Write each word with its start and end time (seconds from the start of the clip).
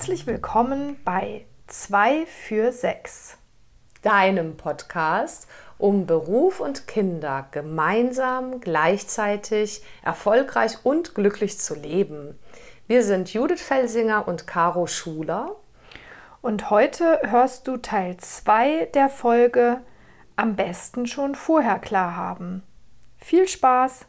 Herzlich 0.00 0.26
willkommen 0.26 0.96
bei 1.04 1.44
2 1.66 2.24
für 2.24 2.72
6, 2.72 3.36
deinem 4.00 4.56
Podcast, 4.56 5.46
um 5.76 6.06
Beruf 6.06 6.60
und 6.60 6.86
Kinder 6.86 7.48
gemeinsam, 7.50 8.60
gleichzeitig, 8.62 9.82
erfolgreich 10.02 10.78
und 10.84 11.14
glücklich 11.14 11.58
zu 11.58 11.74
leben. 11.74 12.38
Wir 12.86 13.04
sind 13.04 13.34
Judith 13.34 13.60
Felsinger 13.60 14.26
und 14.26 14.46
Caro 14.46 14.86
Schuler. 14.86 15.56
Und 16.40 16.70
heute 16.70 17.20
hörst 17.24 17.68
du 17.68 17.76
Teil 17.76 18.16
2 18.16 18.86
der 18.94 19.10
Folge 19.10 19.82
Am 20.34 20.56
besten 20.56 21.06
schon 21.08 21.34
vorher 21.34 21.78
klar 21.78 22.16
haben. 22.16 22.62
Viel 23.18 23.46
Spaß! 23.46 24.06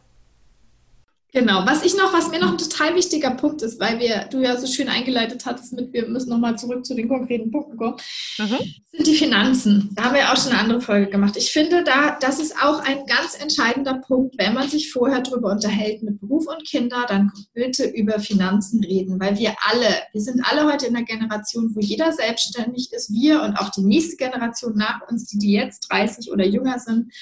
Genau, 1.34 1.66
was 1.66 1.86
ich 1.86 1.96
noch, 1.96 2.12
was 2.12 2.30
mir 2.30 2.40
noch 2.40 2.52
ein 2.52 2.58
total 2.58 2.94
wichtiger 2.96 3.32
Punkt 3.32 3.62
ist, 3.62 3.80
weil 3.80 4.00
wir, 4.00 4.28
du 4.30 4.42
ja 4.42 4.58
so 4.58 4.68
schön 4.68 4.90
eingeleitet 4.90 5.46
hattest 5.46 5.72
mit, 5.72 5.94
wir 5.94 6.06
müssen 6.10 6.30
nochmal 6.30 6.58
zurück 6.58 6.86
zu 6.86 6.94
den 6.94 7.08
konkreten 7.08 7.52
Punkten 7.52 7.78
kommen, 7.78 7.96
mhm. 8.38 8.58
sind 8.92 9.08
die 9.08 9.16
Finanzen. 9.16 9.92
Da 9.96 10.04
haben 10.04 10.16
wir 10.16 10.30
auch 10.30 10.36
schon 10.36 10.52
eine 10.52 10.60
andere 10.60 10.82
Folge 10.82 11.10
gemacht. 11.10 11.38
Ich 11.38 11.52
finde, 11.52 11.86
da, 11.86 12.18
das 12.20 12.40
ist 12.42 12.62
auch 12.62 12.80
ein 12.80 13.06
ganz 13.06 13.40
entscheidender 13.40 13.94
Punkt, 14.06 14.36
wenn 14.38 14.54
man 14.54 14.68
sich 14.68 14.92
vorher 14.92 15.22
darüber 15.22 15.52
unterhält 15.52 16.04
mit 16.04 16.20
Beruf 16.20 16.48
und 16.48 16.68
Kinder, 16.68 17.06
dann 17.08 17.32
bitte 17.54 17.86
über 17.86 18.20
Finanzen 18.20 18.84
reden, 18.84 19.18
weil 19.22 19.38
wir 19.38 19.56
alle, 19.70 20.02
wir 20.12 20.22
sind 20.22 20.42
alle 20.44 20.70
heute 20.70 20.88
in 20.88 20.94
der 20.94 21.04
Generation, 21.04 21.74
wo 21.74 21.80
jeder 21.80 22.12
selbstständig 22.12 22.92
ist, 22.92 23.10
wir 23.14 23.42
und 23.42 23.56
auch 23.56 23.70
die 23.70 23.84
nächste 23.84 24.18
Generation 24.18 24.76
nach 24.76 25.00
uns, 25.10 25.28
die, 25.28 25.38
die 25.38 25.54
jetzt 25.54 25.90
30 25.90 26.30
oder 26.30 26.46
jünger 26.46 26.78
sind. 26.78 27.14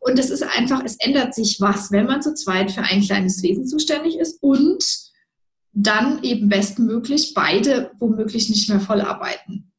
Und 0.00 0.18
es 0.18 0.30
ist 0.30 0.42
einfach, 0.42 0.82
es 0.84 0.96
ändert 1.00 1.34
sich 1.34 1.60
was, 1.60 1.90
wenn 1.90 2.06
man 2.06 2.22
zu 2.22 2.34
zweit 2.34 2.70
für 2.70 2.82
ein 2.82 3.02
kleines 3.02 3.42
Wesen 3.42 3.66
zuständig 3.66 4.18
ist 4.18 4.42
und 4.42 4.84
dann 5.72 6.22
eben 6.22 6.48
bestmöglich 6.48 7.34
beide 7.34 7.92
womöglich 7.98 8.48
nicht 8.48 8.68
mehr 8.68 8.80
voll 8.80 9.00
arbeiten. 9.00 9.72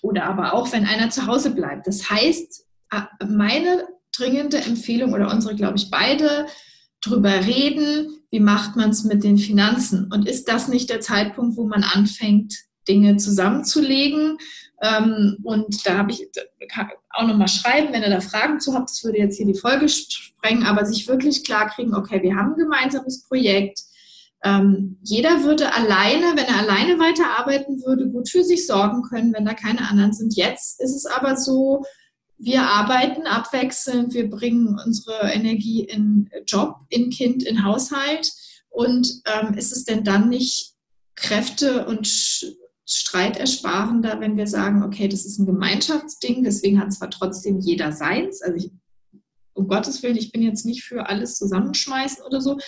Oder 0.00 0.24
aber 0.24 0.54
auch, 0.54 0.72
wenn 0.72 0.84
einer 0.84 1.10
zu 1.10 1.26
Hause 1.26 1.50
bleibt. 1.50 1.86
Das 1.86 2.10
heißt, 2.10 2.66
äh, 2.90 3.26
meine 3.26 3.86
dringende 4.16 4.58
Empfehlung 4.58 5.12
oder 5.12 5.30
unsere, 5.30 5.54
glaube 5.54 5.76
ich, 5.76 5.90
beide, 5.90 6.46
drüber 7.00 7.44
reden, 7.44 8.18
wie 8.30 8.40
macht 8.40 8.76
man 8.76 8.90
es 8.90 9.04
mit 9.04 9.24
den 9.24 9.36
Finanzen? 9.36 10.10
Und 10.12 10.28
ist 10.28 10.48
das 10.48 10.68
nicht 10.68 10.88
der 10.88 11.00
Zeitpunkt, 11.00 11.56
wo 11.56 11.66
man 11.66 11.82
anfängt, 11.82 12.54
Dinge 12.88 13.16
zusammenzulegen? 13.16 14.38
Ähm, 14.82 15.38
und 15.44 15.86
da 15.86 15.98
habe 15.98 16.12
ich 16.12 16.28
auch 17.10 17.26
nochmal 17.26 17.48
schreiben, 17.48 17.92
wenn 17.92 18.02
ihr 18.02 18.10
da 18.10 18.20
Fragen 18.20 18.58
zu 18.60 18.74
habt, 18.74 18.90
das 18.90 19.04
würde 19.04 19.18
jetzt 19.18 19.36
hier 19.36 19.46
die 19.46 19.58
Folge 19.58 19.88
sprengen, 19.88 20.64
aber 20.64 20.84
sich 20.84 21.06
wirklich 21.06 21.44
klar 21.44 21.68
kriegen, 21.68 21.94
okay, 21.94 22.20
wir 22.22 22.34
haben 22.34 22.52
ein 22.52 22.58
gemeinsames 22.58 23.22
Projekt. 23.28 23.80
Ähm, 24.44 24.98
jeder 25.02 25.44
würde 25.44 25.72
alleine, 25.72 26.32
wenn 26.34 26.46
er 26.46 26.58
alleine 26.58 26.98
weiterarbeiten 26.98 27.80
würde, 27.84 28.08
gut 28.08 28.28
für 28.28 28.42
sich 28.42 28.66
sorgen 28.66 29.02
können, 29.02 29.32
wenn 29.32 29.44
da 29.44 29.54
keine 29.54 29.88
anderen 29.88 30.12
sind. 30.12 30.34
Jetzt 30.34 30.80
ist 30.80 30.96
es 30.96 31.06
aber 31.06 31.36
so, 31.36 31.84
wir 32.38 32.62
arbeiten 32.62 33.28
abwechselnd, 33.28 34.14
wir 34.14 34.28
bringen 34.28 34.80
unsere 34.84 35.30
Energie 35.30 35.84
in 35.84 36.28
Job, 36.44 36.74
in 36.88 37.10
Kind, 37.10 37.44
in 37.44 37.64
Haushalt. 37.64 38.32
Und 38.68 39.22
ähm, 39.26 39.54
ist 39.54 39.70
es 39.70 39.84
denn 39.84 40.02
dann 40.02 40.28
nicht 40.28 40.72
Kräfte 41.14 41.86
und 41.86 42.08
streitersparender, 42.86 44.20
wenn 44.20 44.36
wir 44.36 44.46
sagen, 44.46 44.82
okay, 44.82 45.08
das 45.08 45.24
ist 45.24 45.38
ein 45.38 45.46
Gemeinschaftsding, 45.46 46.42
deswegen 46.42 46.80
hat 46.80 46.92
zwar 46.92 47.10
trotzdem 47.10 47.58
jeder 47.60 47.92
seins. 47.92 48.42
Also 48.42 48.56
ich, 48.56 48.70
um 49.54 49.68
Gottes 49.68 50.02
Willen, 50.02 50.16
ich 50.16 50.32
bin 50.32 50.42
jetzt 50.42 50.66
nicht 50.66 50.82
für 50.82 51.08
alles 51.08 51.36
zusammenschmeißen 51.36 52.24
oder 52.24 52.40
so. 52.40 52.58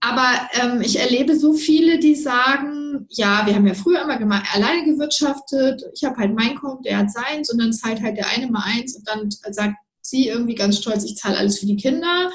Aber 0.00 0.48
ähm, 0.52 0.80
ich 0.80 0.98
erlebe 0.98 1.36
so 1.36 1.54
viele, 1.54 1.98
die 1.98 2.14
sagen, 2.14 3.06
ja, 3.10 3.44
wir 3.46 3.54
haben 3.54 3.66
ja 3.66 3.74
früher 3.74 4.02
immer 4.02 4.42
alleine 4.52 4.84
gewirtschaftet, 4.84 5.82
ich 5.94 6.04
habe 6.04 6.16
halt 6.18 6.34
mein 6.34 6.54
Konto, 6.54 6.82
der 6.82 6.98
hat 6.98 7.10
seins 7.10 7.50
und 7.50 7.58
dann 7.60 7.72
zahlt 7.72 8.00
halt 8.00 8.16
der 8.16 8.28
eine 8.28 8.48
mal 8.48 8.62
eins 8.64 8.96
und 8.96 9.08
dann 9.08 9.28
sagt 9.30 9.74
sie 10.00 10.28
irgendwie 10.28 10.54
ganz 10.54 10.78
stolz, 10.78 11.04
ich 11.04 11.16
zahle 11.16 11.36
alles 11.36 11.58
für 11.58 11.66
die 11.66 11.76
Kinder. 11.76 12.30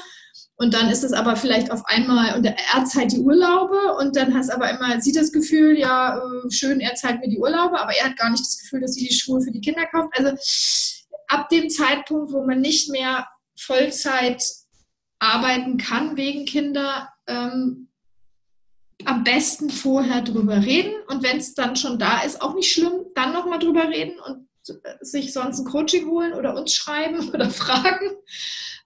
Und 0.56 0.72
dann 0.72 0.88
ist 0.88 1.02
es 1.02 1.12
aber 1.12 1.34
vielleicht 1.34 1.72
auf 1.72 1.84
einmal, 1.86 2.36
und 2.36 2.44
er 2.44 2.84
zahlt 2.84 3.10
die 3.12 3.18
Urlaube 3.18 3.96
und 3.98 4.14
dann 4.14 4.34
hast 4.34 4.50
aber 4.50 4.70
immer 4.70 5.00
sie 5.00 5.10
das 5.10 5.32
Gefühl, 5.32 5.76
ja, 5.76 6.16
äh, 6.18 6.50
schön, 6.50 6.80
er 6.80 6.94
zahlt 6.94 7.20
mir 7.20 7.28
die 7.28 7.38
Urlaube, 7.38 7.80
aber 7.80 7.92
er 7.92 8.06
hat 8.06 8.16
gar 8.16 8.30
nicht 8.30 8.44
das 8.44 8.58
Gefühl, 8.60 8.80
dass 8.80 8.94
sie 8.94 9.06
die 9.06 9.14
Schuhe 9.14 9.40
für 9.40 9.50
die 9.50 9.60
Kinder 9.60 9.86
kauft. 9.86 10.16
Also 10.16 10.30
ab 11.26 11.48
dem 11.48 11.68
Zeitpunkt, 11.70 12.32
wo 12.32 12.44
man 12.46 12.60
nicht 12.60 12.88
mehr 12.90 13.26
Vollzeit 13.58 14.44
arbeiten 15.18 15.76
kann 15.76 16.16
wegen 16.16 16.44
Kinder, 16.44 17.08
ähm, 17.26 17.88
am 19.04 19.24
besten 19.24 19.70
vorher 19.70 20.22
drüber 20.22 20.64
reden. 20.64 20.94
Und 21.08 21.24
wenn 21.24 21.38
es 21.38 21.54
dann 21.54 21.74
schon 21.74 21.98
da 21.98 22.22
ist, 22.22 22.40
auch 22.40 22.54
nicht 22.54 22.72
schlimm, 22.72 23.06
dann 23.16 23.32
nochmal 23.32 23.58
drüber 23.58 23.88
reden 23.88 24.18
und 24.20 24.48
sich 25.00 25.32
sonst 25.32 25.58
ein 25.58 25.66
Coaching 25.66 26.08
holen 26.08 26.32
oder 26.32 26.56
uns 26.56 26.74
schreiben 26.74 27.28
oder 27.34 27.50
fragen 27.50 28.10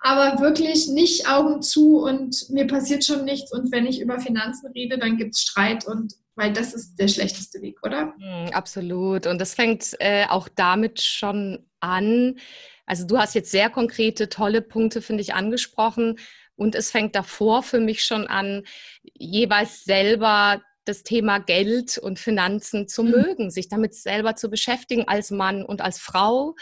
aber 0.00 0.40
wirklich 0.40 0.88
nicht 0.88 1.28
Augen 1.28 1.62
zu 1.62 1.98
und 1.98 2.48
mir 2.50 2.66
passiert 2.66 3.04
schon 3.04 3.24
nichts. 3.24 3.52
Und 3.52 3.72
wenn 3.72 3.86
ich 3.86 4.00
über 4.00 4.20
Finanzen 4.20 4.70
rede, 4.72 4.98
dann 4.98 5.16
gibt 5.16 5.34
es 5.34 5.40
Streit 5.40 5.86
und 5.86 6.14
weil 6.36 6.52
das 6.52 6.72
ist 6.72 6.96
der 7.00 7.08
schlechteste 7.08 7.60
Weg, 7.62 7.78
oder? 7.82 8.14
Mm, 8.16 8.52
absolut. 8.52 9.26
Und 9.26 9.40
das 9.40 9.54
fängt 9.54 9.96
äh, 9.98 10.24
auch 10.28 10.48
damit 10.48 11.00
schon 11.00 11.66
an. 11.80 12.38
Also 12.86 13.06
du 13.06 13.18
hast 13.18 13.34
jetzt 13.34 13.50
sehr 13.50 13.70
konkrete, 13.70 14.28
tolle 14.28 14.62
Punkte, 14.62 15.02
finde 15.02 15.22
ich, 15.22 15.34
angesprochen. 15.34 16.18
Und 16.54 16.76
es 16.76 16.92
fängt 16.92 17.16
davor 17.16 17.64
für 17.64 17.80
mich 17.80 18.04
schon 18.04 18.28
an, 18.28 18.64
jeweils 19.02 19.84
selber 19.84 20.62
das 20.88 21.02
Thema 21.02 21.38
Geld 21.38 21.98
und 21.98 22.18
Finanzen 22.18 22.88
zu 22.88 23.02
mhm. 23.02 23.10
mögen, 23.10 23.50
sich 23.50 23.68
damit 23.68 23.94
selber 23.94 24.34
zu 24.36 24.48
beschäftigen 24.48 25.06
als 25.06 25.30
Mann 25.30 25.64
und 25.64 25.80
als 25.80 25.98
Frau. 25.98 26.54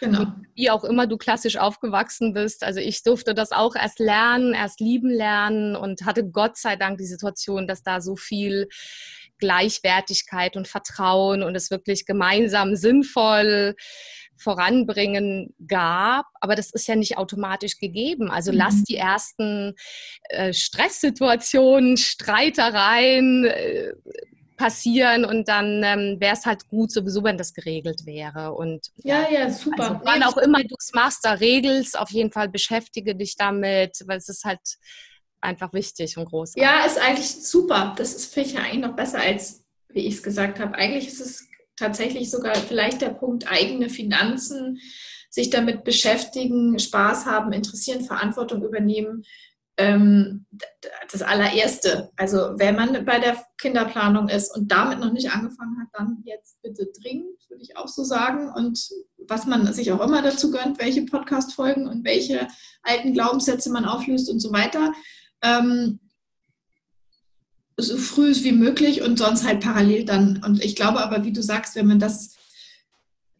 Genau. 0.00 0.20
Und 0.20 0.46
wie 0.54 0.70
auch 0.70 0.84
immer 0.84 1.06
du 1.06 1.16
klassisch 1.16 1.56
aufgewachsen 1.56 2.32
bist. 2.32 2.64
Also 2.64 2.80
ich 2.80 3.02
durfte 3.02 3.34
das 3.34 3.52
auch 3.52 3.76
erst 3.76 3.98
lernen, 3.98 4.54
erst 4.54 4.80
lieben 4.80 5.10
lernen 5.10 5.76
und 5.76 6.04
hatte 6.04 6.28
Gott 6.28 6.56
sei 6.56 6.76
Dank 6.76 6.98
die 6.98 7.06
Situation, 7.06 7.66
dass 7.66 7.82
da 7.82 8.00
so 8.00 8.16
viel 8.16 8.68
Gleichwertigkeit 9.38 10.56
und 10.56 10.66
Vertrauen 10.66 11.42
und 11.42 11.54
es 11.54 11.70
wirklich 11.70 12.06
gemeinsam 12.06 12.74
sinnvoll 12.74 13.76
voranbringen 14.36 15.54
gab, 15.66 16.26
aber 16.40 16.54
das 16.54 16.70
ist 16.70 16.86
ja 16.86 16.96
nicht 16.96 17.18
automatisch 17.18 17.78
gegeben. 17.78 18.30
Also 18.30 18.52
mhm. 18.52 18.58
lass 18.58 18.84
die 18.84 18.96
ersten 18.96 19.74
äh, 20.28 20.52
Stresssituationen, 20.52 21.96
Streitereien 21.96 23.44
äh, 23.44 23.92
passieren 24.56 25.24
und 25.24 25.48
dann 25.48 25.82
ähm, 25.84 26.16
wäre 26.18 26.34
es 26.34 26.46
halt 26.46 26.68
gut 26.68 26.90
sowieso, 26.90 27.22
wenn 27.22 27.36
das 27.36 27.52
geregelt 27.52 28.06
wäre. 28.06 28.54
Und 28.54 28.90
ja, 29.04 29.28
ja, 29.30 29.50
super. 29.50 29.90
Also, 29.90 30.00
wann 30.04 30.22
auch 30.22 30.38
immer 30.38 30.62
du 30.62 30.74
es 30.78 30.92
machst, 30.94 31.24
da 31.24 31.32
regelst, 31.32 31.98
auf 31.98 32.10
jeden 32.10 32.32
Fall 32.32 32.48
beschäftige 32.48 33.14
dich 33.14 33.36
damit, 33.36 34.02
weil 34.06 34.16
es 34.16 34.28
ist 34.28 34.44
halt 34.44 34.60
einfach 35.42 35.74
wichtig 35.74 36.16
und 36.16 36.24
groß. 36.24 36.54
Ja, 36.56 36.84
ist 36.86 36.98
eigentlich 36.98 37.30
super. 37.44 37.94
Das 37.98 38.14
ist 38.14 38.32
finde 38.32 38.50
ich 38.50 38.58
eigentlich 38.58 38.80
noch 38.80 38.96
besser 38.96 39.20
als 39.20 39.66
wie 39.96 40.06
ich 40.06 40.16
es 40.16 40.22
gesagt 40.22 40.60
habe. 40.60 40.74
Eigentlich 40.74 41.08
ist 41.08 41.20
es 41.20 41.48
tatsächlich 41.76 42.30
sogar 42.30 42.54
vielleicht 42.54 43.00
der 43.02 43.10
Punkt 43.10 43.50
eigene 43.50 43.88
Finanzen, 43.88 44.78
sich 45.30 45.50
damit 45.50 45.84
beschäftigen, 45.84 46.78
Spaß 46.78 47.26
haben, 47.26 47.52
interessieren, 47.52 48.04
Verantwortung 48.04 48.64
übernehmen. 48.64 49.24
Ähm, 49.78 50.46
das 51.12 51.20
allererste. 51.20 52.10
Also 52.16 52.54
wenn 52.56 52.76
man 52.76 53.04
bei 53.04 53.18
der 53.18 53.44
Kinderplanung 53.58 54.30
ist 54.30 54.56
und 54.56 54.72
damit 54.72 55.00
noch 55.00 55.12
nicht 55.12 55.30
angefangen 55.30 55.78
hat, 55.78 55.88
dann 55.92 56.22
jetzt 56.24 56.62
bitte 56.62 56.88
dringend, 56.98 57.38
würde 57.50 57.62
ich 57.62 57.76
auch 57.76 57.88
so 57.88 58.02
sagen. 58.02 58.50
Und 58.56 58.88
was 59.28 59.44
man 59.44 59.70
sich 59.74 59.92
auch 59.92 60.00
immer 60.00 60.22
dazu 60.22 60.50
gönnt, 60.50 60.78
welche 60.78 61.04
Podcast-Folgen 61.04 61.86
und 61.86 62.06
welche 62.06 62.48
alten 62.82 63.12
Glaubenssätze 63.12 63.70
man 63.70 63.84
auflöst 63.84 64.30
und 64.30 64.40
so 64.40 64.50
weiter. 64.50 64.94
Ähm, 65.42 66.00
so 67.76 67.96
früh 67.98 68.34
wie 68.34 68.52
möglich 68.52 69.02
und 69.02 69.18
sonst 69.18 69.44
halt 69.44 69.60
parallel 69.60 70.04
dann. 70.04 70.42
Und 70.44 70.64
ich 70.64 70.76
glaube 70.76 71.00
aber, 71.00 71.24
wie 71.24 71.32
du 71.32 71.42
sagst, 71.42 71.74
wenn 71.76 71.86
man 71.86 71.98
das 71.98 72.36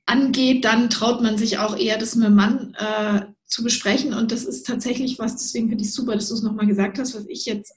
angeht, 0.04 0.64
dann 0.64 0.90
traut 0.90 1.22
man 1.22 1.38
sich 1.38 1.58
auch 1.58 1.76
eher, 1.76 1.98
das 1.98 2.14
mit 2.14 2.26
dem 2.26 2.34
Mann 2.34 2.74
äh, 2.74 3.26
zu 3.46 3.62
besprechen. 3.64 4.14
Und 4.14 4.32
das 4.32 4.44
ist 4.44 4.66
tatsächlich 4.66 5.18
was, 5.18 5.36
deswegen 5.36 5.68
finde 5.68 5.84
ich 5.84 5.92
super, 5.92 6.14
dass 6.14 6.28
du 6.28 6.34
es 6.34 6.42
nochmal 6.42 6.66
gesagt 6.66 6.98
hast, 6.98 7.14
was 7.14 7.26
ich 7.28 7.46
jetzt 7.46 7.72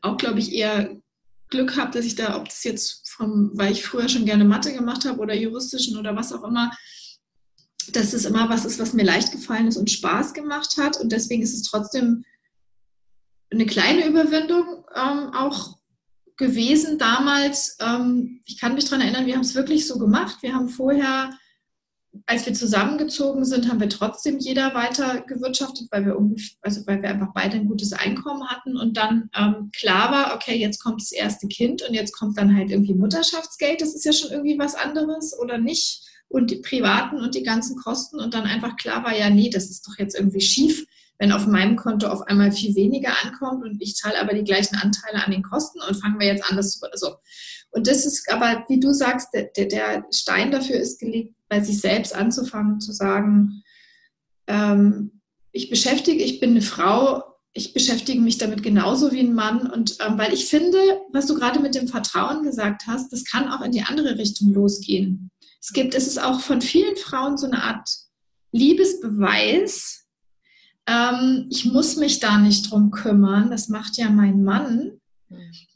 auch, 0.00 0.16
glaube 0.16 0.38
ich, 0.38 0.52
eher 0.52 0.96
Glück 1.48 1.76
habe, 1.76 1.92
dass 1.92 2.04
ich 2.04 2.14
da, 2.14 2.36
ob 2.36 2.48
das 2.48 2.64
jetzt 2.64 3.08
vom, 3.10 3.50
weil 3.54 3.72
ich 3.72 3.84
früher 3.84 4.08
schon 4.08 4.24
gerne 4.24 4.44
Mathe 4.44 4.72
gemacht 4.72 5.04
habe 5.04 5.18
oder 5.20 5.34
juristischen 5.34 5.96
oder 5.96 6.16
was 6.16 6.32
auch 6.32 6.44
immer, 6.44 6.70
dass 7.92 8.12
es 8.12 8.24
immer 8.24 8.48
was 8.48 8.64
ist, 8.64 8.78
was 8.78 8.92
mir 8.92 9.04
leicht 9.04 9.32
gefallen 9.32 9.68
ist 9.68 9.76
und 9.76 9.90
Spaß 9.90 10.34
gemacht 10.34 10.76
hat. 10.78 10.98
Und 10.98 11.12
deswegen 11.12 11.42
ist 11.42 11.54
es 11.54 11.62
trotzdem 11.62 12.24
eine 13.50 13.66
kleine 13.66 14.06
Überwindung 14.06 14.83
ähm, 14.94 15.32
auch 15.34 15.78
gewesen 16.36 16.98
damals. 16.98 17.76
Ähm, 17.80 18.40
ich 18.44 18.60
kann 18.60 18.74
mich 18.74 18.84
daran 18.84 19.02
erinnern, 19.02 19.26
wir 19.26 19.34
haben 19.34 19.42
es 19.42 19.54
wirklich 19.54 19.86
so 19.86 19.98
gemacht. 19.98 20.38
Wir 20.42 20.54
haben 20.54 20.68
vorher 20.68 21.30
als 22.26 22.46
wir 22.46 22.54
zusammengezogen 22.54 23.44
sind, 23.44 23.68
haben 23.68 23.80
wir 23.80 23.88
trotzdem 23.88 24.38
jeder 24.38 24.74
weiter 24.74 25.22
gewirtschaftet, 25.22 25.88
weil 25.90 26.06
wir, 26.06 26.16
also 26.62 26.86
weil 26.86 27.02
wir 27.02 27.08
einfach 27.10 27.32
beide 27.34 27.56
ein 27.56 27.66
gutes 27.66 27.92
Einkommen 27.92 28.48
hatten. 28.48 28.76
Und 28.76 28.96
dann 28.96 29.30
ähm, 29.36 29.70
klar 29.76 30.10
war, 30.12 30.34
okay, 30.34 30.56
jetzt 30.56 30.82
kommt 30.82 31.00
das 31.00 31.12
erste 31.12 31.48
Kind 31.48 31.82
und 31.86 31.94
jetzt 31.94 32.12
kommt 32.12 32.38
dann 32.38 32.56
halt 32.56 32.70
irgendwie 32.70 32.94
Mutterschaftsgeld, 32.94 33.80
das 33.80 33.94
ist 33.94 34.04
ja 34.04 34.12
schon 34.12 34.30
irgendwie 34.30 34.58
was 34.58 34.74
anderes 34.74 35.36
oder 35.38 35.58
nicht? 35.58 36.02
Und 36.28 36.50
die 36.50 36.56
privaten 36.56 37.20
und 37.20 37.34
die 37.34 37.42
ganzen 37.42 37.76
Kosten. 37.76 38.18
Und 38.18 38.34
dann 38.34 38.44
einfach 38.44 38.76
klar 38.76 39.04
war, 39.04 39.16
ja, 39.16 39.30
nee, 39.30 39.50
das 39.50 39.70
ist 39.70 39.86
doch 39.86 39.98
jetzt 39.98 40.18
irgendwie 40.18 40.40
schief, 40.40 40.86
wenn 41.18 41.32
auf 41.32 41.46
meinem 41.46 41.76
Konto 41.76 42.08
auf 42.08 42.22
einmal 42.22 42.52
viel 42.52 42.74
weniger 42.74 43.12
ankommt 43.22 43.64
und 43.64 43.80
ich 43.80 43.96
zahle 43.96 44.20
aber 44.20 44.34
die 44.34 44.44
gleichen 44.44 44.76
Anteile 44.76 45.24
an 45.24 45.30
den 45.30 45.42
Kosten 45.42 45.80
und 45.80 45.94
fangen 45.94 46.18
wir 46.18 46.26
jetzt 46.26 46.50
an, 46.50 46.56
das 46.56 46.72
zu, 46.72 46.90
also 46.90 47.16
und 47.70 47.88
das 47.88 48.06
ist 48.06 48.30
aber, 48.30 48.64
wie 48.68 48.78
du 48.78 48.92
sagst, 48.92 49.28
der, 49.34 49.66
der 49.66 50.06
Stein 50.12 50.52
dafür 50.52 50.76
ist 50.76 51.00
gelegt, 51.00 51.34
bei 51.48 51.60
sich 51.60 51.80
selbst 51.80 52.14
anzufangen, 52.14 52.80
zu 52.80 52.92
sagen, 52.92 53.64
ähm, 54.46 55.20
ich 55.50 55.70
beschäftige, 55.70 56.22
ich 56.22 56.38
bin 56.38 56.50
eine 56.50 56.62
Frau, 56.62 57.22
ich 57.52 57.72
beschäftige 57.72 58.20
mich 58.20 58.38
damit 58.38 58.62
genauso 58.62 59.10
wie 59.12 59.20
ein 59.20 59.34
Mann. 59.34 59.70
Und 59.70 59.98
ähm, 60.06 60.18
weil 60.18 60.32
ich 60.32 60.46
finde, 60.46 60.78
was 61.12 61.26
du 61.26 61.34
gerade 61.34 61.60
mit 61.60 61.74
dem 61.74 61.88
Vertrauen 61.88 62.44
gesagt 62.44 62.82
hast, 62.86 63.12
das 63.12 63.24
kann 63.24 63.48
auch 63.48 63.60
in 63.62 63.72
die 63.72 63.82
andere 63.82 64.18
Richtung 64.18 64.52
losgehen. 64.52 65.30
Es 65.60 65.72
gibt, 65.72 65.94
es 65.94 66.06
ist 66.06 66.22
auch 66.22 66.40
von 66.40 66.60
vielen 66.60 66.96
Frauen 66.96 67.36
so 67.36 67.46
eine 67.46 67.62
Art 67.62 67.88
Liebesbeweis. 68.52 70.03
Ähm, 70.86 71.46
ich 71.50 71.64
muss 71.64 71.96
mich 71.96 72.20
da 72.20 72.38
nicht 72.38 72.70
drum 72.70 72.90
kümmern, 72.90 73.50
das 73.50 73.68
macht 73.68 73.96
ja 73.96 74.10
mein 74.10 74.42
Mann. 74.44 75.00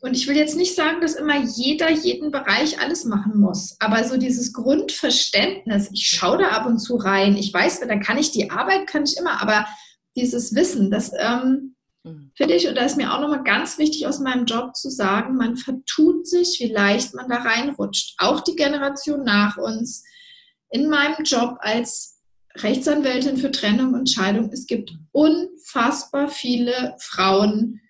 Und 0.00 0.14
ich 0.14 0.28
will 0.28 0.37
jetzt 0.37 0.56
nicht 0.56 0.76
sagen, 0.76 1.00
dass 1.00 1.14
immer 1.14 1.40
jeder 1.40 1.90
jeden 1.90 2.31
Bereich 2.31 2.81
alles 2.81 3.05
machen 3.05 3.40
muss, 3.40 3.76
aber 3.81 4.05
so 4.05 4.16
dieses 4.16 4.52
Grundverständnis, 4.52 5.90
ich 5.93 6.06
schaue 6.06 6.38
da 6.38 6.49
ab 6.50 6.66
und 6.66 6.78
zu 6.78 6.96
rein, 6.96 7.37
ich 7.37 7.52
weiß, 7.52 7.81
dann 7.81 8.00
kann 8.00 8.19
ich 8.19 8.31
die 8.31 8.50
Arbeit, 8.50 8.87
kann 8.87 9.05
ich 9.05 9.16
immer, 9.16 9.43
aber 9.43 9.66
dieses 10.14 10.55
Wissen, 10.55 10.90
das 10.90 11.12
ähm, 11.19 11.75
mhm. 12.04 12.31
finde 12.34 12.54
ich, 12.54 12.69
und 12.69 12.76
da 12.76 12.84
ist 12.84 12.96
mir 12.96 13.12
auch 13.12 13.20
nochmal 13.20 13.43
ganz 13.43 13.78
wichtig 13.78 14.06
aus 14.06 14.20
meinem 14.20 14.46
Job 14.46 14.76
zu 14.76 14.90
sagen, 14.90 15.37
man 15.37 15.56
vertut 15.56 16.26
sich, 16.26 16.58
wie 16.61 16.72
leicht 16.72 17.14
man 17.14 17.28
da 17.28 17.38
reinrutscht. 17.38 18.14
Auch 18.19 18.40
die 18.40 18.56
Generation 18.56 19.25
nach 19.25 19.56
uns. 19.56 20.04
In 20.70 20.88
meinem 20.88 21.25
Job 21.25 21.56
als 21.61 22.18
Rechtsanwältin 22.62 23.37
für 23.37 23.50
Trennung 23.50 23.94
und 23.94 24.10
Scheidung, 24.10 24.50
es 24.52 24.66
gibt 24.66 24.93
unfassbar 25.12 26.28
viele 26.28 26.96
Frauen, 26.99 27.81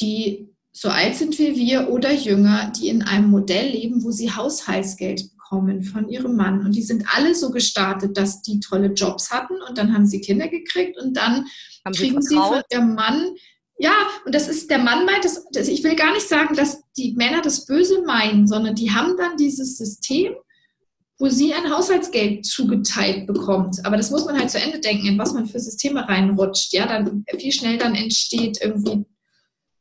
die 0.00 0.48
so 0.72 0.88
alt 0.88 1.16
sind 1.16 1.38
wie 1.38 1.56
wir 1.56 1.90
oder 1.90 2.12
jünger, 2.12 2.72
die 2.78 2.88
in 2.88 3.02
einem 3.02 3.30
Modell 3.30 3.70
leben, 3.70 4.04
wo 4.04 4.10
sie 4.10 4.30
Haushaltsgeld 4.30 5.30
bekommen 5.32 5.82
von 5.82 6.08
ihrem 6.08 6.36
Mann. 6.36 6.64
Und 6.64 6.76
die 6.76 6.82
sind 6.82 7.04
alle 7.14 7.34
so 7.34 7.50
gestartet, 7.50 8.16
dass 8.16 8.42
die 8.42 8.60
tolle 8.60 8.92
Jobs 8.92 9.30
hatten 9.30 9.54
und 9.68 9.76
dann 9.76 9.92
haben 9.92 10.06
sie 10.06 10.20
Kinder 10.20 10.48
gekriegt 10.48 10.98
und 11.00 11.16
dann 11.16 11.46
haben 11.84 11.94
kriegen 11.94 12.22
sie, 12.22 12.28
sie 12.28 12.36
von 12.36 12.62
der 12.70 12.82
Mann 12.82 13.34
ja, 13.82 13.94
und 14.26 14.34
das 14.34 14.46
ist, 14.46 14.70
der 14.70 14.78
Mann 14.78 15.06
meint, 15.06 15.24
das, 15.24 15.46
das, 15.52 15.66
ich 15.66 15.82
will 15.82 15.96
gar 15.96 16.12
nicht 16.12 16.28
sagen, 16.28 16.54
dass 16.54 16.82
die 16.98 17.14
Männer 17.16 17.40
das 17.40 17.64
Böse 17.64 18.02
meinen, 18.02 18.46
sondern 18.46 18.74
die 18.74 18.90
haben 18.90 19.16
dann 19.16 19.38
dieses 19.38 19.78
System, 19.78 20.34
wo 21.20 21.28
sie 21.28 21.52
ein 21.54 21.70
Haushaltsgeld 21.70 22.46
zugeteilt 22.46 23.26
bekommt. 23.26 23.84
Aber 23.84 23.96
das 23.96 24.10
muss 24.10 24.24
man 24.24 24.38
halt 24.38 24.50
zu 24.50 24.58
Ende 24.58 24.80
denken, 24.80 25.06
in 25.06 25.18
was 25.18 25.34
man 25.34 25.46
für 25.46 25.60
Systeme 25.60 26.08
reinrutscht. 26.08 26.72
Ja, 26.72 26.86
dann 26.86 27.24
wie 27.36 27.52
schnell 27.52 27.78
dann 27.78 27.94
entsteht 27.94 28.58
irgendwie 28.62 29.04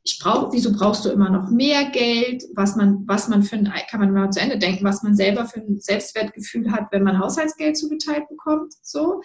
ich 0.03 0.18
brauche, 0.19 0.51
wieso 0.53 0.71
brauchst 0.71 1.06
du 1.06 1.09
immer 1.09 1.30
noch 1.30 1.50
mehr 1.50 1.89
Geld? 1.89 2.44
Was 2.56 2.75
man, 2.75 3.03
was 3.06 3.27
man 3.27 3.44
für 3.44 3.57
ein, 3.57 3.71
kann 3.89 4.00
man 4.00 4.12
mal 4.12 4.31
zu 4.31 4.39
Ende 4.39 4.57
denken, 4.57 4.86
was 4.86 5.03
man 5.03 5.15
selber 5.15 5.45
für 5.45 5.59
ein 5.59 5.80
Selbstwertgefühl 5.80 6.71
hat, 6.71 6.88
wenn 6.91 7.03
man 7.03 7.19
Haushaltsgeld 7.19 7.77
zugeteilt 7.77 8.27
bekommt, 8.30 8.74
so. 8.81 9.21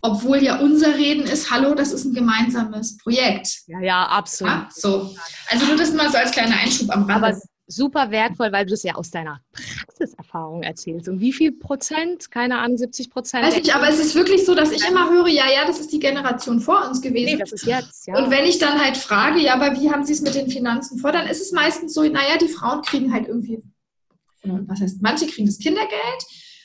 Obwohl 0.00 0.42
ja 0.42 0.58
unser 0.58 0.96
Reden 0.96 1.24
ist, 1.24 1.50
hallo, 1.50 1.74
das 1.74 1.92
ist 1.92 2.06
ein 2.06 2.14
gemeinsames 2.14 2.96
Projekt. 2.96 3.60
Ja, 3.66 3.80
ja, 3.80 4.06
absolut. 4.06 4.52
Ja, 4.52 4.68
so. 4.70 5.14
Also 5.48 5.66
nur 5.66 5.76
das 5.76 5.92
mal 5.92 6.10
so 6.10 6.16
als 6.16 6.32
kleiner 6.32 6.56
Einschub 6.56 6.90
am 6.90 7.04
Rande. 7.04 7.40
Super 7.70 8.10
wertvoll, 8.10 8.50
weil 8.52 8.66
du 8.66 8.74
es 8.74 8.82
ja 8.82 8.96
aus 8.96 9.10
deiner 9.10 9.40
Praxiserfahrung 9.52 10.62
erzählst. 10.62 11.08
Und 11.08 11.20
wie 11.20 11.32
viel 11.32 11.52
Prozent? 11.52 12.30
Keine 12.30 12.58
Ahnung, 12.58 12.76
70 12.76 13.10
Prozent? 13.10 13.46
Weiß 13.46 13.56
nicht, 13.56 13.74
aber 13.74 13.88
es 13.88 14.00
ist 14.00 14.14
wirklich 14.14 14.44
so, 14.44 14.54
dass 14.54 14.72
ich 14.72 14.86
immer 14.86 15.08
höre, 15.10 15.28
ja, 15.28 15.44
ja, 15.48 15.64
das 15.66 15.78
ist 15.78 15.92
die 15.92 16.00
Generation 16.00 16.60
vor 16.60 16.86
uns 16.88 17.00
gewesen. 17.00 17.26
Nee, 17.26 17.36
das 17.36 17.52
ist 17.52 17.66
jetzt, 17.66 18.06
ja. 18.06 18.18
Und 18.18 18.30
wenn 18.30 18.44
ich 18.44 18.58
dann 18.58 18.80
halt 18.82 18.96
frage, 18.96 19.40
ja, 19.40 19.54
aber 19.54 19.80
wie 19.80 19.90
haben 19.90 20.04
sie 20.04 20.14
es 20.14 20.20
mit 20.20 20.34
den 20.34 20.50
Finanzen 20.50 20.98
vor, 20.98 21.12
dann 21.12 21.28
ist 21.28 21.40
es 21.40 21.52
meistens 21.52 21.94
so, 21.94 22.02
naja, 22.02 22.36
die 22.40 22.48
Frauen 22.48 22.82
kriegen 22.82 23.12
halt 23.12 23.28
irgendwie, 23.28 23.62
was 24.42 24.80
heißt, 24.80 25.00
manche 25.00 25.26
kriegen 25.26 25.46
das 25.46 25.58
Kindergeld 25.58 26.24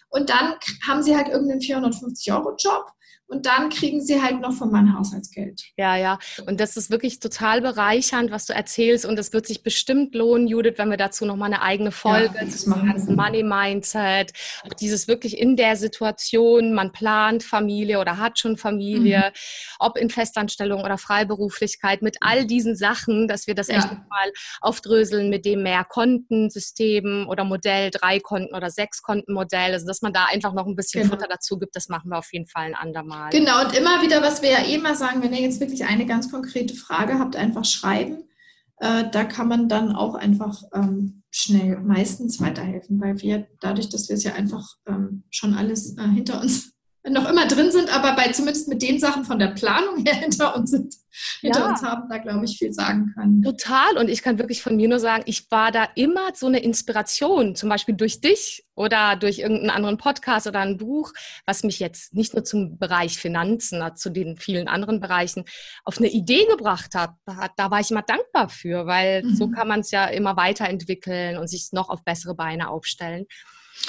und 0.10 0.30
dann 0.30 0.56
haben 0.88 1.04
sie 1.04 1.16
halt 1.16 1.28
irgendeinen 1.28 1.62
450-Euro-Job 1.62 2.92
und 3.28 3.48
dann 3.48 3.70
kriegen 3.70 4.02
sie 4.02 4.22
halt 4.22 4.40
noch 4.40 4.54
von 4.54 4.72
meinem 4.72 4.96
Haushaltsgeld. 4.98 5.64
Ja, 5.78 5.96
ja. 5.96 6.20
Und 6.46 6.60
das 6.60 6.78
ist 6.78 6.92
wirklich 6.92 7.20
total 7.20 7.60
bereichernd, 7.60 8.30
was 8.30 8.46
du 8.46 8.54
erzählst. 8.54 9.04
Und 9.04 9.18
es 9.18 9.34
wird 9.34 9.48
sich 9.48 9.64
bestimmt 9.64 10.14
lohnen, 10.14 10.48
Judith, 10.48 10.76
wenn 10.78 10.92
wir 10.92 10.98
dazu 10.98 11.26
nochmal 11.26 11.52
eine 11.52 11.64
eigene 11.64 11.92
Folge 11.92 12.36
ja, 12.40 12.48
zum 12.48 12.74
ganzen 12.86 13.16
Money 13.16 13.42
Mindset, 13.42 14.32
auch 14.64 14.74
dieses 14.74 15.08
wirklich 15.08 15.40
in 15.40 15.56
der 15.56 15.76
Situation, 15.76 16.74
man 16.74 16.92
plant 16.92 17.42
Familie 17.44 18.00
oder 18.00 18.20
hat 18.20 18.38
schon 18.38 18.58
Familie, 18.58 19.18
mhm. 19.18 19.76
ob 19.80 19.98
in 19.98 20.12
Festanstellung 20.12 20.84
oder 20.84 21.00
Freiberuflichkeit, 21.00 22.04
mit 22.04 22.18
all 22.22 22.46
diesen 22.46 22.76
Sachen, 22.76 23.28
dass 23.28 23.48
wir 23.48 23.56
das 23.56 23.70
ja. 23.70 23.78
echt 23.78 23.90
mal 23.90 24.32
aufdröseln 24.62 25.32
mit 25.32 25.46
dem 25.46 25.64
Mehrkontensystem 25.64 27.28
oder 27.28 27.44
Modell, 27.44 27.90
drei 27.90 28.20
Konten 28.20 28.54
oder 28.54 28.70
sechs 28.70 29.02
Konten 29.02 29.34
Modell, 29.34 29.74
also 29.74 29.88
dass 29.88 30.04
man 30.04 30.14
da 30.14 30.26
einfach 30.32 30.54
noch 30.54 30.68
ein 30.68 30.76
bisschen 30.76 31.02
genau. 31.02 31.16
Futter 31.16 31.28
dazu 31.28 31.58
gibt, 31.58 31.76
das 31.76 31.90
machen 31.90 32.10
wir 32.10 32.20
auf 32.20 32.32
jeden 32.32 32.46
Fall 32.46 32.66
ein 32.66 32.76
andermal 32.76 33.15
mal. 33.16 33.30
Genau, 33.30 33.64
und 33.64 33.76
immer 33.76 34.02
wieder, 34.02 34.22
was 34.22 34.42
wir 34.42 34.50
ja 34.50 34.66
eh 34.66 34.78
mal 34.78 34.96
sagen, 34.96 35.22
wenn 35.22 35.34
ihr 35.34 35.42
jetzt 35.42 35.60
wirklich 35.60 35.86
eine 35.86 36.06
ganz 36.06 36.32
konkrete 36.32 36.76
Frage 36.76 37.20
habt, 37.20 37.36
einfach 37.36 37.66
schreiben. 37.66 38.24
Äh, 38.78 39.06
da 39.12 39.24
kann 39.24 39.48
man 39.48 39.70
dann 39.70 39.96
auch 39.96 40.16
einfach 40.16 40.62
ähm, 40.74 41.24
schnell 41.32 41.80
meistens 41.80 42.42
weiterhelfen, 42.42 43.00
weil 43.00 43.22
wir 43.22 43.48
dadurch, 43.62 43.90
dass 43.90 44.10
wir 44.10 44.16
es 44.16 44.24
ja 44.24 44.34
einfach 44.34 44.76
ähm, 44.88 45.24
schon 45.30 45.54
alles 45.54 45.98
äh, 45.98 46.08
hinter 46.08 46.42
uns 46.42 46.75
noch 47.10 47.30
immer 47.30 47.48
drin 47.48 47.72
sind, 47.72 47.96
aber 47.96 48.16
bei 48.16 48.32
zumindest 48.32 48.68
mit 48.68 48.82
den 48.82 49.00
Sachen 49.00 49.26
von 49.26 49.38
der 49.38 49.48
Planung 49.48 50.04
her 50.06 50.16
hinter 50.20 50.56
uns 50.56 50.72
sind, 50.72 50.96
hinter 51.40 51.60
ja. 51.60 51.70
uns 51.70 51.82
haben, 51.84 52.10
da 52.10 52.18
glaube 52.18 52.46
ich 52.46 52.58
viel 52.58 52.74
sagen 52.74 53.14
können. 53.16 53.44
Total. 53.44 53.98
Und 53.98 54.10
ich 54.10 54.22
kann 54.22 54.40
wirklich 54.40 54.62
von 54.62 54.76
mir 54.76 54.88
nur 54.88 55.00
sagen, 55.00 55.24
ich 55.28 55.50
war 55.52 55.72
da 55.72 55.88
immer 55.96 56.34
so 56.34 56.48
eine 56.48 56.60
Inspiration, 56.60 57.56
zum 57.56 57.70
Beispiel 57.70 57.96
durch 57.96 58.22
dich 58.22 58.66
oder 58.76 59.16
durch 59.16 59.40
irgendeinen 59.40 59.70
anderen 59.70 59.98
Podcast 59.98 60.48
oder 60.48 60.60
ein 60.60 60.78
Buch, 60.78 61.14
was 61.46 61.64
mich 61.64 61.80
jetzt 61.80 62.14
nicht 62.14 62.34
nur 62.34 62.44
zum 62.44 62.78
Bereich 62.78 63.18
Finanzen, 63.18 63.84
zu 63.96 64.10
den 64.10 64.38
vielen 64.38 64.68
anderen 64.68 65.00
Bereichen 65.00 65.46
auf 65.84 66.00
eine 66.00 66.10
Idee 66.10 66.46
gebracht 66.46 66.96
hat. 66.96 67.12
Da 67.56 67.72
war 67.72 67.80
ich 67.80 67.92
immer 67.92 68.02
dankbar 68.02 68.50
für, 68.50 68.88
weil 68.88 69.24
mhm. 69.24 69.36
so 69.36 69.50
kann 69.50 69.68
man 69.68 69.82
es 69.82 69.92
ja 69.92 70.06
immer 70.06 70.36
weiterentwickeln 70.38 71.38
und 71.38 71.48
sich 71.48 71.70
noch 71.72 71.90
auf 71.90 72.04
bessere 72.04 72.36
Beine 72.36 72.70
aufstellen. 72.70 73.26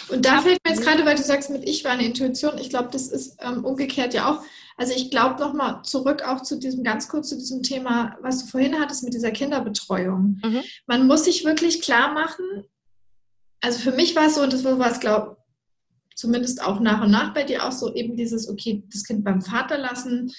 Und 0.09 0.25
da 0.25 0.41
fällt 0.43 0.59
mir 0.65 0.75
jetzt 0.75 0.83
gerade, 0.83 1.05
weil 1.05 1.17
du 1.17 1.23
sagst, 1.23 1.51
mit 1.51 1.65
ich 1.65 1.85
war 1.85 1.93
eine 1.93 2.05
Intuition, 2.05 2.59
ich 2.59 2.71
glaube, 2.71 2.89
das 2.93 3.09
ist 3.09 3.37
ähm, 3.41 3.65
umgekehrt 3.65 4.15
ja 4.15 4.31
auch. 4.31 4.43
Also 4.77 4.93
ich 4.95 5.11
glaube 5.11 5.41
nochmal 5.41 5.83
zurück 5.85 6.23
auch 6.23 6.43
zu 6.43 6.59
diesem, 6.59 6.85
ganz 6.85 7.09
kurz 7.09 7.31
zu 7.31 7.37
diesem 7.37 7.63
Thema, 7.63 8.17
was 8.21 8.45
du 8.45 8.51
vorhin 8.51 8.79
hattest 8.79 9.05
mit 9.05 9.15
dieser 9.15 9.31
Kinderbetreuung. 9.31 10.41
Mhm. 10.45 10.63
Man 10.87 11.07
muss 11.07 11.25
sich 11.25 11.45
wirklich 11.45 11.81
klar 11.81 12.13
machen, 12.13 12.65
also 13.61 13.79
für 13.79 13.93
mich 13.93 14.15
war 14.15 14.27
es 14.27 14.35
so, 14.37 14.43
und 14.43 14.53
das 14.53 14.65
war 14.65 14.91
es, 14.91 15.01
glaube 15.01 15.37
zumindest 16.15 16.63
auch 16.63 16.81
nach 16.81 17.03
und 17.03 17.11
nach 17.11 17.35
bei 17.35 17.45
dir 17.45 17.65
auch 17.67 17.73
so, 17.73 17.95
eben 17.95 18.17
dieses, 18.17 18.49
okay, 18.49 18.83
das 18.91 19.05
Kind 19.05 19.23
beim 19.23 19.43
Vater 19.43 19.77
lassen, 19.77 20.33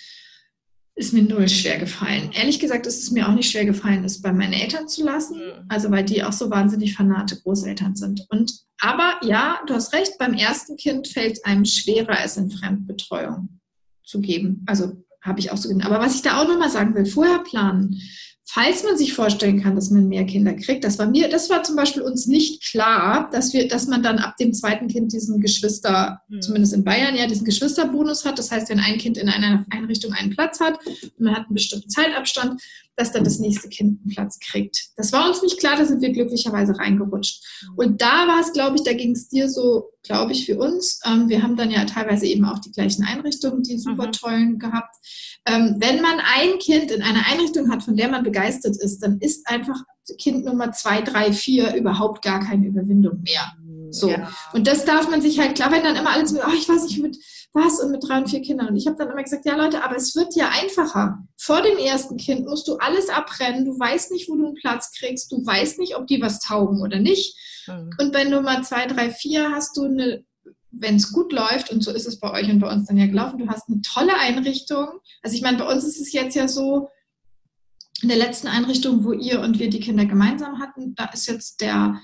ist 0.97 1.13
mir 1.13 1.21
null 1.21 1.47
schwer 1.47 1.77
gefallen. 1.77 2.31
Ehrlich 2.33 2.59
gesagt 2.59 2.87
ist 2.87 3.03
es 3.03 3.11
mir 3.11 3.29
auch 3.29 3.33
nicht 3.33 3.51
schwer 3.51 3.65
gefallen, 3.65 4.03
es 4.03 4.21
bei 4.21 4.33
meinen 4.33 4.53
Eltern 4.53 4.87
zu 4.87 5.05
lassen, 5.05 5.37
mhm. 5.37 5.65
also 5.69 5.91
weil 5.91 6.03
die 6.03 6.23
auch 6.23 6.33
so 6.33 6.49
wahnsinnig 6.49 6.95
fanate 6.95 7.39
Großeltern 7.39 7.95
sind. 7.95 8.25
Und 8.29 8.51
aber 8.79 9.19
ja, 9.21 9.59
du 9.67 9.75
hast 9.75 9.93
recht, 9.93 10.17
beim 10.17 10.33
ersten 10.33 10.75
Kind 10.75 11.07
fällt 11.07 11.33
es 11.33 11.45
einem 11.45 11.65
schwerer, 11.65 12.17
es 12.23 12.37
in 12.37 12.49
Fremdbetreuung 12.49 13.59
zu 14.03 14.21
geben. 14.21 14.63
Also 14.65 15.03
habe 15.21 15.39
ich 15.39 15.51
auch 15.51 15.57
so 15.57 15.69
gedacht. 15.69 15.87
Aber 15.89 16.03
was 16.03 16.15
ich 16.15 16.23
da 16.23 16.41
auch 16.41 16.47
nochmal 16.47 16.71
sagen 16.71 16.95
will, 16.95 17.05
vorher 17.05 17.39
planen 17.39 18.01
falls 18.49 18.83
man 18.83 18.97
sich 18.97 19.13
vorstellen 19.13 19.61
kann, 19.61 19.75
dass 19.75 19.91
man 19.91 20.07
mehr 20.07 20.25
Kinder 20.25 20.53
kriegt, 20.53 20.85
das 20.85 20.97
war 20.97 21.07
mir, 21.07 21.27
das 21.27 21.49
war 21.49 21.63
zum 21.63 21.75
Beispiel 21.75 22.01
uns 22.01 22.27
nicht 22.27 22.63
klar, 22.63 23.29
dass 23.31 23.53
wir, 23.53 23.67
dass 23.67 23.87
man 23.87 24.01
dann 24.01 24.19
ab 24.19 24.37
dem 24.37 24.53
zweiten 24.53 24.87
Kind 24.87 25.11
diesen 25.11 25.41
Geschwister, 25.41 26.21
mhm. 26.29 26.41
zumindest 26.41 26.73
in 26.73 26.85
Bayern 26.85 27.15
ja, 27.15 27.27
diesen 27.27 27.43
Geschwisterbonus 27.43 28.23
hat. 28.23 28.39
Das 28.39 28.49
heißt, 28.49 28.69
wenn 28.69 28.79
ein 28.79 28.97
Kind 28.97 29.17
in 29.17 29.27
einer 29.27 29.65
Einrichtung 29.69 30.13
einen 30.13 30.29
Platz 30.29 30.61
hat 30.61 30.79
und 30.87 31.19
man 31.19 31.35
hat 31.35 31.47
einen 31.47 31.55
bestimmten 31.55 31.89
Zeitabstand, 31.89 32.61
dass 32.97 33.11
dann 33.11 33.23
das 33.23 33.39
nächste 33.39 33.69
Kind 33.69 34.01
einen 34.01 34.13
Platz 34.13 34.39
kriegt. 34.39 34.89
Das 34.97 35.13
war 35.13 35.29
uns 35.29 35.41
nicht 35.43 35.59
klar, 35.59 35.77
da 35.77 35.85
sind 35.85 36.01
wir 36.01 36.11
glücklicherweise 36.11 36.77
reingerutscht. 36.77 37.43
Mhm. 37.61 37.73
Und 37.75 38.01
da 38.01 38.27
war 38.27 38.41
es, 38.41 38.51
glaube 38.51 38.75
ich, 38.75 38.83
da 38.83 38.93
ging 38.93 39.11
es 39.11 39.29
dir 39.29 39.49
so, 39.49 39.91
glaube 40.03 40.31
ich, 40.33 40.45
für 40.45 40.57
uns. 40.57 40.99
Ähm, 41.05 41.29
wir 41.29 41.43
haben 41.43 41.55
dann 41.55 41.71
ja 41.71 41.85
teilweise 41.85 42.25
eben 42.25 42.43
auch 42.43 42.59
die 42.59 42.71
gleichen 42.71 43.05
Einrichtungen, 43.05 43.61
die 43.61 43.77
super 43.77 44.07
mhm. 44.07 44.11
tollen 44.11 44.59
gehabt. 44.59 44.95
Ähm, 45.45 45.75
wenn 45.79 46.01
man 46.01 46.19
ein 46.19 46.57
Kind 46.59 46.91
in 46.91 47.03
einer 47.03 47.25
Einrichtung 47.27 47.71
hat, 47.71 47.83
von 47.83 47.95
der 47.95 48.09
man 48.09 48.23
begeistert 48.23 48.75
ist, 48.77 48.99
dann 48.99 49.19
ist 49.19 49.47
einfach 49.47 49.79
Kind 50.19 50.45
Nummer 50.45 50.71
zwei, 50.71 51.01
drei, 51.01 51.31
vier 51.31 51.75
überhaupt 51.75 52.23
gar 52.23 52.43
keine 52.43 52.65
Überwindung 52.65 53.21
mehr. 53.21 53.53
So. 53.91 54.09
Ja. 54.09 54.31
Und 54.53 54.67
das 54.67 54.85
darf 54.85 55.09
man 55.09 55.21
sich 55.21 55.39
halt, 55.39 55.55
klar, 55.55 55.71
wenn 55.71 55.83
dann 55.83 55.95
immer 55.95 56.11
alles 56.11 56.31
mit, 56.31 56.41
oh, 56.45 56.53
ich 56.53 56.67
weiß 56.67 56.83
nicht, 56.83 57.01
mit 57.01 57.17
was 57.57 57.81
und 57.81 57.91
mit 57.91 58.07
drei 58.07 58.19
und 58.19 58.29
vier 58.29 58.41
Kindern. 58.41 58.69
Und 58.69 58.77
ich 58.77 58.87
habe 58.87 58.97
dann 58.97 59.09
immer 59.09 59.23
gesagt, 59.23 59.45
ja 59.45 59.55
Leute, 59.55 59.83
aber 59.83 59.95
es 59.95 60.15
wird 60.15 60.35
ja 60.35 60.49
einfacher. 60.49 61.23
Vor 61.35 61.61
dem 61.61 61.77
ersten 61.77 62.17
Kind 62.17 62.45
musst 62.45 62.67
du 62.67 62.77
alles 62.77 63.09
abrennen. 63.09 63.65
Du 63.65 63.77
weißt 63.77 64.11
nicht, 64.11 64.29
wo 64.29 64.35
du 64.35 64.45
einen 64.45 64.55
Platz 64.55 64.91
kriegst. 64.97 65.31
Du 65.31 65.45
weißt 65.45 65.79
nicht, 65.79 65.97
ob 65.97 66.07
die 66.07 66.21
was 66.21 66.39
taugen 66.39 66.81
oder 66.81 66.99
nicht. 66.99 67.35
Mhm. 67.67 67.89
Und 67.99 68.13
bei 68.13 68.23
Nummer 68.23 68.61
zwei, 68.61 68.85
drei, 68.85 69.09
vier 69.09 69.51
hast 69.51 69.75
du 69.75 69.83
eine 69.83 70.23
wenn 70.79 70.97
es 70.97 71.11
gut 71.11 71.31
läuft, 71.31 71.71
und 71.71 71.83
so 71.83 71.91
ist 71.91 72.05
es 72.05 72.19
bei 72.19 72.31
euch 72.31 72.49
und 72.49 72.59
bei 72.59 72.71
uns 72.71 72.87
dann 72.87 72.97
ja 72.97 73.07
gelaufen, 73.07 73.39
du 73.39 73.47
hast 73.47 73.67
eine 73.67 73.81
tolle 73.81 74.15
Einrichtung. 74.15 74.87
Also 75.23 75.35
ich 75.35 75.41
meine, 75.41 75.57
bei 75.57 75.67
uns 75.67 75.83
ist 75.83 75.99
es 75.99 76.13
jetzt 76.13 76.35
ja 76.35 76.47
so, 76.47 76.89
in 78.01 78.09
der 78.09 78.17
letzten 78.17 78.47
Einrichtung, 78.47 79.03
wo 79.03 79.11
ihr 79.11 79.41
und 79.41 79.59
wir 79.59 79.69
die 79.69 79.79
Kinder 79.79 80.05
gemeinsam 80.05 80.59
hatten, 80.59 80.93
da 80.95 81.05
ist 81.05 81.27
jetzt 81.27 81.61
der 81.61 81.99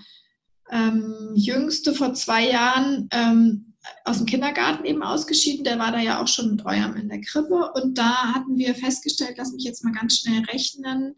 ähm, 0.72 1.34
Jüngste 1.36 1.94
vor 1.94 2.14
zwei 2.14 2.50
Jahren 2.50 3.08
ähm, 3.12 3.73
aus 4.06 4.18
dem 4.18 4.26
Kindergarten 4.26 4.86
eben 4.86 5.04
ausgeschieden. 5.04 5.64
Der 5.64 5.80
war 5.80 5.92
da 5.92 6.00
ja 6.00 6.22
auch 6.22 6.28
schon 6.28 6.52
mit 6.52 6.66
eurem 6.66 6.96
in 6.96 7.10
der 7.10 7.22
Krippe. 7.22 7.72
Und 7.76 7.98
da 7.98 8.34
hatten 8.34 8.58
wir 8.58 8.76
festgestellt, 8.76 9.36
lass 9.38 9.54
mich 9.54 9.64
jetzt 9.64 9.84
mal 9.84 9.94
ganz 9.94 10.20
schnell 10.20 10.44
rechnen, 10.46 11.16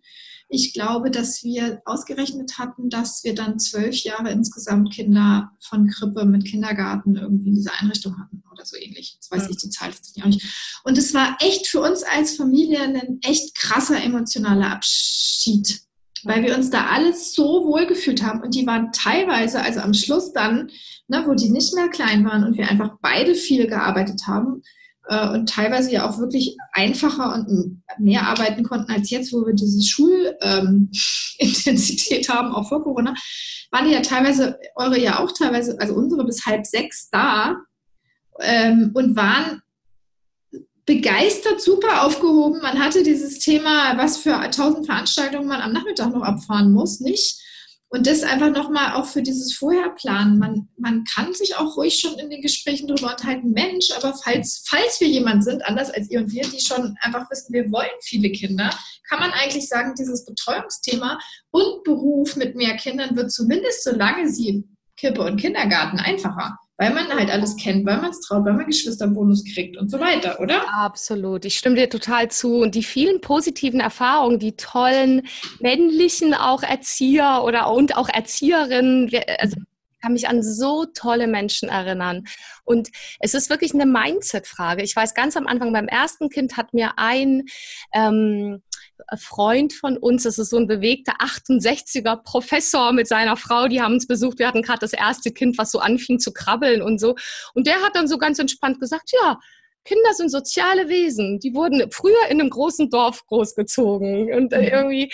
ich 0.47 0.73
glaube, 0.73 1.09
dass 1.09 1.43
wir 1.43 1.81
ausgerechnet 1.85 2.59
hatten, 2.59 2.89
dass 2.89 3.23
wir 3.23 3.33
dann 3.33 3.59
zwölf 3.59 3.95
Jahre 4.03 4.29
insgesamt 4.29 4.93
Kinder 4.93 5.51
von 5.59 5.87
Krippe 5.87 6.25
mit 6.25 6.45
Kindergarten 6.45 7.15
irgendwie 7.15 7.49
in 7.49 7.55
dieser 7.55 7.79
Einrichtung 7.81 8.19
hatten 8.19 8.43
oder 8.51 8.63
so 8.63 8.77
ähnlich. 8.77 9.17
Das 9.19 9.31
weiß 9.31 9.49
ich 9.49 9.57
die 9.57 9.69
Zahl 9.69 9.89
jetzt 9.89 10.15
auch 10.21 10.25
nicht. 10.25 10.81
Und 10.83 10.97
es 10.97 11.13
war 11.13 11.37
echt 11.39 11.67
für 11.67 11.81
uns 11.81 12.03
als 12.03 12.35
Familie 12.35 12.81
ein 12.81 13.19
echt 13.23 13.55
krasser 13.55 14.01
emotionaler 14.01 14.71
Abschied, 14.71 15.81
weil 16.25 16.43
wir 16.43 16.55
uns 16.55 16.69
da 16.69 16.87
alles 16.87 17.33
so 17.33 17.65
wohl 17.65 17.85
gefühlt 17.85 18.23
haben. 18.23 18.41
Und 18.41 18.55
die 18.55 18.67
waren 18.67 18.91
teilweise, 18.91 19.61
also 19.61 19.79
am 19.79 19.93
Schluss 19.93 20.33
dann, 20.33 20.69
ne, 21.07 21.23
wo 21.25 21.33
die 21.33 21.49
nicht 21.49 21.73
mehr 21.75 21.89
klein 21.89 22.25
waren 22.25 22.43
und 22.43 22.57
wir 22.57 22.69
einfach 22.69 22.97
beide 23.01 23.35
viel 23.35 23.67
gearbeitet 23.67 24.21
haben, 24.27 24.61
äh, 25.07 25.29
und 25.29 25.49
teilweise 25.49 25.91
ja 25.91 26.09
auch 26.09 26.17
wirklich 26.19 26.57
einfacher 26.71 27.35
und 27.35 27.83
mehr 27.99 28.23
arbeiten 28.23 28.63
konnten 28.63 28.91
als 28.91 29.09
jetzt, 29.09 29.33
wo 29.33 29.45
wir 29.45 29.53
diese 29.53 29.83
Schulintensität 29.83 32.29
ähm, 32.29 32.35
haben, 32.35 32.55
auch 32.55 32.69
vor 32.69 32.83
Corona, 32.83 33.13
waren 33.71 33.85
die 33.85 33.93
ja 33.93 34.01
teilweise, 34.01 34.59
eure 34.75 34.99
ja 34.99 35.19
auch 35.19 35.31
teilweise, 35.31 35.79
also 35.79 35.93
unsere 35.93 36.25
bis 36.25 36.45
halb 36.45 36.65
sechs 36.65 37.09
da 37.09 37.55
ähm, 38.39 38.91
und 38.93 39.15
waren 39.15 39.61
begeistert, 40.85 41.61
super 41.61 42.05
aufgehoben. 42.05 42.61
Man 42.61 42.79
hatte 42.79 43.03
dieses 43.03 43.39
Thema, 43.39 43.97
was 43.97 44.17
für 44.17 44.49
tausend 44.51 44.85
Veranstaltungen 44.85 45.47
man 45.47 45.61
am 45.61 45.73
Nachmittag 45.73 46.13
noch 46.13 46.21
abfahren 46.21 46.71
muss, 46.71 46.99
nicht? 46.99 47.41
Und 47.87 48.07
das 48.07 48.23
einfach 48.23 48.49
nochmal 48.49 48.93
auch 48.93 49.05
für 49.05 49.21
dieses 49.21 49.53
Vorherplanen. 49.53 50.37
Man, 50.37 50.67
man 50.77 51.05
kann 51.05 51.33
sich 51.33 51.55
auch 51.55 51.77
ruhig 51.77 51.99
schon 51.99 52.19
in 52.19 52.29
den 52.29 52.41
Gesprächen 52.41 52.87
darüber 52.87 53.11
unterhalten, 53.11 53.51
Mensch, 53.51 53.89
aber 53.95 54.13
falls, 54.13 54.63
falls 54.67 54.99
wir 54.99 55.07
jemand 55.07 55.43
sind, 55.43 55.65
anders 55.65 55.91
als 55.91 56.09
ihr 56.09 56.19
und 56.19 56.31
wir, 56.31 56.43
die 56.43 56.59
schon 56.59 56.97
einfach 56.99 57.29
wissen, 57.31 57.53
wir 57.53 57.71
wollen 57.71 57.87
viele 58.01 58.31
Kinder, 58.31 58.69
kann 59.07 59.19
man 59.19 59.31
eigentlich 59.31 59.67
sagen, 59.69 59.93
dieses 59.97 60.25
Betreuungsthema 60.25 61.19
und 61.51 61.83
Beruf 61.83 62.35
mit 62.35 62.55
mehr 62.55 62.75
Kindern 62.75 63.15
wird 63.15 63.31
zumindest, 63.31 63.83
solange 63.83 64.29
sie 64.29 64.65
Kippe 64.97 65.21
und 65.21 65.37
Kindergarten 65.37 65.99
einfacher 65.99 66.57
weil 66.77 66.93
man 66.93 67.07
halt 67.09 67.29
alles 67.29 67.55
kennt, 67.55 67.85
weil 67.85 67.97
man 68.01 68.11
es 68.11 68.19
traut, 68.21 68.45
weil 68.45 68.53
man 68.53 68.65
Geschwisterbonus 68.65 69.45
kriegt 69.53 69.77
und 69.77 69.89
so 69.89 69.99
weiter, 69.99 70.39
oder? 70.39 70.65
Absolut. 70.73 71.45
Ich 71.45 71.57
stimme 71.57 71.75
dir 71.75 71.89
total 71.89 72.29
zu. 72.29 72.57
Und 72.57 72.75
die 72.75 72.83
vielen 72.83 73.21
positiven 73.21 73.79
Erfahrungen, 73.79 74.39
die 74.39 74.57
tollen 74.57 75.27
männlichen 75.59 76.33
auch 76.33 76.63
Erzieher 76.63 77.43
oder 77.45 77.71
und 77.71 77.95
auch 77.95 78.09
Erzieherinnen, 78.09 79.09
also 79.39 79.55
ich 79.57 80.01
kann 80.01 80.13
mich 80.13 80.27
an 80.27 80.43
so 80.43 80.85
tolle 80.85 81.27
Menschen 81.27 81.69
erinnern. 81.69 82.25
Und 82.65 82.89
es 83.19 83.33
ist 83.33 83.49
wirklich 83.49 83.73
eine 83.73 83.85
Mindset-Frage. 83.85 84.83
Ich 84.83 84.95
weiß, 84.95 85.13
ganz 85.13 85.37
am 85.37 85.47
Anfang 85.47 85.71
beim 85.71 85.87
ersten 85.87 86.29
Kind 86.29 86.57
hat 86.57 86.73
mir 86.73 86.97
ein 86.97 87.45
ähm, 87.93 88.61
Freund 89.17 89.73
von 89.73 89.97
uns, 89.97 90.23
das 90.23 90.39
ist 90.39 90.49
so 90.49 90.57
ein 90.57 90.67
bewegter 90.67 91.13
68er 91.19 92.17
Professor 92.23 92.91
mit 92.91 93.07
seiner 93.07 93.37
Frau, 93.37 93.67
die 93.67 93.81
haben 93.81 93.93
uns 93.93 94.07
besucht. 94.07 94.39
Wir 94.39 94.47
hatten 94.47 94.61
gerade 94.61 94.79
das 94.79 94.93
erste 94.93 95.31
Kind, 95.31 95.57
was 95.57 95.71
so 95.71 95.79
anfing 95.79 96.19
zu 96.19 96.31
krabbeln 96.33 96.81
und 96.81 96.99
so. 96.99 97.15
Und 97.53 97.67
der 97.67 97.81
hat 97.81 97.95
dann 97.95 98.07
so 98.07 98.17
ganz 98.17 98.39
entspannt 98.39 98.79
gesagt, 98.79 99.11
ja, 99.11 99.39
Kinder 99.85 100.13
sind 100.13 100.29
soziale 100.29 100.89
Wesen. 100.89 101.39
Die 101.39 101.53
wurden 101.53 101.89
früher 101.91 102.27
in 102.29 102.41
einem 102.41 102.49
großen 102.49 102.89
Dorf 102.89 103.25
großgezogen 103.27 104.33
und 104.33 104.51
äh, 104.51 104.69
irgendwie 104.69 105.11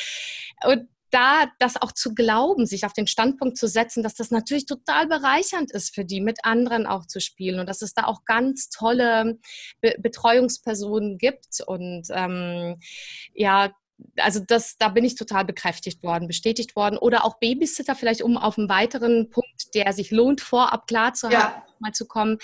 und 0.63 0.87
da 1.11 1.45
das 1.59 1.81
auch 1.81 1.91
zu 1.91 2.13
glauben, 2.13 2.65
sich 2.65 2.85
auf 2.85 2.93
den 2.93 3.07
Standpunkt 3.07 3.57
zu 3.57 3.67
setzen, 3.67 4.03
dass 4.03 4.15
das 4.15 4.31
natürlich 4.31 4.65
total 4.65 5.07
bereichernd 5.07 5.71
ist 5.71 5.93
für 5.93 6.05
die, 6.05 6.21
mit 6.21 6.43
anderen 6.43 6.87
auch 6.87 7.05
zu 7.05 7.19
spielen 7.19 7.59
und 7.59 7.67
dass 7.67 7.81
es 7.81 7.93
da 7.93 8.05
auch 8.05 8.25
ganz 8.25 8.69
tolle 8.69 9.39
Be 9.81 9.95
Betreuungspersonen 9.99 11.17
gibt 11.17 11.61
und 11.65 12.07
ähm, 12.11 12.79
ja, 13.33 13.71
also 14.17 14.39
das, 14.45 14.77
da 14.77 14.89
bin 14.89 15.05
ich 15.05 15.15
total 15.15 15.45
bekräftigt 15.45 16.03
worden, 16.03 16.27
bestätigt 16.27 16.75
worden. 16.75 16.97
Oder 16.97 17.23
auch 17.23 17.37
Babysitter, 17.39 17.95
vielleicht 17.95 18.21
um 18.21 18.37
auf 18.37 18.57
einen 18.57 18.69
weiteren 18.69 19.29
Punkt, 19.29 19.75
der 19.75 19.93
sich 19.93 20.11
lohnt, 20.11 20.41
vorab 20.41 20.87
klar 20.87 21.13
zu 21.13 21.29
ja. 21.29 21.53
haben, 21.53 21.61
mal 21.81 21.91
zu 21.91 22.07
kommen, 22.07 22.37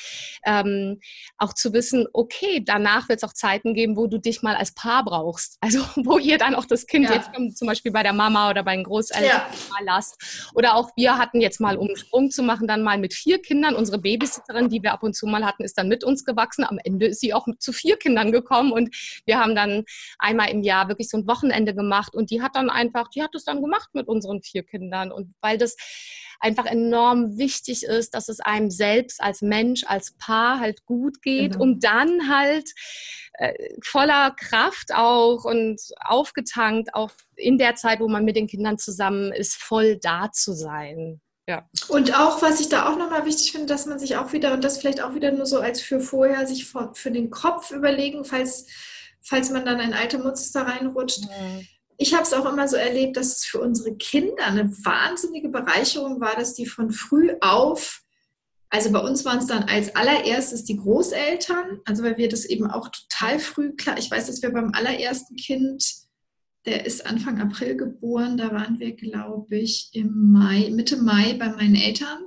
ähm, 0.46 1.00
auch 1.38 1.54
zu 1.54 1.74
wissen, 1.74 2.08
okay, 2.14 2.62
danach 2.64 3.10
wird 3.10 3.18
es 3.18 3.24
auch 3.24 3.34
Zeiten 3.34 3.74
geben, 3.74 3.96
wo 3.96 4.08
du 4.08 4.18
dich 4.18 4.42
mal 4.42 4.56
als 4.56 4.74
Paar 4.74 5.04
brauchst. 5.04 5.58
Also 5.68 5.80
wo 5.98 6.18
ihr 6.18 6.38
dann 6.38 6.56
auch 6.56 6.64
das 6.64 6.88
Kind 6.88 7.10
ja. 7.10 7.16
jetzt 7.16 7.30
zum 7.58 7.68
Beispiel 7.68 7.92
bei 7.92 8.02
der 8.02 8.14
Mama 8.14 8.50
oder 8.50 8.64
bei 8.64 8.74
den 8.74 8.86
Großeltern 8.86 9.42
mal 9.70 9.84
lasst. 9.84 10.50
Oder 10.56 10.76
auch 10.76 10.92
wir 10.96 11.18
hatten 11.18 11.42
jetzt 11.42 11.60
mal, 11.60 11.76
um 11.76 11.88
einen 11.88 11.98
Sprung 11.98 12.32
zu 12.32 12.42
machen, 12.42 12.68
dann 12.68 12.84
mal 12.84 12.98
mit 12.98 13.14
vier 13.14 13.42
Kindern. 13.42 13.76
Unsere 13.76 13.98
Babysitterin, 13.98 14.70
die 14.70 14.82
wir 14.82 14.94
ab 14.94 15.04
und 15.04 15.14
zu 15.14 15.28
mal 15.28 15.44
hatten, 15.46 15.66
ist 15.66 15.78
dann 15.78 15.90
mit 15.90 16.06
uns 16.06 16.24
gewachsen. 16.24 16.64
Am 16.64 16.80
Ende 16.82 17.08
ist 17.08 17.20
sie 17.20 17.34
auch 17.34 17.48
zu 17.60 17.74
vier 17.74 17.98
Kindern 17.98 18.32
gekommen 18.32 18.72
und 18.72 18.96
wir 19.26 19.40
haben 19.40 19.56
dann 19.56 19.84
einmal 20.20 20.50
im 20.50 20.64
Jahr 20.64 20.88
wirklich 20.88 21.10
so 21.10 21.18
ein 21.18 21.28
Wochenende 21.28 21.76
gemacht 21.76 22.16
und 22.16 22.32
die 22.32 22.42
hat 22.42 22.56
dann 22.56 22.70
einfach, 22.70 23.10
die 23.10 23.22
hat 23.22 23.36
es 23.36 23.44
dann 23.44 23.62
gemacht 23.62 23.90
mit 23.94 24.08
unseren 24.08 24.42
vier 24.42 24.64
Kindern 24.64 25.12
und 25.12 25.34
weil 25.42 25.58
das 25.58 25.76
einfach 26.40 26.66
enorm 26.66 27.38
wichtig 27.38 27.84
ist, 27.84 28.14
dass 28.14 28.30
es 28.30 28.40
einem 28.40 28.70
selbst 28.70 29.22
als 29.22 29.42
Mensch, 29.42 29.84
als 29.86 30.14
Paar 30.18 30.60
halt 30.60 30.86
gut 30.86 31.22
geht, 31.22 31.54
genau. 31.54 31.64
um 31.64 31.80
dann 31.80 32.30
halt 32.30 32.70
äh, 33.34 33.54
voller 33.84 34.32
Kraft 34.32 34.94
auch 34.94 35.44
und 35.44 35.82
aufgetankt, 36.00 36.94
auch 36.94 37.12
in 37.36 37.58
der 37.58 37.76
Zeit, 37.76 38.00
wo 38.00 38.08
man 38.08 38.26
mit 38.26 38.36
den 38.36 38.48
Kindern 38.48 38.78
zusammen 38.78 39.32
ist, 39.32 39.56
voll 39.56 39.98
da 39.98 40.32
zu 40.32 40.54
sein. 40.54 41.22
Ja. 41.50 41.70
Und 41.88 42.14
auch, 42.18 42.42
was 42.42 42.60
ich 42.60 42.68
da 42.68 42.92
auch 42.92 42.98
nochmal 42.98 43.26
wichtig 43.26 43.54
finde, 43.54 43.68
dass 43.68 43.86
man 43.86 44.00
sich 44.00 44.18
auch 44.18 44.34
wieder, 44.34 44.54
und 44.54 44.64
das 44.64 44.80
vielleicht 44.80 45.02
auch 45.02 45.14
wieder 45.14 45.32
nur 45.32 45.46
so 45.46 45.60
als 45.60 45.82
für 45.82 46.02
vorher, 46.02 46.46
sich 46.46 46.66
für, 46.66 47.12
den 47.12 47.30
Kopf 47.30 47.72
überlegen, 47.72 48.26
falls, 48.26 48.68
falls 49.22 49.50
man 49.50 49.66
dann 49.66 49.80
ein 49.80 49.94
alte 49.94 50.18
Muster 50.18 50.64
reinrutscht. 50.64 51.22
Mhm 51.22 51.68
ich 51.98 52.14
habe 52.14 52.24
es 52.24 52.34
auch 52.34 52.46
immer 52.46 52.68
so 52.68 52.76
erlebt, 52.76 53.18
dass 53.18 53.38
es 53.38 53.46
für 53.46 53.60
unsere 53.60 53.96
Kinder 53.96 54.46
eine 54.46 54.70
wahnsinnige 54.86 55.50
Bereicherung 55.50 56.22
war, 56.22 56.36
dass 56.36 56.54
die 56.54 56.68
von 56.68 56.92
früh 56.92 57.32
auf, 57.42 58.04
also 58.70 58.92
bei 58.92 59.00
uns 59.00 59.26
waren 59.26 59.40
es 59.40 59.48
dann 59.48 59.64
als 59.64 59.96
allererstes 59.96 60.64
die 60.64 60.78
Großeltern, 60.78 61.80
also 61.86 62.04
weil 62.04 62.18
wir 62.18 62.30
das 62.30 62.46
eben 62.46 62.70
auch 62.70 62.90
total 62.90 63.40
früh, 63.40 63.74
klar, 63.76 63.98
ich 63.98 64.12
weiß, 64.12 64.28
dass 64.28 64.42
wir 64.42 64.52
beim 64.52 64.74
allerersten 64.74 65.36
Kind, 65.36 65.84
der 66.66 66.86
ist 66.86 67.06
Anfang 67.06 67.40
April 67.40 67.78
geboren, 67.78 68.38
da 68.38 68.52
waren 68.52 68.80
wir, 68.80 68.94
glaube 68.94 69.58
ich, 69.58 69.90
im 69.94 70.32
Mai, 70.32 70.70
Mitte 70.70 70.98
Mai 70.98 71.36
bei 71.40 71.50
meinen 71.50 71.76
Eltern. 71.76 72.26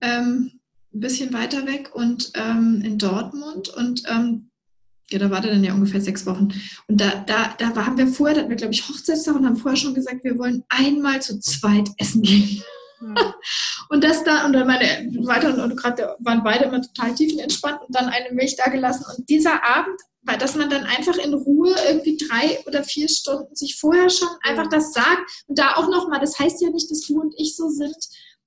Ähm, 0.00 0.60
ein 0.94 1.00
bisschen 1.00 1.32
weiter 1.32 1.66
weg 1.66 1.94
und 1.94 2.32
ähm, 2.34 2.80
in 2.84 2.98
Dortmund. 2.98 3.68
Und 3.68 4.04
ähm, 4.08 4.50
ja, 5.10 5.18
da 5.18 5.30
war 5.30 5.40
der 5.40 5.52
dann 5.52 5.64
ja 5.64 5.74
ungefähr 5.74 6.00
sechs 6.00 6.26
Wochen. 6.26 6.48
Und 6.88 7.00
da, 7.00 7.24
da, 7.26 7.54
da 7.58 7.86
haben 7.86 7.98
wir 7.98 8.06
vorher, 8.06 8.34
da 8.34 8.40
hatten 8.40 8.50
wir, 8.50 8.56
glaube 8.56 8.72
ich, 8.72 8.88
Hochzeitstag 8.88 9.36
und 9.36 9.46
haben 9.46 9.56
vorher 9.56 9.76
schon 9.76 9.94
gesagt, 9.94 10.24
wir 10.24 10.38
wollen 10.38 10.64
einmal 10.68 11.20
zu 11.20 11.38
zweit 11.40 11.88
essen 11.98 12.22
gehen. 12.22 12.62
Mhm. 13.00 13.16
und 13.90 14.04
das 14.04 14.24
da, 14.24 14.46
und 14.46 14.52
dann 14.54 14.66
meine 14.66 14.84
weiter 15.26 15.62
und 15.62 15.76
gerade 15.76 16.16
waren 16.20 16.42
beide 16.42 16.64
immer 16.64 16.80
total 16.80 17.14
tiefenentspannt 17.14 17.80
und 17.86 17.94
dann 17.94 18.06
eine 18.06 18.32
Milch 18.32 18.56
da 18.56 18.70
gelassen. 18.70 19.04
Und 19.16 19.28
dieser 19.28 19.64
Abend, 19.64 20.00
weil 20.22 20.38
dass 20.38 20.56
man 20.56 20.70
dann 20.70 20.84
einfach 20.84 21.16
in 21.18 21.34
Ruhe 21.34 21.74
irgendwie 21.88 22.16
drei 22.16 22.60
oder 22.66 22.82
vier 22.82 23.08
Stunden 23.08 23.54
sich 23.54 23.76
vorher 23.76 24.08
schon 24.08 24.28
einfach 24.42 24.68
das 24.68 24.92
sagt 24.92 25.44
und 25.46 25.58
da 25.58 25.74
auch 25.74 25.88
nochmal, 25.88 26.20
das 26.20 26.38
heißt 26.38 26.62
ja 26.62 26.70
nicht, 26.70 26.90
dass 26.90 27.02
du 27.02 27.20
und 27.20 27.34
ich 27.36 27.56
so 27.56 27.68
sind, 27.68 27.96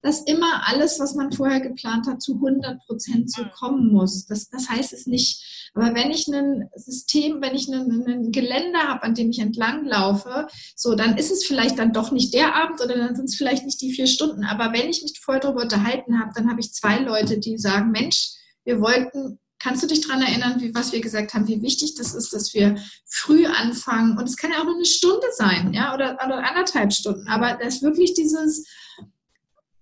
dass 0.02 0.22
immer 0.22 0.68
alles, 0.68 1.00
was 1.00 1.16
man 1.16 1.32
vorher 1.32 1.60
geplant 1.60 2.08
hat, 2.08 2.22
zu 2.22 2.36
100 2.36 2.86
Prozent 2.86 3.32
so 3.32 3.44
kommen 3.46 3.92
muss. 3.92 4.26
Das, 4.26 4.50
das 4.50 4.70
heißt 4.70 4.94
es 4.94 5.08
nicht. 5.08 5.72
Aber 5.74 5.94
wenn 5.96 6.12
ich 6.12 6.28
ein 6.28 6.70
System, 6.76 7.42
wenn 7.42 7.56
ich 7.56 7.68
ein 7.68 8.32
Geländer 8.32 8.88
habe, 8.88 9.04
an 9.04 9.16
dem 9.16 9.30
ich 9.30 9.40
entlang 9.40 9.86
laufe, 9.86 10.48
so, 10.76 10.96
dann 10.96 11.18
ist 11.18 11.32
es 11.32 11.46
vielleicht 11.46 11.80
dann 11.80 11.94
doch 11.94 12.12
nicht 12.12 12.34
der 12.34 12.56
Abend 12.56 12.82
oder 12.82 12.96
dann 12.96 13.16
sind 13.16 13.26
es 13.26 13.36
vielleicht 13.36 13.66
nicht 13.66 13.82
die 13.82 13.92
vier 13.92 14.08
Stunden. 14.08 14.44
Aber 14.46 14.72
wenn 14.74 14.90
ich 14.90 15.02
mich 15.02 15.20
vorher 15.20 15.42
darüber 15.42 15.64
unterhalten 15.64 16.20
habe, 16.20 16.32
dann 16.36 16.50
habe 16.50 16.60
ich 16.60 16.74
zwei 16.74 17.00
Leute, 17.00 17.40
die 17.40 17.58
sagen, 17.58 17.92
Mensch, 17.92 18.32
wir 18.64 18.82
wollten 18.82 19.40
Kannst 19.60 19.82
du 19.82 19.88
dich 19.88 20.02
daran 20.02 20.22
erinnern, 20.22 20.62
wie, 20.62 20.74
was 20.76 20.92
wir 20.92 21.02
gesagt 21.02 21.34
haben, 21.34 21.48
wie 21.48 21.64
wichtig 21.64 21.96
das 21.96 22.14
ist, 22.14 22.32
dass 22.32 22.54
wir 22.54 22.76
früh 23.06 23.48
anfangen? 23.48 24.18
Und 24.18 24.30
es 24.30 24.38
kann 24.38 24.52
ja 24.52 24.60
auch 24.60 24.66
nur 24.66 24.76
eine 24.76 24.86
Stunde 24.86 25.26
sein, 25.34 25.74
ja, 25.74 25.96
oder, 25.96 26.14
oder 26.24 26.48
anderthalb 26.48 26.94
Stunden. 26.94 27.28
Aber 27.28 27.58
das 27.60 27.82
wirklich 27.82 28.14
dieses, 28.14 28.68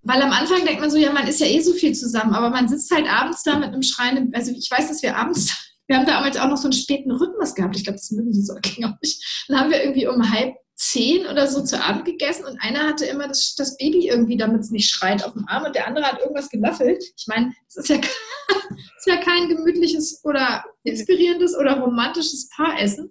weil 0.06 0.22
am 0.22 0.32
Anfang 0.32 0.64
denkt 0.66 0.82
man 0.82 0.92
so, 0.92 0.98
ja, 0.98 1.12
man 1.12 1.28
ist 1.28 1.40
ja 1.40 1.48
eh 1.48 1.60
so 1.60 1.74
viel 1.74 1.94
zusammen, 1.94 2.36
aber 2.36 2.52
man 2.52 2.68
sitzt 2.68 2.92
halt 2.94 3.08
abends 3.08 3.42
da 3.42 3.58
mit 3.58 3.70
einem 3.70 3.82
Schreien. 3.82 4.32
Also 4.34 4.52
ich 4.52 4.70
weiß, 4.70 4.88
dass 4.88 5.02
wir 5.02 5.18
abends, 5.18 5.52
wir 5.88 5.98
haben 5.98 6.06
damals 6.06 6.38
auch 6.38 6.48
noch 6.48 6.58
so 6.58 6.66
einen 6.66 6.74
späten 6.74 7.12
Rhythmus 7.12 7.56
gehabt. 7.56 7.76
Ich 7.76 7.84
glaube, 7.84 7.98
das 7.98 8.12
mögen 8.12 8.32
die 8.32 8.42
Säuglinge 8.42 8.88
auch 8.94 9.02
nicht. 9.02 9.46
Dann 9.48 9.60
haben 9.60 9.72
wir 9.72 9.84
irgendwie 9.84 10.08
um 10.08 10.32
halb 10.32 10.56
zehn 10.76 11.26
oder 11.26 11.48
so 11.48 11.64
zu 11.64 11.82
Abend 11.82 12.06
gegessen 12.06 12.46
und 12.46 12.62
einer 12.62 12.86
hatte 12.86 13.06
immer 13.06 13.28
das, 13.28 13.56
das 13.56 13.78
Baby 13.78 14.10
irgendwie, 14.10 14.38
damit 14.38 14.62
es 14.62 14.72
nicht 14.72 14.92
schreit, 14.92 15.24
auf 15.24 15.34
dem 15.34 15.48
Arm 15.48 15.64
und 15.64 15.74
der 15.74 15.88
andere 15.88 16.06
hat 16.06 16.20
irgendwas 16.20 16.50
gelöffelt. 16.50 17.02
Ich 17.18 17.28
meine, 17.28 17.54
es 17.68 17.78
ist 17.78 17.90
ja, 17.90 17.96
ist 18.98 19.08
ja 19.08 19.18
kein 19.18 19.48
gemütliches 19.48 20.22
oder 20.24 20.66
inspirierendes 20.84 21.58
oder 21.58 21.80
romantisches 21.80 22.50
Paaressen. 22.50 23.10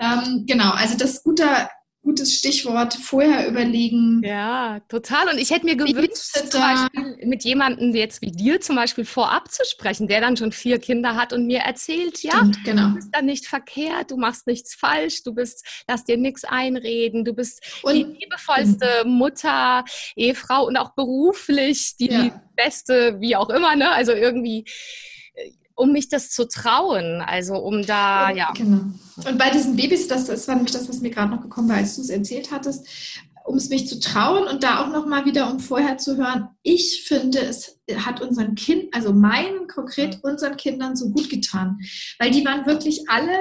Ähm, 0.00 0.44
genau, 0.48 0.72
also 0.72 0.98
das 0.98 1.22
guter 1.22 1.70
gutes 2.02 2.34
Stichwort, 2.34 2.94
vorher 2.94 3.46
überlegen. 3.46 4.22
Ja, 4.24 4.80
total. 4.88 5.28
Und 5.28 5.38
ich 5.38 5.50
hätte 5.50 5.66
mir 5.66 5.76
gewünscht, 5.76 6.34
zum 6.48 6.60
Beispiel 6.60 7.26
mit 7.26 7.44
jemandem 7.44 7.94
jetzt 7.94 8.22
wie 8.22 8.32
dir 8.32 8.60
zum 8.60 8.76
Beispiel 8.76 9.04
vorab 9.04 9.50
zu 9.50 9.64
sprechen, 9.64 10.08
der 10.08 10.20
dann 10.20 10.36
schon 10.36 10.50
vier 10.50 10.78
Kinder 10.78 11.14
hat 11.14 11.32
und 11.32 11.46
mir 11.46 11.60
erzählt, 11.60 12.22
ja, 12.22 12.38
Stimmt, 12.38 12.64
genau. 12.64 12.88
du 12.88 12.94
bist 12.94 13.08
dann 13.12 13.26
nicht 13.26 13.46
verkehrt, 13.46 14.10
du 14.10 14.16
machst 14.16 14.46
nichts 14.46 14.74
falsch, 14.74 15.22
du 15.24 15.34
bist, 15.34 15.84
lass 15.88 16.04
dir 16.04 16.16
nichts 16.16 16.44
einreden, 16.44 17.24
du 17.24 17.34
bist 17.34 17.62
und, 17.82 17.94
die 17.94 18.04
liebevollste 18.04 19.04
Mutter, 19.04 19.84
Ehefrau 20.16 20.66
und 20.66 20.78
auch 20.78 20.94
beruflich 20.94 21.96
die 21.98 22.10
ja. 22.10 22.42
beste, 22.56 23.20
wie 23.20 23.36
auch 23.36 23.50
immer, 23.50 23.76
ne? 23.76 23.90
Also 23.90 24.12
irgendwie 24.12 24.64
um 25.80 25.92
mich 25.92 26.08
das 26.08 26.30
zu 26.30 26.46
trauen. 26.46 27.22
Also 27.22 27.56
um 27.56 27.84
da, 27.84 28.28
und, 28.28 28.36
ja. 28.36 28.52
Genau. 28.52 28.82
Und 29.26 29.38
bei 29.38 29.50
diesen 29.50 29.76
Babys, 29.76 30.08
das, 30.08 30.26
das 30.26 30.46
war 30.46 30.54
nämlich 30.54 30.74
das, 30.74 30.88
was 30.88 31.00
mir 31.00 31.10
gerade 31.10 31.30
noch 31.30 31.40
gekommen 31.40 31.70
war, 31.70 31.76
als 31.76 31.96
du 31.96 32.02
es 32.02 32.10
erzählt 32.10 32.50
hattest, 32.50 32.86
um 33.46 33.56
es 33.56 33.70
mich 33.70 33.88
zu 33.88 33.98
trauen 33.98 34.46
und 34.46 34.62
da 34.62 34.84
auch 34.84 34.92
nochmal 34.92 35.24
wieder, 35.24 35.50
um 35.50 35.58
vorher 35.58 35.96
zu 35.96 36.18
hören, 36.18 36.48
ich 36.62 37.04
finde, 37.04 37.40
es 37.40 37.80
hat 37.96 38.20
unseren 38.20 38.54
Kind, 38.54 38.94
also 38.94 39.14
meinen 39.14 39.66
konkret 39.68 40.20
unseren 40.22 40.58
Kindern 40.58 40.96
so 40.96 41.08
gut 41.08 41.30
getan, 41.30 41.78
weil 42.18 42.30
die 42.30 42.44
waren 42.44 42.66
wirklich 42.66 43.08
alle 43.08 43.38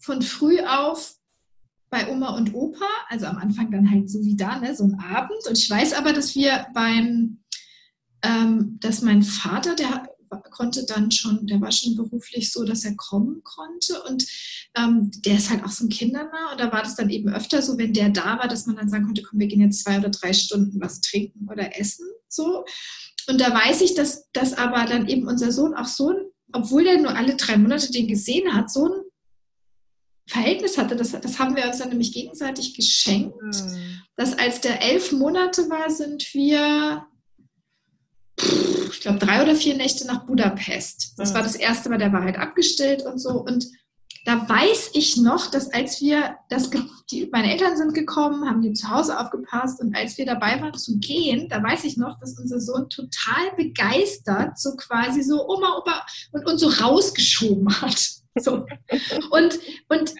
von 0.00 0.22
früh 0.22 0.60
auf 0.60 1.14
bei 1.88 2.10
Oma 2.10 2.36
und 2.36 2.52
Opa, 2.52 2.84
also 3.08 3.26
am 3.26 3.38
Anfang 3.38 3.70
dann 3.70 3.88
halt 3.88 4.10
so 4.10 4.18
wie 4.24 4.36
da, 4.36 4.58
ne, 4.58 4.74
so 4.74 4.84
ein 4.84 4.98
Abend. 4.98 5.46
Und 5.48 5.56
ich 5.56 5.70
weiß 5.70 5.94
aber, 5.94 6.12
dass 6.12 6.34
wir 6.34 6.66
beim, 6.74 7.38
ähm, 8.22 8.78
dass 8.80 9.02
mein 9.02 9.22
Vater, 9.22 9.76
der 9.76 10.08
konnte 10.36 10.84
dann 10.86 11.10
schon, 11.10 11.46
der 11.46 11.60
war 11.60 11.72
schon 11.72 11.96
beruflich 11.96 12.52
so, 12.52 12.64
dass 12.64 12.84
er 12.84 12.94
kommen 12.96 13.42
konnte 13.42 14.02
und 14.04 14.26
ähm, 14.76 15.10
der 15.24 15.36
ist 15.36 15.50
halt 15.50 15.64
auch 15.64 15.70
so 15.70 15.84
ein 15.84 15.88
Kindernah 15.88 16.52
und 16.52 16.60
da 16.60 16.72
war 16.72 16.82
das 16.82 16.96
dann 16.96 17.10
eben 17.10 17.28
öfter 17.28 17.62
so, 17.62 17.78
wenn 17.78 17.92
der 17.92 18.10
da 18.10 18.38
war, 18.38 18.48
dass 18.48 18.66
man 18.66 18.76
dann 18.76 18.88
sagen 18.88 19.06
konnte, 19.06 19.22
komm, 19.22 19.38
wir 19.38 19.46
gehen 19.46 19.60
jetzt 19.60 19.82
zwei 19.84 19.98
oder 19.98 20.10
drei 20.10 20.32
Stunden 20.32 20.80
was 20.80 21.00
trinken 21.00 21.48
oder 21.50 21.78
essen, 21.78 22.06
so. 22.28 22.64
Und 23.28 23.40
da 23.40 23.52
weiß 23.52 23.80
ich, 23.80 23.94
dass, 23.94 24.30
dass 24.32 24.54
aber 24.54 24.84
dann 24.86 25.08
eben 25.08 25.26
unser 25.26 25.50
Sohn 25.50 25.74
auch 25.74 25.86
so 25.86 26.10
ein, 26.10 26.16
obwohl 26.52 26.84
der 26.84 27.00
nur 27.00 27.16
alle 27.16 27.34
drei 27.36 27.56
Monate 27.56 27.90
den 27.90 28.06
gesehen 28.06 28.54
hat, 28.54 28.70
so 28.70 28.86
ein 28.86 29.02
Verhältnis 30.28 30.76
hatte, 30.76 30.96
das, 30.96 31.12
das 31.12 31.38
haben 31.38 31.56
wir 31.56 31.66
uns 31.66 31.78
dann 31.78 31.88
nämlich 31.88 32.12
gegenseitig 32.12 32.74
geschenkt, 32.74 33.36
mhm. 33.40 34.00
dass 34.16 34.36
als 34.36 34.60
der 34.60 34.82
elf 34.82 35.12
Monate 35.12 35.68
war, 35.70 35.90
sind 35.90 36.34
wir 36.34 37.06
ich 38.92 39.00
glaube, 39.00 39.18
drei 39.18 39.42
oder 39.42 39.54
vier 39.54 39.76
Nächte 39.76 40.06
nach 40.06 40.26
Budapest. 40.26 41.14
Das 41.16 41.34
war 41.34 41.42
das 41.42 41.54
erste 41.54 41.88
Mal, 41.88 41.98
der 41.98 42.12
war 42.12 42.22
halt 42.22 42.38
abgestellt 42.38 43.02
und 43.02 43.18
so. 43.18 43.30
Und 43.30 43.66
da 44.26 44.48
weiß 44.48 44.90
ich 44.94 45.16
noch, 45.16 45.52
dass 45.52 45.72
als 45.72 46.00
wir, 46.00 46.36
das, 46.48 46.68
die, 47.12 47.28
meine 47.30 47.52
Eltern 47.52 47.76
sind 47.76 47.94
gekommen, 47.94 48.48
haben 48.50 48.60
die 48.60 48.72
zu 48.72 48.90
Hause 48.90 49.20
aufgepasst 49.20 49.80
und 49.80 49.96
als 49.96 50.18
wir 50.18 50.26
dabei 50.26 50.60
waren 50.60 50.74
zu 50.74 50.98
gehen, 50.98 51.48
da 51.48 51.62
weiß 51.62 51.84
ich 51.84 51.96
noch, 51.96 52.18
dass 52.18 52.36
unser 52.36 52.60
Sohn 52.60 52.90
total 52.90 53.54
begeistert 53.56 54.58
so 54.58 54.74
quasi 54.74 55.22
so 55.22 55.48
Oma, 55.48 55.78
Opa 55.78 56.04
und 56.32 56.44
uns 56.44 56.60
so 56.60 56.68
rausgeschoben 56.68 57.80
hat. 57.80 57.96
So. 58.38 58.66
Und, 59.30 59.58
und 59.88 60.14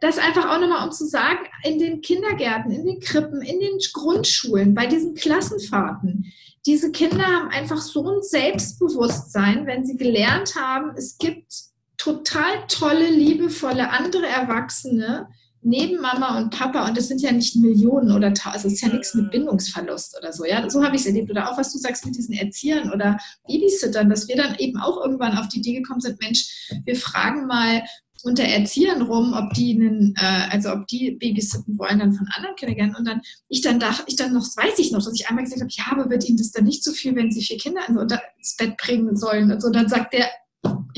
das 0.00 0.16
einfach 0.16 0.48
auch 0.48 0.58
nochmal, 0.58 0.86
um 0.86 0.90
zu 0.90 1.06
sagen, 1.06 1.40
in 1.64 1.78
den 1.78 2.00
Kindergärten, 2.00 2.70
in 2.70 2.86
den 2.86 2.98
Krippen, 2.98 3.42
in 3.42 3.60
den 3.60 3.78
Grundschulen, 3.92 4.74
bei 4.74 4.86
diesen 4.86 5.14
Klassenfahrten, 5.14 6.32
diese 6.66 6.92
Kinder 6.92 7.24
haben 7.24 7.48
einfach 7.48 7.78
so 7.78 8.08
ein 8.08 8.22
Selbstbewusstsein, 8.22 9.66
wenn 9.66 9.84
sie 9.84 9.96
gelernt 9.96 10.54
haben, 10.56 10.92
es 10.96 11.18
gibt 11.18 11.52
total 11.96 12.66
tolle, 12.68 13.10
liebevolle 13.10 13.90
andere 13.90 14.26
Erwachsene 14.26 15.28
neben 15.62 16.00
Mama 16.00 16.38
und 16.38 16.50
Papa. 16.50 16.86
Und 16.86 16.96
das 16.96 17.08
sind 17.08 17.20
ja 17.20 17.32
nicht 17.32 17.56
Millionen 17.56 18.12
oder 18.12 18.32
also 18.44 18.68
es 18.68 18.74
ist 18.74 18.80
ja 18.80 18.88
nichts 18.88 19.14
mit 19.14 19.30
Bindungsverlust 19.30 20.16
oder 20.18 20.32
so, 20.32 20.44
ja, 20.44 20.68
so 20.70 20.84
habe 20.84 20.96
ich 20.96 21.02
es 21.02 21.06
erlebt. 21.06 21.30
Oder 21.30 21.50
auch 21.50 21.58
was 21.58 21.72
du 21.72 21.78
sagst 21.78 22.06
mit 22.06 22.16
diesen 22.16 22.34
Erziehern 22.34 22.92
oder 22.92 23.18
Babysittern, 23.46 24.08
dass 24.08 24.28
wir 24.28 24.36
dann 24.36 24.56
eben 24.56 24.78
auch 24.78 25.04
irgendwann 25.04 25.36
auf 25.36 25.48
die 25.48 25.58
Idee 25.58 25.74
gekommen 25.74 26.00
sind, 26.00 26.20
Mensch, 26.20 26.70
wir 26.84 26.96
fragen 26.96 27.46
mal 27.46 27.82
unter 28.22 28.44
Erziehern 28.44 29.02
rum, 29.02 29.34
ob 29.34 29.52
die 29.54 29.74
einen, 29.74 30.14
äh, 30.16 30.48
also 30.50 30.72
ob 30.72 30.86
die 30.86 31.12
babysitten 31.12 31.78
wollen 31.78 31.98
dann 31.98 32.12
von 32.12 32.28
anderen 32.34 32.56
Kindergärten. 32.56 32.96
Und 32.96 33.06
dann 33.06 33.20
ich 33.48 33.60
dann 33.60 33.80
dachte, 33.80 34.04
ich 34.06 34.16
dann 34.16 34.34
noch, 34.34 34.44
weiß 34.44 34.78
ich 34.78 34.92
noch, 34.92 35.04
dass 35.04 35.14
ich 35.14 35.28
einmal 35.28 35.44
gesagt 35.44 35.60
habe, 35.60 35.72
ja, 35.72 35.84
aber 35.90 36.10
wird 36.10 36.28
ihnen 36.28 36.38
das 36.38 36.52
dann 36.52 36.64
nicht 36.64 36.82
zu 36.82 36.92
viel, 36.92 37.14
wenn 37.16 37.30
sie 37.30 37.42
vier 37.42 37.58
Kinder 37.58 37.80
ins 37.88 38.56
Bett 38.56 38.76
bringen 38.76 39.16
sollen? 39.16 39.50
Und 39.52 39.62
so, 39.62 39.70
dann 39.70 39.88
sagt 39.88 40.14
der, 40.14 40.28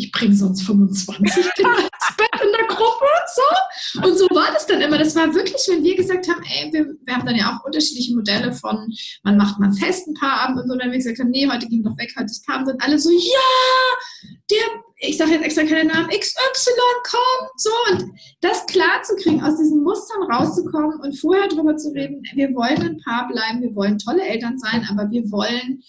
ich 0.00 0.12
bringe 0.12 0.34
sonst 0.34 0.62
25 0.62 1.52
Kinder 1.54 1.78
ins 1.78 2.16
Bett 2.16 2.42
in 2.42 2.52
der 2.52 2.66
Gruppe, 2.66 3.06
so. 3.34 4.02
Und 4.02 4.16
so 4.16 4.26
war 4.30 4.52
das 4.52 4.66
dann 4.66 4.80
immer. 4.80 4.98
Das 4.98 5.14
war 5.14 5.34
wirklich, 5.34 5.62
wenn 5.68 5.84
wir 5.84 5.96
gesagt 5.96 6.28
haben, 6.28 6.42
ey, 6.42 6.72
wir, 6.72 6.94
wir 7.04 7.14
haben 7.14 7.26
dann 7.26 7.36
ja 7.36 7.52
auch 7.52 7.64
unterschiedliche 7.64 8.14
Modelle 8.14 8.52
von, 8.52 8.92
man 9.22 9.36
macht 9.36 9.58
mal 9.58 9.66
einen 9.66 9.74
festen 9.76 10.14
Paarabend 10.14 10.62
und 10.62 10.68
so, 10.68 10.76
dann 10.76 10.90
wir 10.90 10.98
gesagt 10.98 11.18
haben, 11.18 11.30
nee, 11.30 11.48
heute 11.48 11.68
gehen 11.68 11.84
wir 11.84 11.90
doch 11.90 11.98
weg, 11.98 12.12
heute 12.16 12.26
ist 12.26 12.46
Paarabend, 12.46 12.68
sind 12.68 12.82
alle 12.82 12.98
so, 12.98 13.10
ja, 13.10 14.28
der, 14.50 14.82
ich 15.00 15.16
sage 15.16 15.32
jetzt 15.32 15.44
extra 15.44 15.64
keinen 15.64 15.88
Namen, 15.88 16.08
XY 16.08 16.70
kommt, 17.04 17.50
so. 17.56 17.70
Und 17.90 18.12
das 18.40 18.66
klar 18.66 19.02
zu 19.02 19.16
kriegen, 19.16 19.42
aus 19.42 19.56
diesen 19.58 19.82
Mustern 19.82 20.22
rauszukommen 20.30 21.00
und 21.00 21.18
vorher 21.18 21.48
drüber 21.48 21.76
zu 21.76 21.90
reden, 21.90 22.22
wir 22.34 22.54
wollen 22.54 22.82
ein 22.82 23.00
Paar 23.04 23.28
bleiben, 23.28 23.62
wir 23.62 23.74
wollen 23.74 23.98
tolle 23.98 24.22
Eltern 24.22 24.58
sein, 24.58 24.86
aber 24.90 25.10
wir 25.10 25.30
wollen 25.30 25.82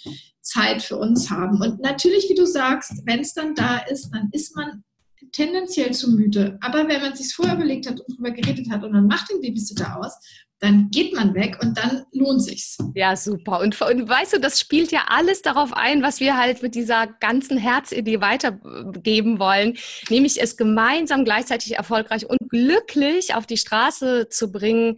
Zeit 0.51 0.81
für 0.81 0.97
uns 0.97 1.29
haben. 1.29 1.61
Und 1.61 1.81
natürlich, 1.81 2.29
wie 2.29 2.35
du 2.35 2.45
sagst, 2.45 2.93
wenn 3.05 3.19
es 3.19 3.33
dann 3.33 3.55
da 3.55 3.77
ist, 3.89 4.09
dann 4.11 4.29
ist 4.31 4.55
man 4.55 4.83
tendenziell 5.31 5.93
zu 5.93 6.11
müde. 6.11 6.57
Aber 6.61 6.87
wenn 6.87 7.01
man 7.01 7.15
sich 7.15 7.33
vorher 7.33 7.55
überlegt 7.55 7.87
hat 7.87 7.99
und 7.99 8.11
darüber 8.11 8.31
geredet 8.31 8.69
hat 8.69 8.83
und 8.83 8.91
man 8.91 9.07
macht 9.07 9.29
den 9.31 9.41
Babysitter 9.41 9.97
aus, 9.97 10.13
dann 10.59 10.89
geht 10.91 11.13
man 11.15 11.33
weg 11.33 11.57
und 11.61 11.75
dann 11.77 12.03
lohnt 12.11 12.43
sich's. 12.43 12.77
Ja, 12.93 13.15
super. 13.15 13.61
Und, 13.61 13.81
und, 13.81 14.07
weißt 14.07 14.33
du, 14.33 14.39
das 14.39 14.59
spielt 14.59 14.91
ja 14.91 15.05
alles 15.07 15.41
darauf 15.41 15.73
ein, 15.73 16.03
was 16.03 16.19
wir 16.19 16.37
halt 16.37 16.61
mit 16.61 16.75
dieser 16.75 17.07
ganzen 17.07 17.57
Herzidee 17.57 18.21
weitergeben 18.21 19.39
wollen, 19.39 19.77
nämlich 20.09 20.39
es 20.39 20.57
gemeinsam 20.57 21.25
gleichzeitig 21.25 21.77
erfolgreich 21.77 22.29
und 22.29 22.37
glücklich 22.49 23.33
auf 23.33 23.47
die 23.47 23.57
Straße 23.57 24.29
zu 24.29 24.51
bringen 24.51 24.97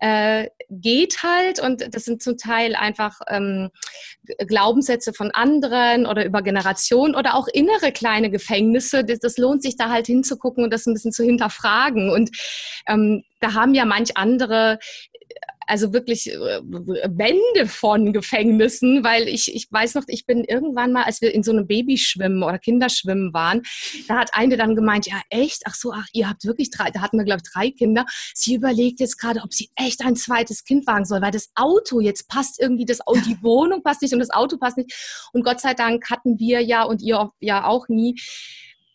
äh, 0.00 0.48
geht 0.68 1.22
halt 1.22 1.60
und 1.60 1.94
das 1.94 2.04
sind 2.04 2.22
zum 2.22 2.36
Teil 2.36 2.74
einfach 2.74 3.20
ähm, 3.28 3.70
Glaubenssätze 4.46 5.12
von 5.12 5.30
anderen 5.30 6.06
oder 6.06 6.24
über 6.24 6.42
Generationen 6.42 7.14
oder 7.14 7.34
auch 7.34 7.48
innere 7.48 7.92
kleine 7.92 8.30
Gefängnisse. 8.30 9.04
Das, 9.04 9.20
das, 9.20 9.38
lohnt 9.38 9.62
sich 9.62 9.76
da 9.76 9.90
halt 9.90 10.06
hinzugucken 10.06 10.64
und 10.64 10.72
das 10.72 10.86
ein 10.86 10.94
bisschen 10.94 11.12
zu 11.12 11.24
hinterfragen. 11.24 12.10
Und 12.10 12.30
ähm, 12.88 13.22
da 13.40 13.54
haben 13.54 13.74
ja 13.74 13.84
manch 13.84 14.16
andere 14.16 14.78
also 15.66 15.92
wirklich 15.92 16.30
äh, 16.30 16.60
Wände 16.62 17.68
von 17.68 18.12
Gefängnissen, 18.12 19.04
weil 19.04 19.28
ich, 19.28 19.54
ich 19.54 19.66
weiß 19.70 19.94
noch, 19.94 20.04
ich 20.06 20.26
bin 20.26 20.44
irgendwann 20.44 20.92
mal, 20.92 21.04
als 21.04 21.20
wir 21.20 21.34
in 21.34 21.42
so 21.42 21.52
einem 21.52 21.66
Babyschwimmen 21.66 22.42
oder 22.42 22.58
Kinderschwimmen 22.58 23.32
waren, 23.32 23.62
da 24.08 24.16
hat 24.16 24.30
eine 24.32 24.56
dann 24.56 24.76
gemeint, 24.76 25.06
ja 25.06 25.20
echt, 25.30 25.62
ach 25.66 25.74
so, 25.74 25.92
ach, 25.92 26.06
ihr 26.12 26.28
habt 26.28 26.44
wirklich 26.44 26.70
drei, 26.70 26.90
da 26.90 27.00
hatten 27.00 27.18
wir 27.18 27.24
glaube 27.24 27.42
ich 27.44 27.52
drei 27.52 27.70
Kinder. 27.70 28.06
Sie 28.34 28.54
überlegt 28.54 29.00
jetzt 29.00 29.18
gerade, 29.18 29.40
ob 29.42 29.52
sie 29.52 29.70
echt 29.76 30.04
ein 30.04 30.16
zweites 30.16 30.64
Kind 30.64 30.86
wagen 30.86 31.04
soll, 31.04 31.20
weil 31.20 31.32
das 31.32 31.50
Auto 31.54 32.00
jetzt 32.00 32.28
passt 32.28 32.60
irgendwie, 32.60 32.84
das, 32.84 32.98
die 33.26 33.42
Wohnung 33.42 33.82
passt 33.82 34.02
nicht 34.02 34.12
und 34.12 34.20
das 34.20 34.30
Auto 34.30 34.56
passt 34.58 34.78
nicht. 34.78 34.92
Und 35.32 35.44
Gott 35.44 35.60
sei 35.60 35.74
Dank 35.74 36.08
hatten 36.10 36.38
wir 36.38 36.60
ja 36.60 36.84
und 36.84 37.02
ihr 37.02 37.30
ja 37.40 37.66
auch 37.66 37.88
nie 37.88 38.16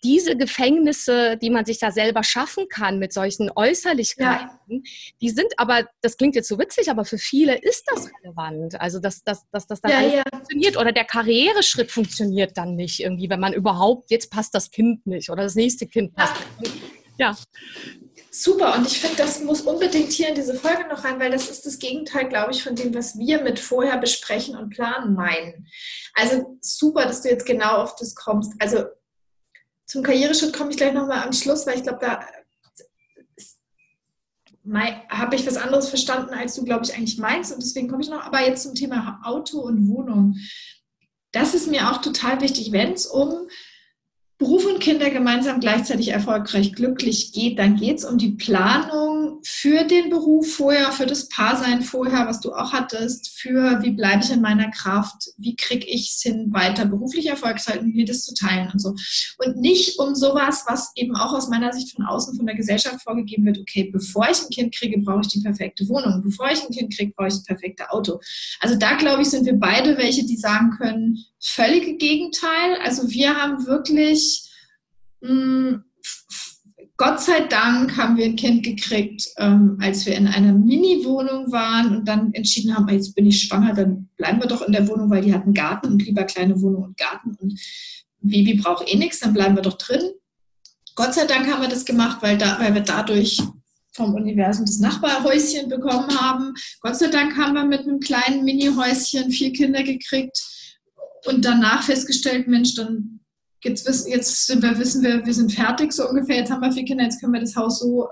diese 0.03 0.35
Gefängnisse, 0.35 1.37
die 1.37 1.49
man 1.49 1.65
sich 1.65 1.79
da 1.79 1.91
selber 1.91 2.23
schaffen 2.23 2.67
kann 2.69 2.99
mit 2.99 3.13
solchen 3.13 3.51
Äußerlichkeiten, 3.55 4.49
ja. 4.67 4.79
die 5.21 5.29
sind 5.29 5.53
aber, 5.57 5.87
das 6.01 6.17
klingt 6.17 6.35
jetzt 6.35 6.47
so 6.47 6.57
witzig, 6.57 6.89
aber 6.89 7.05
für 7.05 7.17
viele 7.17 7.57
ist 7.57 7.85
das 7.87 8.09
relevant. 8.23 8.79
Also, 8.79 8.99
dass, 8.99 9.23
dass, 9.23 9.47
dass 9.51 9.67
das 9.67 9.81
dann 9.81 9.91
ja, 9.91 10.01
ja. 10.01 10.23
funktioniert 10.31 10.77
oder 10.77 10.91
der 10.91 11.05
Karriereschritt 11.05 11.91
funktioniert 11.91 12.57
dann 12.57 12.75
nicht 12.75 12.99
irgendwie, 12.99 13.29
wenn 13.29 13.39
man 13.39 13.53
überhaupt, 13.53 14.09
jetzt 14.11 14.31
passt 14.31 14.55
das 14.55 14.71
Kind 14.71 15.05
nicht 15.05 15.29
oder 15.29 15.43
das 15.43 15.55
nächste 15.55 15.87
Kind 15.87 16.13
passt. 16.15 16.35
Ja. 17.17 17.35
Super, 18.33 18.75
und 18.75 18.87
ich 18.87 19.01
finde, 19.01 19.17
das 19.17 19.41
muss 19.43 19.61
unbedingt 19.61 20.13
hier 20.13 20.29
in 20.29 20.35
diese 20.35 20.55
Folge 20.55 20.87
noch 20.87 21.03
rein, 21.03 21.19
weil 21.19 21.31
das 21.31 21.49
ist 21.49 21.65
das 21.65 21.79
Gegenteil, 21.79 22.29
glaube 22.29 22.51
ich, 22.51 22.63
von 22.63 22.75
dem, 22.75 22.95
was 22.95 23.19
wir 23.19 23.41
mit 23.43 23.59
vorher 23.59 23.97
besprechen 23.97 24.55
und 24.55 24.69
planen 24.69 25.15
meinen. 25.15 25.67
Also 26.13 26.57
super, 26.61 27.03
dass 27.03 27.21
du 27.21 27.29
jetzt 27.29 27.45
genau 27.45 27.81
auf 27.81 27.95
das 27.97 28.15
kommst. 28.15 28.53
Also 28.59 28.85
zum 29.91 30.03
Karriereschritt 30.03 30.53
komme 30.53 30.71
ich 30.71 30.77
gleich 30.77 30.93
nochmal 30.93 31.21
am 31.21 31.33
Schluss, 31.33 31.67
weil 31.67 31.75
ich 31.75 31.83
glaube, 31.83 31.99
da 31.99 32.25
habe 35.09 35.35
ich 35.35 35.45
was 35.45 35.57
anderes 35.57 35.89
verstanden, 35.89 36.33
als 36.33 36.55
du, 36.55 36.63
glaube 36.63 36.85
ich, 36.85 36.95
eigentlich 36.95 37.17
meinst. 37.17 37.51
Und 37.51 37.61
deswegen 37.61 37.89
komme 37.89 38.01
ich 38.01 38.09
noch. 38.09 38.21
Aber 38.21 38.39
jetzt 38.39 38.63
zum 38.63 38.73
Thema 38.73 39.19
Auto 39.25 39.59
und 39.59 39.89
Wohnung. 39.89 40.37
Das 41.33 41.53
ist 41.53 41.67
mir 41.67 41.91
auch 41.91 42.01
total 42.01 42.39
wichtig, 42.39 42.71
wenn 42.71 42.93
es 42.93 43.05
um 43.05 43.49
Beruf 44.41 44.65
und 44.65 44.79
Kinder 44.79 45.11
gemeinsam 45.11 45.59
gleichzeitig 45.59 46.07
erfolgreich 46.07 46.73
glücklich 46.73 47.31
geht, 47.31 47.59
dann 47.59 47.75
geht 47.75 47.99
es 47.99 48.05
um 48.05 48.17
die 48.17 48.31
Planung 48.31 49.39
für 49.43 49.83
den 49.83 50.09
Beruf 50.09 50.55
vorher, 50.55 50.91
für 50.91 51.05
das 51.05 51.29
Paarsein 51.29 51.83
vorher, 51.83 52.27
was 52.27 52.39
du 52.39 52.51
auch 52.51 52.73
hattest, 52.73 53.29
für 53.39 53.83
wie 53.83 53.91
bleibe 53.91 54.23
ich 54.23 54.31
in 54.31 54.41
meiner 54.41 54.71
Kraft, 54.71 55.29
wie 55.37 55.55
kriege 55.55 55.85
ich 55.85 56.09
es 56.09 56.21
hin, 56.23 56.47
weiter 56.51 56.85
beruflich 56.85 57.27
erfolgreich 57.27 57.67
halten, 57.67 57.93
wie 57.93 58.03
das 58.03 58.23
zu 58.23 58.33
teilen 58.33 58.71
und 58.73 58.79
so. 58.79 58.95
Und 59.45 59.57
nicht 59.57 59.99
um 59.99 60.15
sowas, 60.15 60.63
was 60.67 60.91
eben 60.95 61.15
auch 61.15 61.33
aus 61.33 61.47
meiner 61.47 61.71
Sicht 61.71 61.95
von 61.95 62.05
außen, 62.05 62.35
von 62.35 62.47
der 62.47 62.55
Gesellschaft 62.55 63.03
vorgegeben 63.03 63.45
wird, 63.45 63.59
okay, 63.59 63.91
bevor 63.93 64.27
ich 64.27 64.41
ein 64.41 64.49
Kind 64.49 64.75
kriege, 64.75 64.99
brauche 64.99 65.21
ich 65.21 65.27
die 65.27 65.41
perfekte 65.41 65.87
Wohnung, 65.87 66.23
bevor 66.23 66.49
ich 66.51 66.63
ein 66.63 66.73
Kind 66.73 66.95
kriege, 66.97 67.13
brauche 67.15 67.27
ich 67.27 67.35
das 67.35 67.43
perfekte 67.43 67.91
Auto. 67.91 68.19
Also 68.59 68.75
da, 68.75 68.95
glaube 68.95 69.21
ich, 69.21 69.29
sind 69.29 69.45
wir 69.45 69.59
beide 69.59 69.97
welche, 69.99 70.25
die 70.25 70.37
sagen 70.37 70.71
können, 70.79 71.25
völlige 71.41 71.97
Gegenteil. 71.97 72.77
Also 72.83 73.09
wir 73.09 73.35
haben 73.35 73.65
wirklich, 73.65 74.30
mm, 75.21 75.83
Gott 76.97 77.19
sei 77.19 77.47
Dank 77.47 77.97
haben 77.97 78.15
wir 78.15 78.25
ein 78.25 78.35
Kind 78.35 78.63
gekriegt, 78.63 79.27
ähm, 79.37 79.77
als 79.81 80.05
wir 80.05 80.13
in 80.15 80.27
einer 80.27 80.53
Mini-Wohnung 80.53 81.51
waren 81.51 81.97
und 81.97 82.07
dann 82.07 82.31
entschieden 82.33 82.75
haben, 82.75 82.87
jetzt 82.89 83.15
bin 83.15 83.25
ich 83.25 83.41
schwanger, 83.41 83.73
dann 83.73 84.09
bleiben 84.17 84.39
wir 84.39 84.47
doch 84.47 84.61
in 84.61 84.71
der 84.71 84.87
Wohnung, 84.87 85.09
weil 85.09 85.23
die 85.23 85.33
hat 85.33 85.45
einen 85.45 85.55
Garten 85.55 85.87
und 85.87 86.05
lieber 86.05 86.25
kleine 86.25 86.61
Wohnung 86.61 86.83
und 86.83 86.97
Garten 86.97 87.35
und 87.39 87.59
Baby 88.19 88.53
braucht 88.53 88.87
eh 88.87 88.97
nichts, 88.97 89.19
dann 89.19 89.33
bleiben 89.33 89.55
wir 89.55 89.63
doch 89.63 89.79
drin. 89.79 90.11
Gott 90.93 91.15
sei 91.15 91.25
Dank 91.25 91.47
haben 91.47 91.63
wir 91.63 91.69
das 91.69 91.85
gemacht, 91.85 92.19
weil, 92.21 92.37
da, 92.37 92.59
weil 92.59 92.75
wir 92.75 92.81
dadurch 92.81 93.41
vom 93.93 94.13
Universum 94.13 94.65
das 94.65 94.77
Nachbarhäuschen 94.77 95.69
bekommen 95.69 96.15
haben. 96.19 96.53
Gott 96.81 96.97
sei 96.97 97.07
Dank 97.07 97.35
haben 97.35 97.55
wir 97.55 97.65
mit 97.65 97.81
einem 97.81 97.99
kleinen 97.99 98.43
Mini-Häuschen 98.43 99.31
vier 99.31 99.51
Kinder 99.53 99.81
gekriegt 99.81 100.39
und 101.25 101.43
danach 101.43 101.81
festgestellt, 101.81 102.47
Mensch, 102.47 102.75
dann 102.75 103.20
jetzt 103.63 103.87
wissen, 103.87 104.09
jetzt 104.09 104.47
sind 104.47 104.61
wir, 104.61 104.77
wissen 104.77 105.03
wir, 105.03 105.25
wir 105.25 105.33
sind 105.33 105.53
fertig 105.53 105.93
so 105.93 106.07
ungefähr, 106.07 106.37
jetzt 106.37 106.51
haben 106.51 106.61
wir 106.61 106.71
vier 106.71 106.85
Kinder, 106.85 107.03
jetzt 107.03 107.19
können 107.19 107.33
wir 107.33 107.41
das 107.41 107.55
Haus 107.55 107.79
so 107.79 108.09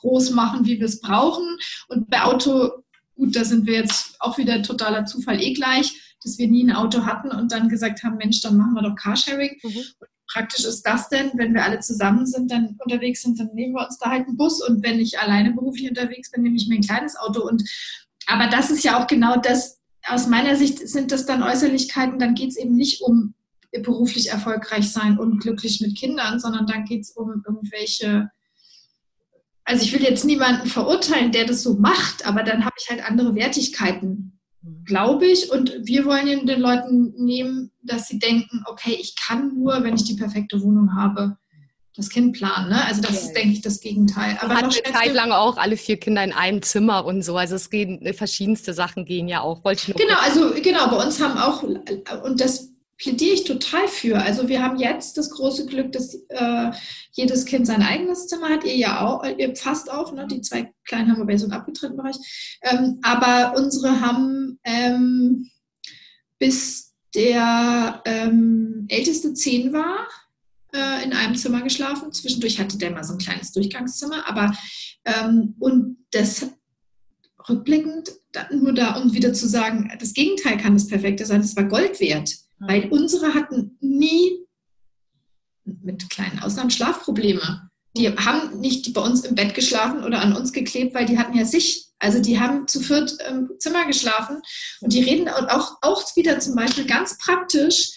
groß 0.00 0.30
machen, 0.30 0.64
wie 0.64 0.78
wir 0.78 0.86
es 0.86 1.00
brauchen. 1.00 1.46
Und 1.88 2.10
bei 2.10 2.22
Auto, 2.22 2.82
gut, 3.16 3.36
da 3.36 3.44
sind 3.44 3.66
wir 3.66 3.74
jetzt 3.74 4.16
auch 4.20 4.38
wieder 4.38 4.62
totaler 4.62 5.04
Zufall 5.04 5.40
eh 5.40 5.52
gleich, 5.52 6.16
dass 6.22 6.38
wir 6.38 6.48
nie 6.48 6.64
ein 6.64 6.74
Auto 6.74 7.04
hatten 7.04 7.30
und 7.30 7.52
dann 7.52 7.68
gesagt 7.68 8.02
haben, 8.02 8.16
Mensch, 8.16 8.40
dann 8.40 8.56
machen 8.56 8.74
wir 8.74 8.82
doch 8.82 8.96
Carsharing. 8.96 9.58
Mhm. 9.62 9.82
praktisch 10.32 10.64
ist 10.64 10.82
das 10.82 11.08
denn, 11.08 11.32
wenn 11.34 11.54
wir 11.54 11.64
alle 11.64 11.80
zusammen 11.80 12.24
sind, 12.24 12.50
dann 12.50 12.76
unterwegs 12.84 13.22
sind, 13.22 13.40
dann 13.40 13.50
nehmen 13.54 13.74
wir 13.74 13.84
uns 13.86 13.98
da 13.98 14.10
halt 14.10 14.28
einen 14.28 14.36
Bus 14.36 14.62
und 14.66 14.82
wenn 14.84 15.00
ich 15.00 15.18
alleine 15.18 15.52
beruflich 15.52 15.88
unterwegs 15.88 16.30
bin, 16.30 16.42
nehme 16.42 16.56
ich 16.56 16.68
mir 16.68 16.76
ein 16.76 16.82
kleines 16.82 17.16
Auto 17.16 17.46
und 17.46 17.62
aber 18.26 18.46
das 18.46 18.70
ist 18.70 18.84
ja 18.84 19.02
auch 19.02 19.08
genau 19.08 19.36
das, 19.36 19.80
aus 20.06 20.28
meiner 20.28 20.54
Sicht 20.54 20.86
sind 20.88 21.10
das 21.10 21.26
dann 21.26 21.42
Äußerlichkeiten, 21.42 22.20
dann 22.20 22.34
geht 22.34 22.50
es 22.50 22.56
eben 22.56 22.76
nicht 22.76 23.02
um 23.02 23.34
beruflich 23.72 24.30
erfolgreich 24.30 24.92
sein 24.92 25.18
und 25.18 25.38
glücklich 25.38 25.80
mit 25.80 25.96
Kindern, 25.96 26.40
sondern 26.40 26.66
dann 26.66 26.84
geht 26.84 27.02
es 27.02 27.12
um 27.12 27.42
irgendwelche, 27.46 28.30
also 29.64 29.84
ich 29.84 29.92
will 29.92 30.02
jetzt 30.02 30.24
niemanden 30.24 30.68
verurteilen, 30.68 31.32
der 31.32 31.44
das 31.44 31.62
so 31.62 31.74
macht, 31.74 32.26
aber 32.26 32.42
dann 32.42 32.64
habe 32.64 32.74
ich 32.80 32.90
halt 32.90 33.04
andere 33.04 33.34
Wertigkeiten, 33.34 34.40
glaube 34.84 35.26
ich. 35.26 35.50
Und 35.50 35.72
wir 35.84 36.04
wollen 36.04 36.46
den 36.46 36.60
Leuten 36.60 37.14
nehmen, 37.16 37.70
dass 37.82 38.08
sie 38.08 38.18
denken, 38.18 38.64
okay, 38.66 38.96
ich 39.00 39.14
kann 39.16 39.54
nur, 39.54 39.82
wenn 39.84 39.94
ich 39.94 40.04
die 40.04 40.16
perfekte 40.16 40.60
Wohnung 40.62 40.96
habe 40.96 41.36
das 41.96 42.08
Kind 42.08 42.36
planen. 42.36 42.70
Ne? 42.70 42.84
Also 42.86 43.02
das 43.02 43.12
ja. 43.12 43.20
ist, 43.20 43.32
denke 43.34 43.52
ich, 43.52 43.62
das 43.62 43.80
Gegenteil. 43.80 44.36
Aber 44.40 44.54
hat 44.54 44.64
eine 44.64 44.94
Zeit 44.94 45.12
lang 45.12 45.32
auch 45.32 45.56
alle 45.56 45.76
vier 45.76 45.98
Kinder 45.98 46.22
in 46.22 46.32
einem 46.32 46.62
Zimmer 46.62 47.04
und 47.04 47.22
so. 47.22 47.36
Also 47.36 47.56
es 47.56 47.68
gehen 47.68 48.12
verschiedenste 48.14 48.74
Sachen 48.74 49.04
gehen 49.04 49.28
ja 49.28 49.40
auch. 49.42 49.64
Wollte 49.64 49.90
ich 49.90 49.96
genau, 49.96 50.18
also 50.20 50.52
genau, 50.62 50.88
bei 50.88 51.04
uns 51.04 51.20
haben 51.20 51.38
auch, 51.38 51.62
und 51.62 52.40
das 52.40 52.69
plädiere 53.00 53.34
ich 53.34 53.44
total 53.44 53.88
für. 53.88 54.20
Also 54.20 54.48
wir 54.48 54.62
haben 54.62 54.78
jetzt 54.78 55.16
das 55.16 55.30
große 55.30 55.66
Glück, 55.66 55.90
dass 55.92 56.14
äh, 56.28 56.70
jedes 57.12 57.46
Kind 57.46 57.66
sein 57.66 57.82
eigenes 57.82 58.26
Zimmer 58.26 58.50
hat. 58.50 58.64
Ihr 58.64 58.76
ja 58.76 59.00
auch, 59.00 59.24
ihr 59.24 59.56
fast 59.56 59.90
auch, 59.90 60.12
ne? 60.12 60.26
Die 60.30 60.42
zwei 60.42 60.72
Kleinen 60.84 61.10
haben 61.10 61.26
wir 61.26 61.38
so 61.38 61.46
einem 61.46 61.54
abgetrennten 61.54 61.96
Bereich. 61.96 62.16
Ähm, 62.62 62.98
aber 63.02 63.58
unsere 63.58 64.00
haben 64.02 64.58
ähm, 64.64 65.50
bis 66.38 66.92
der 67.14 68.02
ähm, 68.04 68.84
älteste 68.88 69.32
zehn 69.32 69.72
war, 69.72 70.06
äh, 70.74 71.02
in 71.02 71.14
einem 71.14 71.36
Zimmer 71.36 71.62
geschlafen. 71.62 72.12
Zwischendurch 72.12 72.60
hatte 72.60 72.76
der 72.76 72.90
mal 72.90 73.02
so 73.02 73.14
ein 73.14 73.18
kleines 73.18 73.50
Durchgangszimmer, 73.52 74.28
aber 74.28 74.54
ähm, 75.06 75.54
und 75.58 75.96
das 76.10 76.50
rückblickend, 77.48 78.12
nur 78.52 78.74
da, 78.74 78.96
um 78.96 79.14
wieder 79.14 79.32
zu 79.32 79.48
sagen, 79.48 79.90
das 79.98 80.12
Gegenteil 80.12 80.58
kann 80.58 80.74
das 80.74 80.86
Perfekte 80.86 81.24
sein, 81.24 81.40
es 81.40 81.56
war 81.56 81.64
Gold 81.64 81.98
wert. 81.98 82.30
Weil 82.60 82.88
unsere 82.90 83.34
hatten 83.34 83.76
nie, 83.80 84.46
mit 85.64 86.08
kleinen 86.10 86.40
Ausnahmen, 86.40 86.70
Schlafprobleme. 86.70 87.70
Die 87.96 88.08
haben 88.08 88.60
nicht 88.60 88.92
bei 88.94 89.00
uns 89.00 89.24
im 89.24 89.34
Bett 89.34 89.54
geschlafen 89.54 90.04
oder 90.04 90.20
an 90.20 90.36
uns 90.36 90.52
geklebt, 90.52 90.94
weil 90.94 91.06
die 91.06 91.18
hatten 91.18 91.36
ja 91.36 91.44
sich. 91.44 91.88
Also 91.98 92.20
die 92.20 92.38
haben 92.38 92.66
zu 92.68 92.80
viert 92.80 93.18
im 93.28 93.50
Zimmer 93.58 93.86
geschlafen 93.86 94.40
und 94.80 94.92
die 94.92 95.02
reden 95.02 95.28
auch, 95.28 95.78
auch 95.82 96.16
wieder 96.16 96.38
zum 96.38 96.54
Beispiel 96.54 96.86
ganz 96.86 97.18
praktisch, 97.18 97.90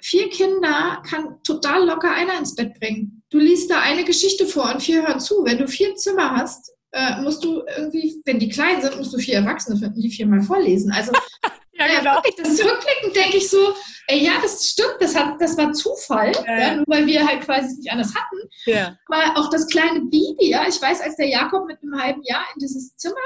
vier 0.00 0.30
Kinder 0.30 1.02
kann 1.06 1.42
total 1.42 1.84
locker 1.84 2.12
einer 2.12 2.38
ins 2.38 2.54
Bett 2.54 2.78
bringen. 2.78 3.22
Du 3.30 3.38
liest 3.38 3.70
da 3.70 3.80
eine 3.80 4.04
Geschichte 4.04 4.46
vor 4.46 4.72
und 4.72 4.82
vier 4.82 5.06
hören 5.06 5.20
zu. 5.20 5.44
Wenn 5.44 5.58
du 5.58 5.68
vier 5.68 5.94
Zimmer 5.96 6.36
hast, 6.36 6.72
äh, 6.92 7.20
musst 7.20 7.44
du 7.44 7.62
irgendwie, 7.76 8.22
wenn 8.24 8.38
die 8.38 8.48
klein 8.48 8.80
sind, 8.80 8.96
musst 8.96 9.12
du 9.12 9.18
vier 9.18 9.36
Erwachsene 9.36 9.76
finden, 9.78 10.00
die 10.00 10.10
viermal 10.10 10.42
vorlesen. 10.42 10.90
Also 10.92 11.12
ja, 11.78 11.86
genau. 11.86 12.04
ja, 12.04 12.14
wirklich, 12.16 12.34
das 12.36 12.48
ist 12.48 12.64
rückblickend, 12.64 13.16
denke 13.16 13.36
ich 13.36 13.48
so, 13.48 13.74
ey, 14.08 14.24
ja, 14.24 14.32
das 14.42 14.68
stimmt, 14.68 14.96
das, 15.00 15.14
hat, 15.14 15.40
das 15.40 15.56
war 15.56 15.72
Zufall, 15.72 16.32
ja, 16.46 16.58
ja. 16.58 16.76
nur 16.76 16.84
weil 16.88 17.06
wir 17.06 17.26
halt 17.26 17.42
quasi 17.42 17.66
es 17.66 17.78
nicht 17.78 17.92
anders 17.92 18.14
hatten. 18.14 18.36
Ja. 18.66 18.96
Aber 19.06 19.40
auch 19.40 19.50
das 19.50 19.66
kleine 19.66 20.00
Baby, 20.00 20.50
ja, 20.50 20.66
ich 20.66 20.80
weiß, 20.80 21.00
als 21.00 21.16
der 21.16 21.28
Jakob 21.28 21.66
mit 21.66 21.78
einem 21.82 22.00
halben 22.00 22.22
Jahr 22.22 22.44
in 22.54 22.60
dieses 22.60 22.96
Zimmer 22.96 23.16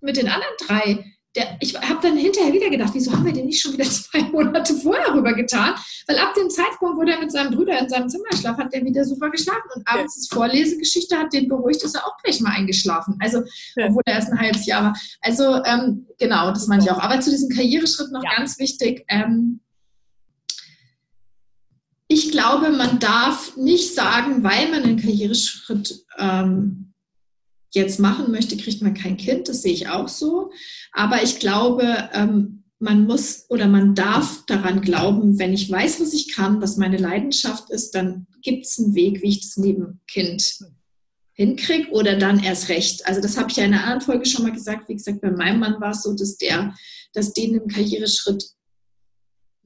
mit 0.00 0.16
den 0.16 0.28
anderen 0.28 0.54
drei 0.66 1.04
der, 1.36 1.56
ich 1.60 1.74
habe 1.74 1.98
dann 2.00 2.16
hinterher 2.16 2.52
wieder 2.52 2.70
gedacht, 2.70 2.92
wieso 2.94 3.12
haben 3.12 3.24
wir 3.24 3.32
den 3.32 3.46
nicht 3.46 3.60
schon 3.60 3.72
wieder 3.72 3.84
zwei 3.90 4.22
Monate 4.22 4.74
vorher 4.74 5.12
rübergetan? 5.14 5.74
Weil 6.06 6.18
ab 6.18 6.34
dem 6.34 6.48
Zeitpunkt, 6.48 6.96
wo 6.96 7.04
der 7.04 7.18
mit 7.18 7.32
seinem 7.32 7.54
Bruder 7.54 7.78
in 7.78 7.88
seinem 7.88 8.08
Zimmer 8.08 8.32
schlafen, 8.38 8.64
hat 8.64 8.72
der 8.72 8.84
wieder 8.84 9.04
super 9.04 9.30
geschlafen. 9.30 9.68
Und 9.74 9.86
abends 9.86 10.16
das 10.16 10.28
Vorlesegeschichte 10.28 11.18
hat 11.18 11.32
den 11.32 11.48
beruhigt, 11.48 11.82
ist 11.82 11.94
er 11.94 12.06
auch 12.06 12.16
gleich 12.22 12.40
mal 12.40 12.52
eingeschlafen. 12.52 13.16
Also, 13.20 13.42
obwohl 13.76 14.02
er 14.06 14.14
erst 14.14 14.32
ein 14.32 14.38
halbes 14.38 14.66
Jahr 14.66 14.84
war. 14.84 14.96
Also, 15.22 15.62
ähm, 15.64 16.06
genau, 16.18 16.50
das 16.50 16.68
meine 16.68 16.82
ich 16.82 16.90
auch. 16.90 17.00
Aber 17.00 17.20
zu 17.20 17.30
diesem 17.30 17.48
Karriereschritt 17.48 18.12
noch 18.12 18.22
ja. 18.22 18.36
ganz 18.36 18.58
wichtig. 18.58 19.04
Ähm, 19.08 19.60
ich 22.06 22.30
glaube, 22.30 22.70
man 22.70 23.00
darf 23.00 23.56
nicht 23.56 23.94
sagen, 23.94 24.44
weil 24.44 24.70
man 24.70 24.84
einen 24.84 25.00
Karriereschritt 25.00 26.04
ähm, 26.18 26.93
jetzt 27.74 28.00
machen 28.00 28.30
möchte, 28.30 28.56
kriegt 28.56 28.82
man 28.82 28.94
kein 28.94 29.16
Kind. 29.16 29.48
Das 29.48 29.62
sehe 29.62 29.72
ich 29.72 29.88
auch 29.88 30.08
so. 30.08 30.50
Aber 30.92 31.22
ich 31.22 31.38
glaube, 31.38 32.08
ähm, 32.12 32.64
man 32.78 33.06
muss 33.06 33.46
oder 33.48 33.66
man 33.66 33.94
darf 33.94 34.44
daran 34.46 34.80
glauben, 34.80 35.38
wenn 35.38 35.52
ich 35.52 35.70
weiß, 35.70 36.00
was 36.00 36.12
ich 36.12 36.34
kann, 36.34 36.60
was 36.60 36.76
meine 36.76 36.98
Leidenschaft 36.98 37.70
ist, 37.70 37.94
dann 37.94 38.26
gibt 38.42 38.66
es 38.66 38.78
einen 38.78 38.94
Weg, 38.94 39.22
wie 39.22 39.30
ich 39.30 39.40
das 39.40 39.56
neben 39.56 40.00
Kind 40.06 40.58
hinkriege 41.32 41.90
oder 41.90 42.16
dann 42.16 42.42
erst 42.42 42.68
recht. 42.68 43.06
Also 43.06 43.20
das 43.20 43.36
habe 43.36 43.50
ich 43.50 43.56
ja 43.56 43.64
in 43.64 43.74
einer 43.74 43.82
anderen 43.82 44.02
Folge 44.02 44.26
schon 44.26 44.44
mal 44.44 44.52
gesagt. 44.52 44.88
Wie 44.88 44.94
gesagt, 44.94 45.20
bei 45.20 45.30
meinem 45.30 45.60
Mann 45.60 45.80
war 45.80 45.90
es 45.90 46.02
so, 46.02 46.14
dass 46.14 46.36
der, 46.36 46.74
dass 47.12 47.32
den 47.32 47.54
im 47.54 47.68
Karriereschritt 47.68 48.44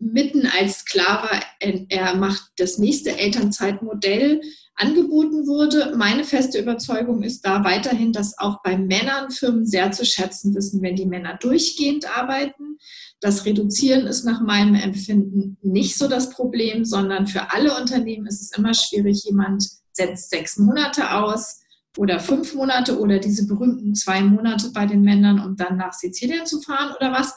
mitten 0.00 0.46
als 0.46 0.84
klar 0.84 1.22
war, 1.22 1.42
er 1.88 2.16
macht 2.16 2.52
das 2.56 2.78
nächste 2.78 3.18
Elternzeitmodell 3.18 4.40
angeboten 4.74 5.46
wurde. 5.46 5.94
Meine 5.96 6.24
feste 6.24 6.58
Überzeugung 6.58 7.22
ist 7.22 7.44
da 7.44 7.64
weiterhin, 7.64 8.12
dass 8.12 8.38
auch 8.38 8.62
bei 8.62 8.78
Männern 8.78 9.30
Firmen 9.30 9.66
sehr 9.66 9.90
zu 9.90 10.04
schätzen 10.06 10.54
wissen, 10.54 10.80
wenn 10.82 10.96
die 10.96 11.06
Männer 11.06 11.36
durchgehend 11.40 12.06
arbeiten. 12.16 12.78
Das 13.20 13.44
Reduzieren 13.44 14.06
ist 14.06 14.24
nach 14.24 14.40
meinem 14.40 14.76
Empfinden 14.76 15.58
nicht 15.62 15.98
so 15.98 16.06
das 16.06 16.30
Problem, 16.30 16.84
sondern 16.84 17.26
für 17.26 17.52
alle 17.52 17.76
Unternehmen 17.76 18.26
ist 18.26 18.40
es 18.40 18.56
immer 18.56 18.74
schwierig. 18.74 19.24
Jemand 19.24 19.68
setzt 19.92 20.30
sechs 20.30 20.56
Monate 20.56 21.12
aus 21.12 21.60
oder 21.96 22.20
fünf 22.20 22.54
Monate 22.54 23.00
oder 23.00 23.18
diese 23.18 23.46
berühmten 23.48 23.96
zwei 23.96 24.22
Monate 24.22 24.70
bei 24.72 24.86
den 24.86 25.02
Männern, 25.02 25.40
um 25.40 25.56
dann 25.56 25.76
nach 25.76 25.92
Sizilien 25.92 26.46
zu 26.46 26.60
fahren 26.60 26.94
oder 26.94 27.12
was. 27.12 27.34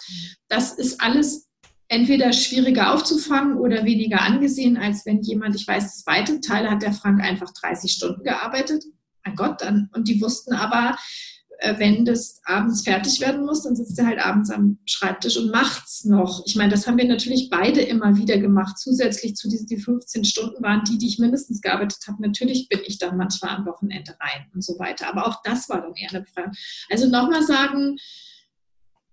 Das 0.48 0.74
ist 0.74 1.02
alles 1.02 1.48
entweder 1.92 2.32
schwieriger 2.32 2.94
aufzufangen 2.94 3.58
oder 3.58 3.84
weniger 3.84 4.22
angesehen, 4.22 4.78
als 4.78 5.06
wenn 5.06 5.22
jemand, 5.22 5.56
ich 5.56 5.68
weiß, 5.68 5.84
das 5.84 6.08
weite 6.08 6.40
Teil 6.40 6.70
hat 6.70 6.82
der 6.82 6.94
Frank 6.94 7.22
einfach 7.22 7.52
30 7.52 7.92
Stunden 7.92 8.24
gearbeitet. 8.24 8.86
Mein 9.26 9.36
Gott, 9.36 9.62
dann. 9.62 9.90
Und 9.94 10.08
die 10.08 10.22
wussten 10.22 10.54
aber, 10.54 10.96
äh, 11.60 11.78
wenn 11.80 12.06
das 12.06 12.40
abends 12.46 12.84
fertig 12.84 13.20
werden 13.20 13.46
muss, 13.46 13.64
dann 13.64 13.76
sitzt 13.76 14.00
er 14.00 14.08
halt 14.08 14.20
abends 14.20 14.50
am 14.52 14.80
Schreibtisch 14.86 15.36
und 15.36 15.52
macht's 15.52 16.06
noch. 16.06 16.44
Ich 16.46 16.56
meine, 16.56 16.72
das 16.72 16.88
haben 16.88 16.98
wir 16.98 17.06
natürlich 17.06 17.50
beide 17.50 17.82
immer 17.82 18.16
wieder 18.16 18.38
gemacht. 18.38 18.80
Zusätzlich 18.80 19.36
zu 19.36 19.50
diesen 19.50 19.68
die 19.68 19.78
15 19.78 20.24
Stunden 20.24 20.64
waren 20.64 20.86
die, 20.86 20.98
die 20.98 21.08
ich 21.08 21.20
mindestens 21.20 21.60
gearbeitet 21.60 22.00
habe. 22.08 22.22
Natürlich 22.22 22.70
bin 22.70 22.80
ich 22.86 23.00
dann 23.00 23.18
manchmal 23.18 23.58
am 23.58 23.66
Wochenende 23.66 24.16
rein 24.22 24.46
und 24.54 24.64
so 24.64 24.80
weiter. 24.80 25.10
Aber 25.10 25.28
auch 25.28 25.42
das 25.44 25.68
war 25.68 25.82
dann 25.82 25.94
eher 25.96 26.12
eine 26.12 26.26
Frage. 26.26 26.52
Also 26.90 27.10
nochmal 27.10 27.44
sagen, 27.44 27.98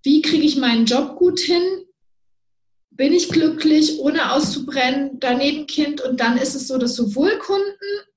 wie 0.04 0.22
kriege 0.22 0.46
ich 0.46 0.56
meinen 0.56 0.86
Job 0.86 1.16
gut 1.16 1.40
hin? 1.40 1.87
Bin 2.98 3.12
ich 3.12 3.28
glücklich, 3.28 4.00
ohne 4.00 4.32
auszubrennen, 4.32 5.20
daneben 5.20 5.68
Kind? 5.68 6.00
Und 6.00 6.18
dann 6.18 6.36
ist 6.36 6.56
es 6.56 6.66
so, 6.66 6.78
dass 6.78 6.96
sowohl 6.96 7.38
Kunden 7.38 7.64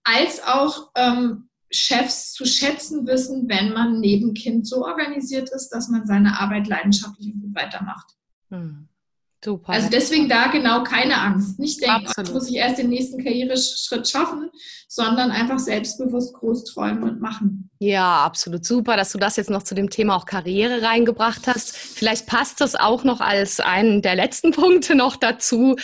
als 0.04 0.42
auch 0.44 0.90
ähm, 0.96 1.50
Chefs 1.70 2.34
zu 2.34 2.46
schätzen 2.46 3.06
wissen, 3.06 3.48
wenn 3.48 3.74
man 3.74 4.00
neben 4.00 4.34
Kind 4.34 4.66
so 4.66 4.84
organisiert 4.84 5.52
ist, 5.52 5.70
dass 5.70 5.88
man 5.90 6.08
seine 6.08 6.40
Arbeit 6.40 6.68
leidenschaftlich 6.68 7.32
weitermacht. 7.54 8.16
Hm. 8.50 8.88
Super. 9.44 9.74
Also 9.74 9.90
deswegen 9.90 10.30
da 10.30 10.48
genau 10.48 10.84
keine 10.84 11.20
Angst. 11.20 11.58
Nicht 11.58 11.82
denken, 11.82 12.06
oh, 12.08 12.12
jetzt 12.16 12.34
muss 12.34 12.50
ich 12.50 12.58
erst 12.58 12.78
den 12.78 12.90
nächsten 12.90 13.24
Karriereschritt 13.24 14.08
schaffen, 14.08 14.52
sondern 14.88 15.32
einfach 15.32 15.58
selbstbewusst 15.58 16.34
groß 16.36 16.66
träumen 16.66 17.04
und 17.04 17.22
machen. 17.22 17.72
Ja, 17.80 18.26
absolut 18.26 18.64
super, 18.64 18.96
dass 18.98 19.12
du 19.12 19.18
das 19.18 19.38
jetzt 19.38 19.50
noch 19.50 19.64
zu 19.64 19.74
dem 19.74 19.90
Thema 19.90 20.16
auch 20.16 20.28
Karriere 20.28 20.84
reingebracht 20.84 21.48
hast. 21.48 21.76
Vielleicht 21.76 22.28
passt 22.28 22.62
das 22.62 22.76
auch 22.76 23.04
noch 23.04 23.22
als 23.22 23.60
einen 23.60 24.04
der 24.04 24.16
letzten 24.16 24.52
Punkte 24.52 24.94
noch 24.94 25.16
dazu, 25.16 25.78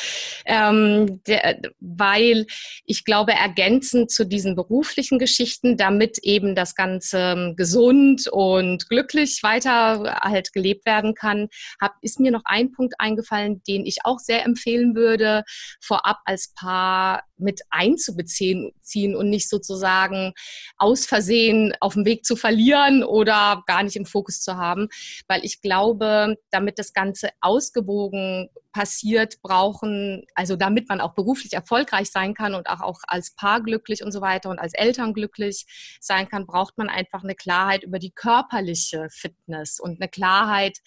ähm, 0.46 1.24
der, 1.26 1.60
weil 1.80 2.46
ich 2.86 3.06
glaube, 3.06 3.32
ergänzend 3.32 4.12
zu 4.12 4.26
diesen 4.26 4.56
beruflichen 4.56 5.17
Geschichten, 5.17 5.78
damit 5.78 6.20
eben 6.20 6.54
das 6.54 6.76
Ganze 6.76 7.17
ähm, 7.17 7.56
gesund 7.56 8.28
und 8.28 8.88
glücklich 8.89 9.39
weiter 9.41 10.20
halt 10.22 10.54
gelebt 10.54 10.86
werden 10.86 11.15
kann, 11.15 11.48
hab, 11.82 11.93
ist 12.02 12.20
mir 12.20 12.32
noch 12.32 12.43
ein 12.46 12.72
Punkt 12.72 12.96
eingefallen, 13.00 13.46
den 13.67 13.86
ich 13.86 13.99
auch 14.03 14.19
sehr 14.19 14.45
empfehlen 14.45 14.95
würde, 14.95 15.43
vorab 15.81 16.17
als 16.25 16.53
Paar 16.53 17.23
mit 17.38 17.62
einzubeziehen 17.69 18.73
und 19.15 19.29
nicht 19.29 19.49
sozusagen 19.49 20.33
aus 20.77 21.05
Versehen 21.05 21.73
auf 21.79 21.93
dem 21.93 22.05
Weg 22.05 22.25
zu 22.25 22.36
verlieren 22.36 23.03
oder 23.03 23.63
gar 23.67 23.83
nicht 23.83 23.95
im 23.95 24.05
Fokus 24.05 24.41
zu 24.41 24.57
haben. 24.57 24.88
Weil 25.27 25.45
ich 25.45 25.62
glaube, 25.62 26.36
damit 26.51 26.79
das 26.79 26.93
Ganze 26.93 27.29
ausgewogen 27.41 28.49
passiert, 28.77 29.41
brauchen, 29.41 30.23
also 30.35 30.55
damit 30.55 30.87
man 30.87 31.01
auch 31.01 31.15
beruflich 31.15 31.53
erfolgreich 31.53 32.11
sein 32.11 32.35
kann 32.35 32.53
und 32.53 32.69
auch, 32.69 32.81
auch 32.81 32.99
als 33.07 33.31
Paar 33.31 33.63
glücklich 33.63 34.03
und 34.03 34.11
so 34.11 34.21
weiter 34.21 34.51
und 34.51 34.59
als 34.59 34.75
Eltern 34.75 35.15
glücklich 35.15 35.65
sein 35.99 36.29
kann, 36.29 36.45
braucht 36.45 36.77
man 36.77 36.87
einfach 36.87 37.23
eine 37.23 37.33
Klarheit 37.33 37.81
über 37.81 37.97
die 37.97 38.11
körperliche 38.11 39.07
Fitness 39.09 39.79
und 39.79 39.99
eine 39.99 40.07
Klarheit 40.07 40.77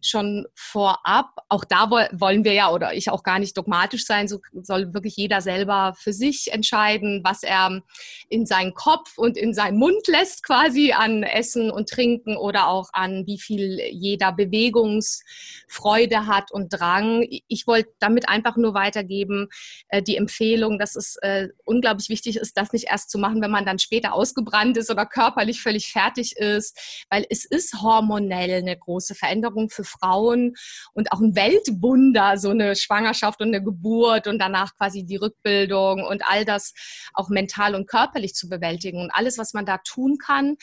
schon 0.00 0.46
vorab. 0.54 1.30
Auch 1.48 1.64
da 1.64 1.90
wollen 1.90 2.44
wir 2.44 2.52
ja 2.52 2.70
oder 2.70 2.94
ich 2.94 3.10
auch 3.10 3.24
gar 3.24 3.40
nicht 3.40 3.56
dogmatisch 3.56 4.06
sein, 4.06 4.28
so 4.28 4.38
soll 4.62 4.94
wirklich 4.94 5.16
jeder 5.16 5.40
selber 5.40 5.94
für 5.98 6.12
sich 6.12 6.52
entscheiden, 6.52 7.22
was 7.24 7.42
er 7.42 7.82
in 8.28 8.46
seinen 8.46 8.74
Kopf 8.74 9.18
und 9.18 9.36
in 9.36 9.54
seinen 9.54 9.78
Mund 9.78 10.06
lässt 10.06 10.44
quasi 10.44 10.92
an 10.92 11.24
Essen 11.24 11.72
und 11.72 11.88
Trinken 11.88 12.36
oder 12.36 12.68
auch 12.68 12.90
an 12.92 13.26
wie 13.26 13.40
viel 13.40 13.80
jeder 13.90 14.30
Bewegungsfreude 14.30 16.28
hat 16.28 16.52
und 16.52 16.68
Drang 16.68 17.23
ich 17.48 17.66
wollte 17.66 17.90
damit 17.98 18.28
einfach 18.28 18.56
nur 18.56 18.74
weitergeben, 18.74 19.48
äh, 19.88 20.02
die 20.02 20.16
Empfehlung, 20.16 20.78
dass 20.78 20.96
es 20.96 21.16
äh, 21.22 21.48
unglaublich 21.64 22.08
wichtig 22.08 22.36
ist, 22.36 22.56
das 22.56 22.72
nicht 22.72 22.86
erst 22.90 23.10
zu 23.10 23.18
machen, 23.18 23.42
wenn 23.42 23.50
man 23.50 23.64
dann 23.64 23.78
später 23.78 24.14
ausgebrannt 24.14 24.76
ist 24.76 24.90
oder 24.90 25.06
körperlich 25.06 25.60
völlig 25.60 25.90
fertig 25.90 26.36
ist, 26.36 27.06
weil 27.10 27.26
es 27.30 27.44
ist 27.44 27.82
hormonell 27.82 28.50
eine 28.50 28.76
große 28.76 29.14
Veränderung 29.14 29.70
für 29.70 29.84
Frauen 29.84 30.54
und 30.92 31.12
auch 31.12 31.20
ein 31.20 31.34
Weltwunder, 31.36 32.36
so 32.38 32.50
eine 32.50 32.76
Schwangerschaft 32.76 33.40
und 33.40 33.48
eine 33.48 33.62
Geburt 33.62 34.26
und 34.26 34.38
danach 34.38 34.76
quasi 34.76 35.04
die 35.04 35.16
Rückbildung 35.16 36.04
und 36.04 36.22
all 36.26 36.44
das 36.44 36.74
auch 37.12 37.28
mental 37.28 37.74
und 37.74 37.86
körperlich 37.86 38.34
zu 38.34 38.48
bewältigen. 38.48 39.00
Und 39.00 39.10
alles, 39.10 39.38
was 39.38 39.54
man 39.54 39.66
da 39.66 39.78
tun 39.78 40.18
kann 40.18 40.56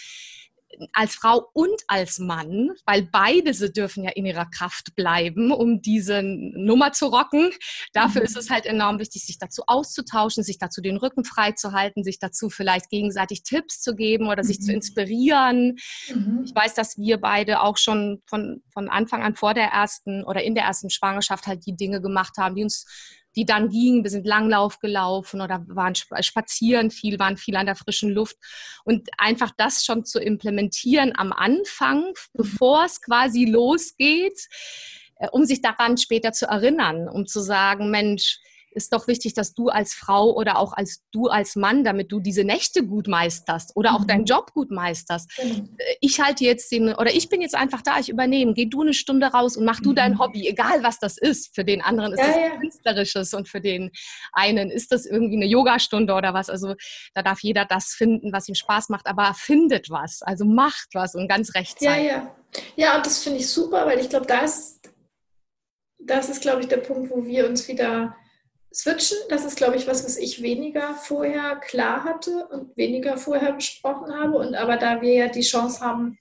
als 0.93 1.15
Frau 1.15 1.49
und 1.53 1.81
als 1.88 2.19
Mann, 2.19 2.71
weil 2.86 3.03
beide 3.03 3.53
sie 3.53 3.71
dürfen 3.71 4.03
ja 4.03 4.12
in 4.12 4.25
ihrer 4.25 4.45
Kraft 4.45 4.95
bleiben, 4.95 5.51
um 5.51 5.81
diese 5.81 6.21
Nummer 6.23 6.91
zu 6.91 7.07
rocken. 7.07 7.51
Dafür 7.93 8.21
mhm. 8.21 8.25
ist 8.25 8.38
es 8.38 8.49
halt 8.49 8.65
enorm 8.65 8.99
wichtig, 8.99 9.25
sich 9.25 9.38
dazu 9.38 9.63
auszutauschen, 9.67 10.43
sich 10.43 10.57
dazu 10.57 10.81
den 10.81 10.97
Rücken 10.97 11.23
frei 11.23 11.51
zu 11.51 11.73
halten, 11.73 12.03
sich 12.03 12.19
dazu 12.19 12.49
vielleicht 12.49 12.89
gegenseitig 12.89 13.43
Tipps 13.43 13.81
zu 13.81 13.95
geben 13.95 14.27
oder 14.27 14.43
mhm. 14.43 14.47
sich 14.47 14.60
zu 14.60 14.71
mhm. 14.71 14.75
inspirieren. 14.75 15.77
Mhm. 16.10 16.43
Ich 16.45 16.55
weiß, 16.55 16.73
dass 16.73 16.97
wir 16.97 17.19
beide 17.19 17.62
auch 17.62 17.77
schon 17.77 18.21
von, 18.25 18.62
von 18.73 18.89
Anfang 18.89 19.23
an 19.23 19.36
vor 19.36 19.53
der 19.53 19.67
ersten 19.67 20.23
oder 20.23 20.43
in 20.43 20.55
der 20.55 20.63
ersten 20.63 20.89
Schwangerschaft 20.89 21.47
halt 21.47 21.65
die 21.65 21.75
Dinge 21.75 22.01
gemacht 22.01 22.38
haben, 22.38 22.55
die 22.55 22.63
uns 22.63 22.86
die 23.36 23.46
dann 23.46 23.70
gingen. 23.70 24.04
Wir 24.04 24.12
sind 24.12 24.26
Langlauf 24.26 24.80
gelaufen 24.80 25.41
oder 25.41 25.63
waren 25.67 25.96
spazieren 25.96 26.91
viel, 26.91 27.20
waren 27.20 27.38
viel 27.38 27.56
an 27.56 27.65
der 27.65 27.76
frischen 27.76 28.12
Luft. 28.12 28.38
Und 28.84 29.10
einfach 29.17 29.52
das 29.58 29.86
schon 29.86 30.06
zu 30.06 30.20
implementieren 30.20 31.13
am 31.15 31.32
Anfang, 31.32 32.13
bevor 32.34 32.86
es 32.86 33.02
quasi 33.02 33.46
losgeht, 33.46 34.48
äh, 35.15 35.28
um 35.32 35.46
sich 35.46 35.62
daran 35.62 35.98
später 35.98 36.32
zu 36.34 36.48
erinnern, 36.48 37.08
um 37.08 37.26
zu 37.26 37.39
sagen, 37.39 37.89
Mensch, 37.89 38.39
ist 38.71 38.93
doch 38.93 39.07
wichtig, 39.07 39.34
dass 39.34 39.53
du 39.53 39.69
als 39.69 39.93
Frau 39.93 40.34
oder 40.34 40.57
auch 40.57 40.73
als 40.73 41.03
du 41.12 41.27
als 41.27 41.55
Mann, 41.55 41.84
damit 41.84 42.12
du 42.12 42.19
diese 42.19 42.43
Nächte 42.43 42.86
gut 42.86 43.07
meisterst 43.07 43.71
oder 43.75 43.93
auch 43.93 44.01
mhm. 44.01 44.07
deinen 44.07 44.25
Job 44.25 44.53
gut 44.53 44.71
meisterst. 44.71 45.29
Mhm. 45.43 45.75
Ich 45.99 46.19
halte 46.19 46.43
jetzt 46.43 46.71
den, 46.71 46.93
oder 46.95 47.13
ich 47.13 47.29
bin 47.29 47.41
jetzt 47.41 47.55
einfach 47.55 47.81
da, 47.81 47.99
ich 47.99 48.10
übernehme, 48.10 48.53
geh 48.53 48.65
du 48.65 48.81
eine 48.81 48.93
Stunde 48.93 49.27
raus 49.27 49.57
und 49.57 49.65
mach 49.65 49.79
du 49.79 49.93
dein 49.93 50.13
mhm. 50.13 50.19
Hobby, 50.19 50.47
egal 50.47 50.84
was 50.84 50.99
das 50.99 51.17
ist. 51.17 51.53
Für 51.53 51.65
den 51.65 51.81
anderen 51.81 52.13
ist 52.13 52.19
ja, 52.19 52.27
das 52.27 52.36
ja. 52.36 52.57
künstlerisches 52.57 53.34
und 53.34 53.47
für 53.47 53.62
den 53.62 53.91
einen 54.34 54.71
ist 54.71 54.91
das 54.91 55.05
irgendwie 55.05 55.36
eine 55.36 55.45
Yogastunde 55.45 56.13
oder 56.13 56.34
was. 56.34 56.49
Also 56.49 56.75
da 57.13 57.23
darf 57.23 57.39
jeder 57.41 57.65
das 57.65 57.93
finden, 57.93 58.31
was 58.31 58.47
ihm 58.47 58.55
Spaß 58.55 58.89
macht, 58.89 59.07
aber 59.07 59.34
findet 59.34 59.89
was, 59.89 60.21
also 60.21 60.45
macht 60.45 60.89
was 60.93 61.15
und 61.15 61.27
ganz 61.27 61.53
rechtzeitig. 61.55 62.05
Ja, 62.05 62.17
ja. 62.17 62.36
Ja, 62.75 62.97
und 62.97 63.05
das 63.05 63.23
finde 63.23 63.39
ich 63.39 63.49
super, 63.49 63.86
weil 63.86 63.99
ich 63.99 64.10
glaube, 64.10 64.25
da 64.25 64.39
ist, 64.39 64.91
das 65.99 66.29
ist, 66.29 66.41
glaube 66.41 66.62
ich, 66.62 66.67
der 66.67 66.77
Punkt, 66.77 67.10
wo 67.10 67.25
wir 67.25 67.47
uns 67.47 67.67
wieder 67.67 68.15
switchen. 68.73 69.17
Das 69.29 69.45
ist, 69.45 69.57
glaube 69.57 69.75
ich, 69.75 69.88
was, 69.88 70.05
was 70.05 70.17
ich 70.17 70.41
weniger 70.41 70.95
vorher 70.95 71.57
klar 71.57 72.03
hatte 72.03 72.47
und 72.47 72.75
weniger 72.77 73.17
vorher 73.17 73.53
besprochen 73.53 74.13
habe. 74.13 74.38
Und 74.38 74.55
aber 74.55 74.77
da 74.77 75.01
wir 75.01 75.13
ja 75.13 75.27
die 75.27 75.41
Chance 75.41 75.81
haben, 75.81 76.17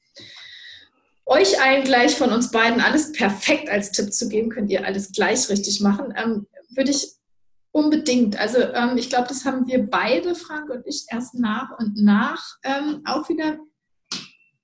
euch 1.27 1.63
allen 1.63 1.85
gleich 1.85 2.17
von 2.17 2.33
uns 2.33 2.51
beiden 2.51 2.81
alles 2.81 3.13
perfekt 3.13 3.69
als 3.69 3.93
Tipp 3.93 4.13
zu 4.13 4.29
geben, 4.29 4.51
könnt 4.51 4.71
ihr 4.71 4.85
alles 4.85 5.13
gleich 5.13 5.49
richtig 5.49 5.81
machen, 5.81 6.13
ähm, 6.17 6.47
würde 6.71 6.91
ich 6.91 7.13
unbedingt. 7.73 8.39
Also 8.39 8.59
ähm, 8.59 8.97
ich 8.97 9.11
glaube, 9.11 9.29
das 9.29 9.45
haben 9.45 9.67
wir 9.69 9.89
beide, 9.89 10.35
Frank 10.35 10.71
und 10.71 10.85
ich, 10.87 11.07
erst 11.09 11.35
nach 11.35 11.79
und 11.79 11.97
nach 11.97 12.57
ähm, 12.65 13.03
auch 13.05 13.29
wieder 13.29 13.59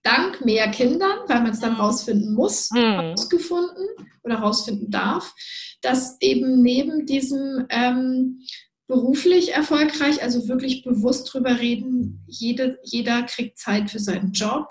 dank 0.06 0.44
mehr 0.44 0.70
Kindern, 0.70 1.18
weil 1.26 1.42
man 1.42 1.50
es 1.50 1.60
dann 1.60 1.74
mhm. 1.74 1.80
rausfinden 1.80 2.34
muss, 2.34 2.70
mhm. 2.70 2.78
rausgefunden 2.78 3.86
oder 4.22 4.36
rausfinden 4.36 4.90
darf, 4.90 5.34
dass 5.82 6.16
eben 6.20 6.62
neben 6.62 7.06
diesem 7.06 7.66
ähm, 7.70 8.40
beruflich 8.86 9.52
erfolgreich, 9.52 10.22
also 10.22 10.48
wirklich 10.48 10.84
bewusst 10.84 11.32
drüber 11.32 11.58
reden, 11.58 12.24
jede, 12.26 12.78
jeder 12.84 13.22
kriegt 13.24 13.58
Zeit 13.58 13.90
für 13.90 13.98
seinen 13.98 14.32
Job, 14.32 14.68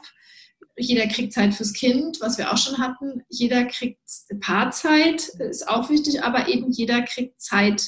jeder 0.78 1.08
kriegt 1.08 1.34
Zeit 1.34 1.54
fürs 1.54 1.74
Kind, 1.74 2.20
was 2.22 2.38
wir 2.38 2.52
auch 2.52 2.58
schon 2.58 2.78
hatten, 2.78 3.24
jeder 3.30 3.66
kriegt 3.66 4.00
Paarzeit, 4.40 5.28
ist 5.40 5.68
auch 5.68 5.90
wichtig, 5.90 6.24
aber 6.24 6.48
eben 6.48 6.72
jeder 6.72 7.02
kriegt 7.02 7.42
Zeit, 7.42 7.84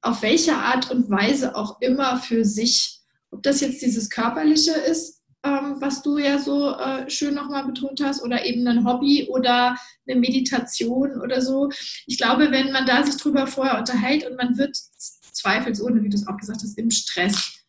auf 0.00 0.22
welche 0.22 0.54
Art 0.54 0.90
und 0.90 1.10
Weise 1.10 1.54
auch 1.56 1.80
immer 1.80 2.18
für 2.18 2.44
sich. 2.44 3.00
Ob 3.30 3.42
das 3.42 3.60
jetzt 3.60 3.82
dieses 3.82 4.08
Körperliche 4.08 4.72
ist, 4.72 5.17
ähm, 5.48 5.76
was 5.80 6.02
du 6.02 6.18
ja 6.18 6.38
so 6.38 6.74
äh, 6.74 7.08
schön 7.08 7.34
nochmal 7.34 7.64
betont 7.64 8.02
hast, 8.02 8.22
oder 8.22 8.44
eben 8.44 8.66
ein 8.66 8.84
Hobby 8.84 9.28
oder 9.30 9.76
eine 10.06 10.20
Meditation 10.20 11.20
oder 11.20 11.40
so. 11.40 11.70
Ich 12.06 12.18
glaube, 12.18 12.50
wenn 12.50 12.72
man 12.72 12.86
da 12.86 13.04
sich 13.04 13.16
drüber 13.16 13.46
vorher 13.46 13.78
unterhält 13.78 14.28
und 14.28 14.36
man 14.36 14.58
wird 14.58 14.76
zweifelsohne, 14.76 16.02
wie 16.02 16.08
du 16.08 16.16
es 16.16 16.26
auch 16.26 16.36
gesagt 16.36 16.62
hast, 16.62 16.78
im 16.78 16.90
Stress 16.90 17.64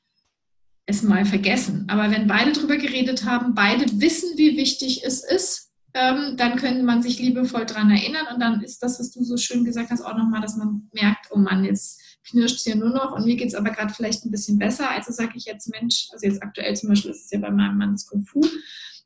es 0.85 1.03
mal 1.03 1.23
vergessen. 1.25 1.85
Aber 1.87 2.09
wenn 2.11 2.27
beide 2.27 2.51
drüber 2.51 2.77
geredet 2.77 3.23
haben, 3.25 3.53
beide 3.53 3.85
wissen, 4.01 4.37
wie 4.37 4.57
wichtig 4.57 5.03
es 5.05 5.23
ist, 5.23 5.69
ähm, 5.93 6.35
dann 6.37 6.55
könnte 6.55 6.83
man 6.83 7.01
sich 7.01 7.19
liebevoll 7.19 7.65
daran 7.65 7.91
erinnern 7.91 8.27
und 8.33 8.39
dann 8.39 8.61
ist 8.61 8.81
das, 8.83 8.99
was 8.99 9.11
du 9.11 9.23
so 9.23 9.37
schön 9.37 9.63
gesagt 9.63 9.89
hast, 9.89 10.01
auch 10.01 10.17
nochmal, 10.17 10.41
dass 10.41 10.55
man 10.55 10.89
merkt, 10.93 11.27
oh 11.31 11.37
Mann, 11.37 11.63
jetzt 11.63 11.98
knirscht 12.23 12.57
es 12.57 12.63
hier 12.63 12.75
nur 12.75 12.89
noch 12.89 13.11
und 13.13 13.25
mir 13.25 13.35
geht 13.35 13.47
es 13.47 13.55
aber 13.55 13.71
gerade 13.71 13.93
vielleicht 13.93 14.25
ein 14.25 14.31
bisschen 14.31 14.57
besser. 14.59 14.89
Also 14.89 15.11
sage 15.11 15.33
ich 15.35 15.45
jetzt, 15.45 15.69
Mensch, 15.69 16.07
also 16.11 16.25
jetzt 16.25 16.43
aktuell 16.43 16.75
zum 16.75 16.89
Beispiel 16.89 17.11
ist 17.11 17.25
es 17.25 17.31
ja 17.31 17.39
bei 17.39 17.51
meinem 17.51 17.77
Mann 17.77 17.93
das 17.93 18.07
Kung 18.07 18.23
Fu, 18.23 18.41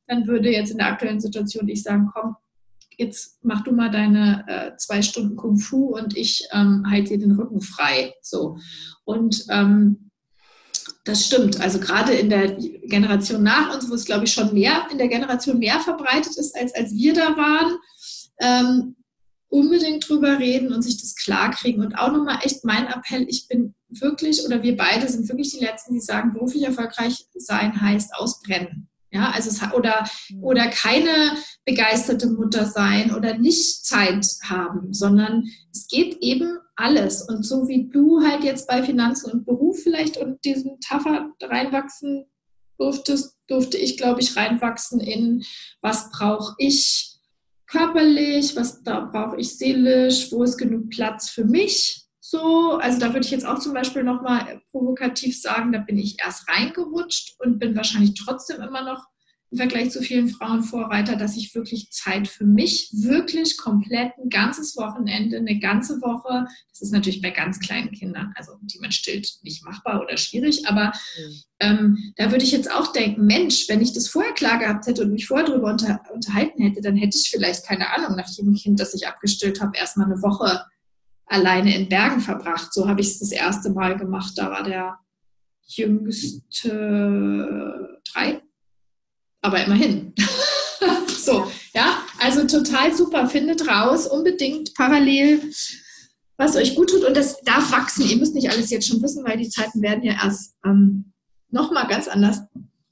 dann 0.08 0.28
würde 0.28 0.50
jetzt 0.52 0.72
in 0.72 0.78
der 0.78 0.88
aktuellen 0.88 1.22
Situation 1.22 1.68
ich 1.68 1.84
sagen, 1.84 2.10
komm, 2.14 2.36
jetzt 2.98 3.40
mach 3.44 3.64
du 3.64 3.72
mal 3.72 3.90
deine 3.90 4.46
äh, 4.48 4.78
zwei 4.78 5.02
Stunden 5.02 5.36
Kung 5.36 5.58
Fu 5.58 5.96
und 5.96 6.16
ich 6.18 6.48
ähm, 6.52 6.86
halte 6.90 7.10
dir 7.10 7.20
den 7.20 7.32
Rücken 7.32 7.62
frei. 7.62 8.14
So. 8.22 8.58
Und 9.06 9.46
ähm, 9.50 10.12
Das 11.06 11.26
stimmt. 11.26 11.60
Also 11.60 11.80
gerade 11.80 12.14
in 12.14 12.30
der 12.30 12.56
Generation 12.88 13.44
nach 13.44 13.74
uns, 13.74 13.90
wo 13.90 13.94
es, 13.94 14.06
glaube 14.06 14.26
ich, 14.26 14.34
schon 14.34 14.54
mehr 14.54 14.88
in 14.92 14.98
der 14.98 15.08
Generation 15.08 15.60
mehr 15.60 15.80
verbreitet 15.80 16.38
ist, 16.38 16.56
als 16.56 16.74
als 16.76 16.94
wir 16.94 17.14
da 17.14 17.36
waren, 17.36 17.78
ähm, 18.40 18.96
unbedingt 19.54 20.10
drüber 20.10 20.40
reden 20.40 20.74
und 20.74 20.82
sich 20.82 21.00
das 21.00 21.16
klarkriegen. 21.16 21.86
Und 21.86 21.94
auch 21.94 22.12
nochmal 22.12 22.40
echt 22.42 22.66
mein 22.66 22.88
Appell, 22.88 23.26
ich 23.30 23.48
bin 23.48 23.76
wirklich, 23.88 24.44
oder 24.46 24.64
wir 24.64 24.76
beide 24.76 25.08
sind 25.08 25.30
wirklich 25.30 25.52
die 25.52 25.64
Letzten, 25.64 25.94
die 25.94 26.00
sagen, 26.00 26.34
beruflich 26.34 26.64
erfolgreich 26.64 27.28
sein 27.36 27.80
heißt 27.80 28.16
ausbrennen. 28.16 28.90
Ja, 29.12 29.30
also 29.30 29.52
es, 29.52 29.62
oder, 29.74 30.08
mhm. 30.30 30.44
oder 30.44 30.68
keine 30.70 31.38
begeisterte 31.66 32.32
Mutter 32.32 32.66
sein 32.66 33.14
oder 33.14 33.38
nicht 33.38 33.86
Zeit 33.86 34.26
haben, 34.44 34.92
sondern 34.92 35.44
es 35.72 35.88
geht 35.88 36.18
eben 36.22 36.58
alles. 36.76 37.22
Und 37.22 37.44
so 37.44 37.68
wie 37.68 37.88
du 37.90 38.22
halt 38.22 38.44
jetzt 38.44 38.68
bei 38.68 38.82
Finanzen 38.82 39.32
und 39.32 39.46
Beruf 39.46 39.84
vielleicht 39.84 40.18
und 40.18 40.44
diesem 40.44 40.80
Taffer 40.80 41.30
reinwachsen 41.44 42.26
durftest, 42.80 43.38
durfte 43.48 43.78
ich, 43.78 43.98
glaube 43.98 44.22
ich, 44.22 44.36
reinwachsen 44.36 45.00
in, 45.00 45.44
was 45.82 46.10
brauche 46.10 46.56
ich 46.58 47.13
körperlich, 47.74 48.56
was 48.56 48.84
da 48.84 49.00
brauche 49.00 49.40
ich 49.40 49.58
seelisch, 49.58 50.32
wo 50.32 50.44
ist 50.44 50.58
genug 50.58 50.92
Platz 50.92 51.32
für 51.32 51.44
mich. 51.44 52.06
So, 52.20 52.78
also 52.78 53.00
da 53.00 53.08
würde 53.08 53.26
ich 53.26 53.32
jetzt 53.32 53.48
auch 53.48 53.58
zum 53.58 53.74
Beispiel 53.74 54.04
nochmal 54.04 54.62
provokativ 54.70 55.42
sagen, 55.42 55.72
da 55.72 55.80
bin 55.80 55.98
ich 55.98 56.18
erst 56.24 56.48
reingerutscht 56.48 57.36
und 57.40 57.58
bin 57.58 57.76
wahrscheinlich 57.76 58.14
trotzdem 58.14 58.62
immer 58.62 58.84
noch 58.84 59.04
im 59.54 59.58
Vergleich 59.58 59.92
zu 59.92 60.02
vielen 60.02 60.30
Frauen 60.30 60.64
Vorreiter, 60.64 61.16
dass 61.16 61.38
ich 61.38 61.54
wirklich 61.54 61.92
Zeit 61.92 62.28
für 62.28 62.44
mich, 62.44 62.90
wirklich 62.92 63.56
komplett 63.56 64.14
ein 64.18 64.30
ganzes 64.30 64.76
Wochenende, 64.78 65.38
eine 65.38 65.60
ganze 65.60 66.02
Woche, 66.02 66.48
das 66.70 66.82
ist 66.82 66.92
natürlich 66.92 67.22
bei 67.22 67.30
ganz 67.30 67.60
kleinen 67.60 67.92
Kindern, 67.92 68.34
also 68.36 68.54
die 68.62 68.80
man 68.80 68.92
stillt, 68.92 69.30
nicht 69.44 69.64
machbar 69.64 70.02
oder 70.02 70.18
schwierig, 70.18 70.68
aber 70.68 70.92
ähm, 71.60 72.14
da 72.16 72.32
würde 72.32 72.44
ich 72.44 72.52
jetzt 72.52 72.72
auch 72.72 72.92
denken, 72.94 73.28
Mensch, 73.28 73.70
wenn 73.70 73.82
ich 73.82 73.94
das 73.94 74.08
vorher 74.08 74.34
klar 74.34 74.58
gehabt 74.58 74.88
hätte 74.88 75.04
und 75.04 75.12
mich 75.12 75.28
vorher 75.28 75.46
darüber 75.46 75.70
unter, 75.72 76.02
unterhalten 76.12 76.64
hätte, 76.64 76.82
dann 76.82 76.96
hätte 76.96 77.16
ich 77.16 77.30
vielleicht, 77.30 77.64
keine 77.68 77.94
Ahnung, 77.94 78.18
nach 78.18 78.30
jedem 78.30 78.56
Kind, 78.56 78.80
das 78.80 78.96
ich 78.96 79.08
abgestillt 79.08 79.62
habe, 79.62 79.78
erstmal 79.78 80.08
eine 80.08 80.24
Woche 80.24 80.66
alleine 81.28 81.76
in 81.76 81.90
Bergen 81.90 82.22
verbracht. 82.22 82.74
So 82.74 82.88
habe 82.88 83.02
ich 83.02 83.08
es 83.08 83.20
das 83.20 83.32
erste 83.32 83.70
Mal 83.70 83.98
gemacht. 83.98 84.34
Da 84.36 84.50
war 84.50 84.64
der 84.64 84.98
jüngste 85.66 86.72
aber 89.44 89.64
immerhin. 89.64 90.14
so, 91.08 91.52
ja, 91.74 92.00
also 92.20 92.48
total 92.48 92.94
super. 92.96 93.28
Findet 93.28 93.68
raus, 93.68 94.08
unbedingt 94.08 94.74
parallel, 94.74 95.42
was 96.38 96.56
euch 96.56 96.76
gut 96.76 96.90
tut. 96.90 97.04
Und 97.04 97.16
das 97.16 97.42
darf 97.42 97.72
wachsen. 97.72 98.10
Ihr 98.10 98.18
müsst 98.18 98.34
nicht 98.34 98.50
alles 98.50 98.72
jetzt 98.72 98.88
schon 98.88 99.02
wissen, 99.04 99.24
weil 99.26 99.38
die 99.38 99.50
Zeiten 99.50 99.82
werden 99.82 100.04
ja 100.04 100.14
erst 100.14 100.56
ähm, 100.66 101.14
nochmal 101.52 101.88
ganz 101.88 102.08
anders 102.08 102.42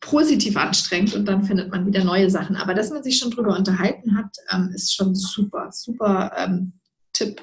positiv 0.02 0.58
anstrengend 0.58 1.14
und 1.14 1.26
dann 1.26 1.44
findet 1.44 1.72
man 1.72 1.86
wieder 1.86 2.04
neue 2.04 2.30
Sachen. 2.30 2.56
Aber 2.56 2.74
dass 2.74 2.90
man 2.90 3.04
sich 3.04 3.18
schon 3.18 3.32
drüber 3.32 3.56
unterhalten 3.56 4.18
hat, 4.18 4.36
ähm, 4.52 4.72
ist 4.74 4.94
schon 4.94 5.16
super, 5.16 5.70
super 5.72 6.32
ähm, 6.38 6.74
Tipp. 7.14 7.42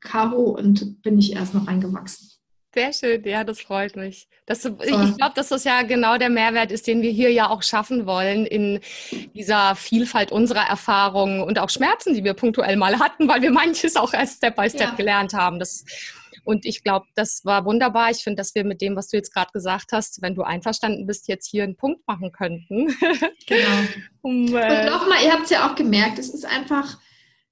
Caro 0.00 0.56
und 0.56 1.02
bin 1.02 1.18
ich 1.18 1.32
erst 1.32 1.54
noch 1.54 1.66
reingewachsen. 1.66 2.37
Sehr 2.74 2.92
schön, 2.92 3.24
ja, 3.24 3.44
das 3.44 3.60
freut 3.60 3.96
mich. 3.96 4.28
Das, 4.44 4.64
ich 4.64 5.16
glaube, 5.16 5.32
dass 5.34 5.48
das 5.48 5.64
ja 5.64 5.82
genau 5.82 6.18
der 6.18 6.28
Mehrwert 6.28 6.70
ist, 6.70 6.86
den 6.86 7.00
wir 7.00 7.10
hier 7.10 7.32
ja 7.32 7.48
auch 7.48 7.62
schaffen 7.62 8.06
wollen 8.06 8.44
in 8.44 8.80
dieser 9.34 9.74
Vielfalt 9.74 10.32
unserer 10.32 10.68
Erfahrungen 10.68 11.42
und 11.42 11.58
auch 11.58 11.70
Schmerzen, 11.70 12.14
die 12.14 12.24
wir 12.24 12.34
punktuell 12.34 12.76
mal 12.76 12.98
hatten, 12.98 13.26
weil 13.26 13.40
wir 13.40 13.50
manches 13.50 13.96
auch 13.96 14.12
erst 14.12 14.36
Step 14.36 14.56
by 14.56 14.68
Step 14.68 14.80
ja. 14.90 14.94
gelernt 14.94 15.32
haben. 15.32 15.58
Das, 15.58 15.84
und 16.44 16.66
ich 16.66 16.82
glaube, 16.82 17.06
das 17.14 17.44
war 17.44 17.64
wunderbar. 17.64 18.10
Ich 18.10 18.22
finde, 18.22 18.36
dass 18.36 18.54
wir 18.54 18.64
mit 18.64 18.82
dem, 18.82 18.96
was 18.96 19.08
du 19.08 19.16
jetzt 19.16 19.32
gerade 19.32 19.52
gesagt 19.52 19.92
hast, 19.92 20.20
wenn 20.20 20.34
du 20.34 20.42
einverstanden 20.42 21.06
bist, 21.06 21.26
jetzt 21.28 21.46
hier 21.46 21.64
einen 21.64 21.76
Punkt 21.76 22.06
machen 22.06 22.32
könnten. 22.32 22.94
Genau. 23.46 23.68
um, 24.22 24.46
äh, 24.54 24.84
und 24.84 24.90
nochmal, 24.90 25.24
ihr 25.24 25.32
habt 25.32 25.44
es 25.44 25.50
ja 25.50 25.70
auch 25.70 25.74
gemerkt, 25.74 26.18
es 26.18 26.28
ist 26.28 26.44
einfach 26.44 26.98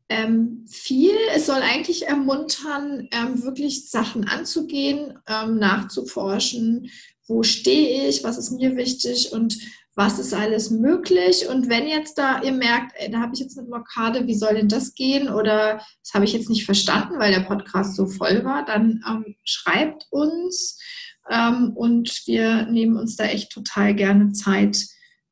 ähm, 0.09 0.65
viel. 0.69 1.15
Es 1.35 1.47
soll 1.47 1.61
eigentlich 1.63 2.07
ermuntern, 2.07 3.09
ähm, 3.11 3.43
wirklich 3.43 3.91
Sachen 3.91 4.29
anzugehen, 4.29 5.19
ähm, 5.27 5.59
nachzuforschen. 5.59 6.91
Wo 7.27 7.43
stehe 7.43 8.09
ich? 8.09 8.23
Was 8.23 8.39
ist 8.39 8.53
mir 8.53 8.77
wichtig? 8.77 9.33
Und 9.33 9.59
was 9.97 10.19
ist 10.19 10.35
alles 10.35 10.71
möglich? 10.71 11.49
Und 11.49 11.69
wenn 11.71 11.89
jetzt 11.89 12.19
da 12.19 12.43
ihr 12.43 12.53
merkt, 12.53 12.93
ey, 12.97 13.11
da 13.11 13.21
habe 13.21 13.33
ich 13.35 13.41
jetzt 13.41 13.59
eine 13.59 13.67
Blockade, 13.67 14.27
wie 14.27 14.35
soll 14.35 14.55
denn 14.55 14.69
das 14.69 14.95
gehen? 14.95 15.31
Oder 15.31 15.81
das 16.03 16.13
habe 16.15 16.27
ich 16.27 16.35
jetzt 16.35 16.51
nicht 16.51 16.67
verstanden, 16.67 17.19
weil 17.19 17.33
der 17.33 17.41
Podcast 17.41 17.97
so 17.97 18.07
voll 18.07 18.45
war, 18.45 18.65
dann 18.65 19.03
ähm, 19.09 19.37
schreibt 19.45 20.07
uns 20.11 20.79
ähm, 21.31 21.73
und 21.75 22.23
wir 22.27 22.67
nehmen 22.67 22.97
uns 22.97 23.17
da 23.17 23.25
echt 23.25 23.51
total 23.51 23.95
gerne 23.95 24.33
Zeit 24.33 24.87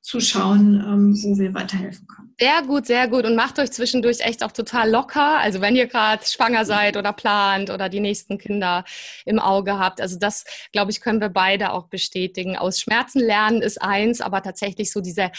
zu 0.04 0.20
schauen, 0.20 0.84
ähm, 0.86 1.16
wo 1.22 1.38
wir 1.38 1.54
weiterhelfen 1.54 2.06
können. 2.06 2.34
Sehr 2.38 2.62
gut, 2.66 2.86
sehr 2.86 3.08
gut. 3.08 3.24
Und 3.24 3.36
macht 3.36 3.58
euch 3.58 3.70
zwischendurch 3.70 4.20
echt 4.20 4.44
auch 4.44 4.52
total 4.52 4.90
locker. 4.90 5.38
Also 5.38 5.62
wenn 5.62 5.76
ihr 5.76 5.86
gerade 5.86 6.22
schwanger 6.26 6.66
seid 6.66 6.98
oder 6.98 7.14
plant 7.14 7.70
oder 7.70 7.88
die 7.88 8.00
nächsten 8.00 8.36
Kinder 8.36 8.84
im 9.24 9.38
Auge 9.38 9.78
habt. 9.78 10.02
Also 10.02 10.18
das, 10.18 10.44
glaube 10.72 10.90
ich, 10.90 11.00
können 11.00 11.22
wir 11.22 11.30
beide 11.30 11.72
auch 11.72 11.86
bestätigen. 11.86 12.54
Aus 12.58 12.80
Schmerzen 12.80 13.20
lernen 13.20 13.62
ist 13.62 13.80
eins, 13.80 14.20
aber 14.20 14.42
tatsächlich 14.42 14.92
so 14.92 15.00
diese, 15.00 15.30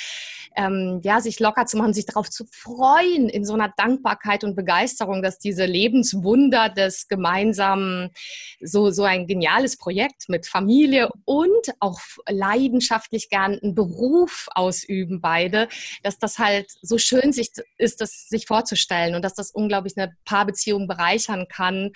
ähm, 0.56 1.00
ja, 1.04 1.22
sich 1.22 1.40
locker 1.40 1.68
zu 1.68 1.78
machen, 1.78 1.94
sich 1.94 2.08
darauf 2.08 2.30
zu 2.32 2.46
freuen 2.50 3.30
in 3.30 3.46
so 3.46 3.54
einer 3.54 3.72
Dankbarkeit 3.78 4.44
und 4.44 4.56
Begeisterung, 4.56 5.22
dass 5.22 5.38
diese 5.38 5.66
Lebenswunder 5.66 6.70
des 6.70 7.08
gemeinsamen, 7.08 8.10
so, 8.62 8.90
so 8.90 9.04
ein 9.04 9.28
geniales 9.28 9.78
Projekt 9.78 10.28
mit 10.28 10.48
Familie 10.48 11.10
und 11.26 11.74
auch 11.80 12.00
leidenschaftlich 12.28 13.30
gern 13.30 13.60
einen 13.62 13.76
Beruf 13.76 14.48
ausüben 14.56 15.22
beide, 15.22 15.68
dass 16.04 16.18
das 16.18 16.40
halt 16.40 16.72
so 16.82 16.98
schön 16.98 17.32
sich, 17.32 17.52
ist, 17.78 18.02
das 18.02 18.28
sich 18.30 18.46
vorzustellen 18.46 19.16
und 19.16 19.24
dass 19.24 19.34
das 19.34 19.52
unglaublich 19.52 19.98
eine 19.98 20.16
Paarbeziehung 20.26 20.88
bereichern 20.88 21.48
kann, 21.48 21.92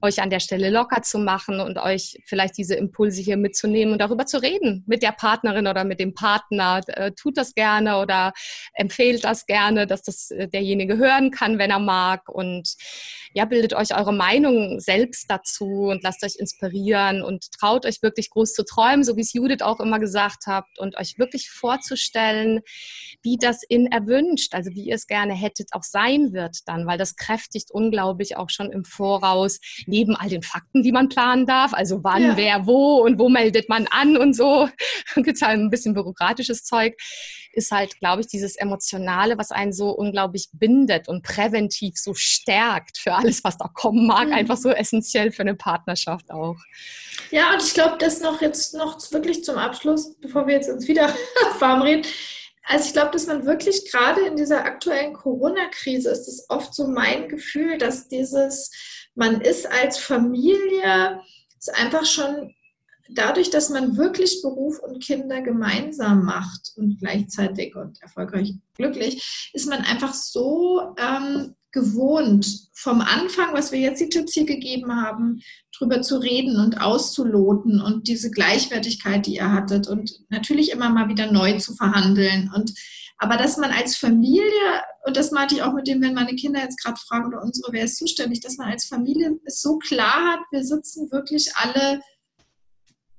euch 0.00 0.20
an 0.20 0.30
der 0.30 0.40
Stelle 0.40 0.70
locker 0.70 1.02
zu 1.02 1.18
machen 1.18 1.60
und 1.60 1.78
euch 1.78 2.18
vielleicht 2.26 2.58
diese 2.58 2.74
Impulse 2.74 3.22
hier 3.22 3.36
mitzunehmen 3.36 3.92
und 3.92 4.00
darüber 4.00 4.26
zu 4.26 4.42
reden 4.42 4.84
mit 4.86 5.02
der 5.02 5.12
Partnerin 5.12 5.66
oder 5.66 5.84
mit 5.84 6.00
dem 6.00 6.14
Partner. 6.14 6.80
Äh, 6.88 7.12
tut 7.12 7.36
das 7.36 7.54
gerne 7.54 7.98
oder 7.98 8.32
empfehlt 8.74 9.24
das 9.24 9.46
gerne, 9.46 9.86
dass 9.86 10.02
das 10.02 10.30
äh, 10.30 10.48
derjenige 10.48 10.96
hören 10.96 11.30
kann, 11.30 11.58
wenn 11.58 11.70
er 11.70 11.78
mag 11.78 12.28
und 12.28 12.74
ja, 13.34 13.44
bildet 13.44 13.74
euch 13.74 13.96
eure 13.96 14.12
Meinung 14.12 14.78
selbst 14.80 15.30
dazu 15.30 15.88
und 15.88 16.02
lasst 16.02 16.22
euch 16.24 16.36
inspirieren 16.36 17.22
und 17.22 17.50
traut 17.52 17.86
euch 17.86 18.02
wirklich 18.02 18.30
groß 18.30 18.52
zu 18.52 18.64
träumen, 18.64 19.04
so 19.04 19.16
wie 19.16 19.22
es 19.22 19.32
Judith 19.32 19.62
auch 19.62 19.80
immer 19.80 19.98
gesagt 19.98 20.46
habt 20.46 20.78
und 20.78 20.98
euch 20.98 21.18
wirklich 21.18 21.50
vorzustellen, 21.50 21.91
wie 23.22 23.36
das 23.36 23.62
in 23.68 23.86
erwünscht, 23.86 24.54
also 24.54 24.70
wie 24.72 24.84
ihr 24.84 24.94
es 24.94 25.06
gerne 25.06 25.34
hättet, 25.34 25.68
auch 25.72 25.82
sein 25.82 26.32
wird 26.32 26.58
dann, 26.66 26.86
weil 26.86 26.98
das 26.98 27.16
kräftigt 27.16 27.70
unglaublich 27.70 28.36
auch 28.36 28.50
schon 28.50 28.70
im 28.70 28.84
Voraus, 28.84 29.60
neben 29.86 30.16
all 30.16 30.28
den 30.28 30.42
Fakten, 30.42 30.82
die 30.82 30.92
man 30.92 31.08
planen 31.08 31.46
darf, 31.46 31.72
also 31.72 32.02
wann, 32.02 32.22
ja. 32.22 32.36
wer, 32.36 32.66
wo 32.66 33.02
und 33.02 33.18
wo 33.18 33.28
meldet 33.28 33.68
man 33.68 33.86
an 33.88 34.16
und 34.16 34.34
so, 34.34 34.68
gibt 35.16 35.36
es 35.36 35.42
halt 35.42 35.58
ein 35.58 35.70
bisschen 35.70 35.94
bürokratisches 35.94 36.64
Zeug, 36.64 36.96
ist 37.52 37.70
halt, 37.70 37.98
glaube 37.98 38.22
ich, 38.22 38.26
dieses 38.26 38.56
Emotionale, 38.56 39.38
was 39.38 39.50
einen 39.50 39.72
so 39.72 39.90
unglaublich 39.90 40.48
bindet 40.52 41.08
und 41.08 41.22
präventiv 41.22 41.94
so 41.96 42.14
stärkt 42.14 42.98
für 42.98 43.14
alles, 43.14 43.44
was 43.44 43.58
da 43.58 43.68
kommen 43.68 44.06
mag, 44.06 44.28
mhm. 44.28 44.34
einfach 44.34 44.56
so 44.56 44.70
essentiell 44.70 45.32
für 45.32 45.42
eine 45.42 45.54
Partnerschaft 45.54 46.30
auch. 46.30 46.56
Ja, 47.30 47.52
und 47.52 47.62
ich 47.62 47.74
glaube, 47.74 47.96
das 47.98 48.20
noch 48.20 48.40
jetzt 48.40 48.74
noch 48.74 48.98
wirklich 49.12 49.44
zum 49.44 49.56
Abschluss, 49.56 50.14
bevor 50.20 50.46
wir 50.46 50.54
jetzt 50.54 50.70
uns 50.70 50.88
wieder 50.88 51.14
warm 51.58 51.81
reden, 51.82 52.06
also 52.64 52.86
ich 52.86 52.92
glaube, 52.92 53.10
dass 53.10 53.26
man 53.26 53.44
wirklich 53.44 53.90
gerade 53.90 54.22
in 54.22 54.36
dieser 54.36 54.64
aktuellen 54.64 55.12
Corona-Krise 55.12 56.10
ist 56.10 56.28
es 56.28 56.46
oft 56.48 56.74
so 56.74 56.86
mein 56.86 57.28
Gefühl, 57.28 57.78
dass 57.78 58.08
dieses, 58.08 58.70
man 59.14 59.40
ist 59.40 59.66
als 59.66 59.98
Familie, 59.98 61.20
ist 61.58 61.74
einfach 61.74 62.06
schon 62.06 62.54
dadurch, 63.08 63.50
dass 63.50 63.68
man 63.68 63.96
wirklich 63.96 64.42
Beruf 64.42 64.78
und 64.78 65.02
Kinder 65.02 65.42
gemeinsam 65.42 66.24
macht 66.24 66.72
und 66.76 66.98
gleichzeitig 67.00 67.74
und 67.74 68.00
erfolgreich 68.00 68.54
glücklich, 68.74 69.50
ist 69.52 69.68
man 69.68 69.80
einfach 69.82 70.14
so 70.14 70.94
ähm, 70.96 71.54
gewohnt, 71.72 72.68
vom 72.74 73.00
Anfang, 73.00 73.54
was 73.54 73.72
wir 73.72 73.80
jetzt 73.80 74.00
die 74.00 74.08
Tipps 74.08 74.34
hier 74.34 74.46
gegeben 74.46 74.94
haben, 74.94 75.42
drüber 75.76 76.02
zu 76.02 76.18
reden 76.18 76.58
und 76.58 76.80
auszuloten 76.80 77.80
und 77.80 78.08
diese 78.08 78.30
Gleichwertigkeit, 78.30 79.26
die 79.26 79.36
ihr 79.36 79.52
hattet 79.52 79.88
und 79.88 80.12
natürlich 80.28 80.70
immer 80.70 80.90
mal 80.90 81.08
wieder 81.08 81.30
neu 81.30 81.58
zu 81.58 81.74
verhandeln 81.74 82.50
und 82.54 82.72
aber 83.22 83.36
dass 83.36 83.56
man 83.56 83.70
als 83.70 83.96
Familie, 83.96 84.82
und 85.06 85.16
das 85.16 85.30
meinte 85.30 85.54
ich 85.54 85.62
auch 85.62 85.72
mit 85.72 85.86
dem, 85.86 86.02
wenn 86.02 86.12
meine 86.12 86.34
Kinder 86.34 86.60
jetzt 86.60 86.82
gerade 86.82 86.98
fragen 86.98 87.28
oder 87.28 87.40
unsere, 87.40 87.72
wer 87.72 87.84
ist 87.84 87.96
zuständig, 87.96 88.40
dass 88.40 88.56
man 88.56 88.68
als 88.68 88.86
Familie 88.86 89.38
es 89.44 89.62
so 89.62 89.78
klar 89.78 90.32
hat, 90.32 90.40
wir 90.50 90.64
sitzen 90.64 91.08
wirklich 91.12 91.54
alle 91.54 92.00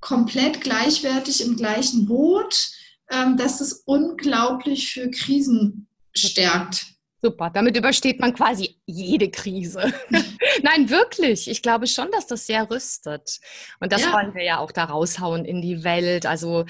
komplett 0.02 0.60
gleichwertig 0.60 1.46
im 1.46 1.56
gleichen 1.56 2.06
Boot, 2.06 2.70
ähm, 3.12 3.38
dass 3.38 3.62
es 3.62 3.84
unglaublich 3.86 4.92
für 4.92 5.10
Krisen 5.10 5.88
stärkt. 6.14 6.93
Super, 7.24 7.50
damit 7.50 7.78
übersteht 7.78 8.20
man 8.20 8.34
quasi 8.34 8.82
jede 8.86 9.32
Krise. 9.32 9.94
Nein, 10.62 10.90
wirklich. 10.90 11.50
Ich 11.50 11.62
glaube 11.62 11.88
schon, 11.88 12.12
dass 12.12 12.28
das 12.28 12.46
sehr 12.46 12.70
rüstet. 12.70 13.40
Und 13.80 13.94
das 13.94 14.02
ja. 14.02 14.12
wollen 14.12 14.36
wir 14.36 14.44
ja 14.44 14.58
auch 14.58 14.74
da 14.74 14.84
raushauen 14.84 15.46
in 15.46 15.62
die 15.62 15.86
Welt. 15.86 16.26
Also 16.26 16.66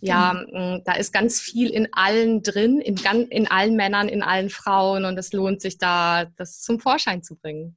ja, 0.00 0.32
mhm. 0.32 0.82
da 0.84 0.94
ist 0.94 1.12
ganz 1.12 1.40
viel 1.40 1.70
in 1.70 1.92
allen 1.92 2.42
drin, 2.42 2.80
in, 2.80 2.96
in 3.30 3.48
allen 3.48 3.76
Männern, 3.76 4.08
in 4.08 4.24
allen 4.24 4.50
Frauen. 4.50 5.04
Und 5.04 5.16
es 5.16 5.32
lohnt 5.32 5.60
sich 5.62 5.78
da, 5.78 6.24
das 6.24 6.60
zum 6.60 6.80
Vorschein 6.80 7.22
zu 7.22 7.36
bringen. 7.36 7.76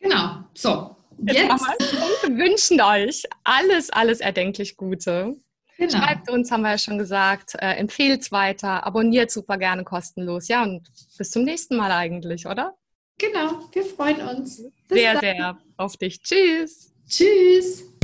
Genau. 0.00 0.38
So. 0.54 0.96
Jetzt, 1.18 1.38
Jetzt. 1.38 2.22
wir 2.22 2.36
wünschen 2.38 2.80
euch 2.80 3.24
alles, 3.44 3.90
alles 3.90 4.20
erdenklich 4.20 4.78
Gute. 4.78 5.36
Genau. 5.78 5.98
Schreibt 5.98 6.30
uns, 6.30 6.50
haben 6.50 6.62
wir 6.62 6.70
ja 6.70 6.78
schon 6.78 6.98
gesagt, 6.98 7.54
äh, 7.58 7.74
empfehlt 7.74 8.22
es 8.22 8.32
weiter, 8.32 8.86
abonniert 8.86 9.30
super 9.30 9.58
gerne 9.58 9.84
kostenlos. 9.84 10.48
Ja, 10.48 10.62
und 10.62 10.90
bis 11.18 11.30
zum 11.30 11.44
nächsten 11.44 11.76
Mal 11.76 11.92
eigentlich, 11.92 12.46
oder? 12.46 12.74
Genau, 13.18 13.60
wir 13.72 13.84
freuen 13.84 14.20
uns. 14.22 14.62
Bis 14.88 14.98
sehr, 14.98 15.12
dann. 15.12 15.20
sehr 15.20 15.58
auf 15.76 15.96
dich. 15.96 16.20
Tschüss. 16.20 16.92
Tschüss. 17.08 17.95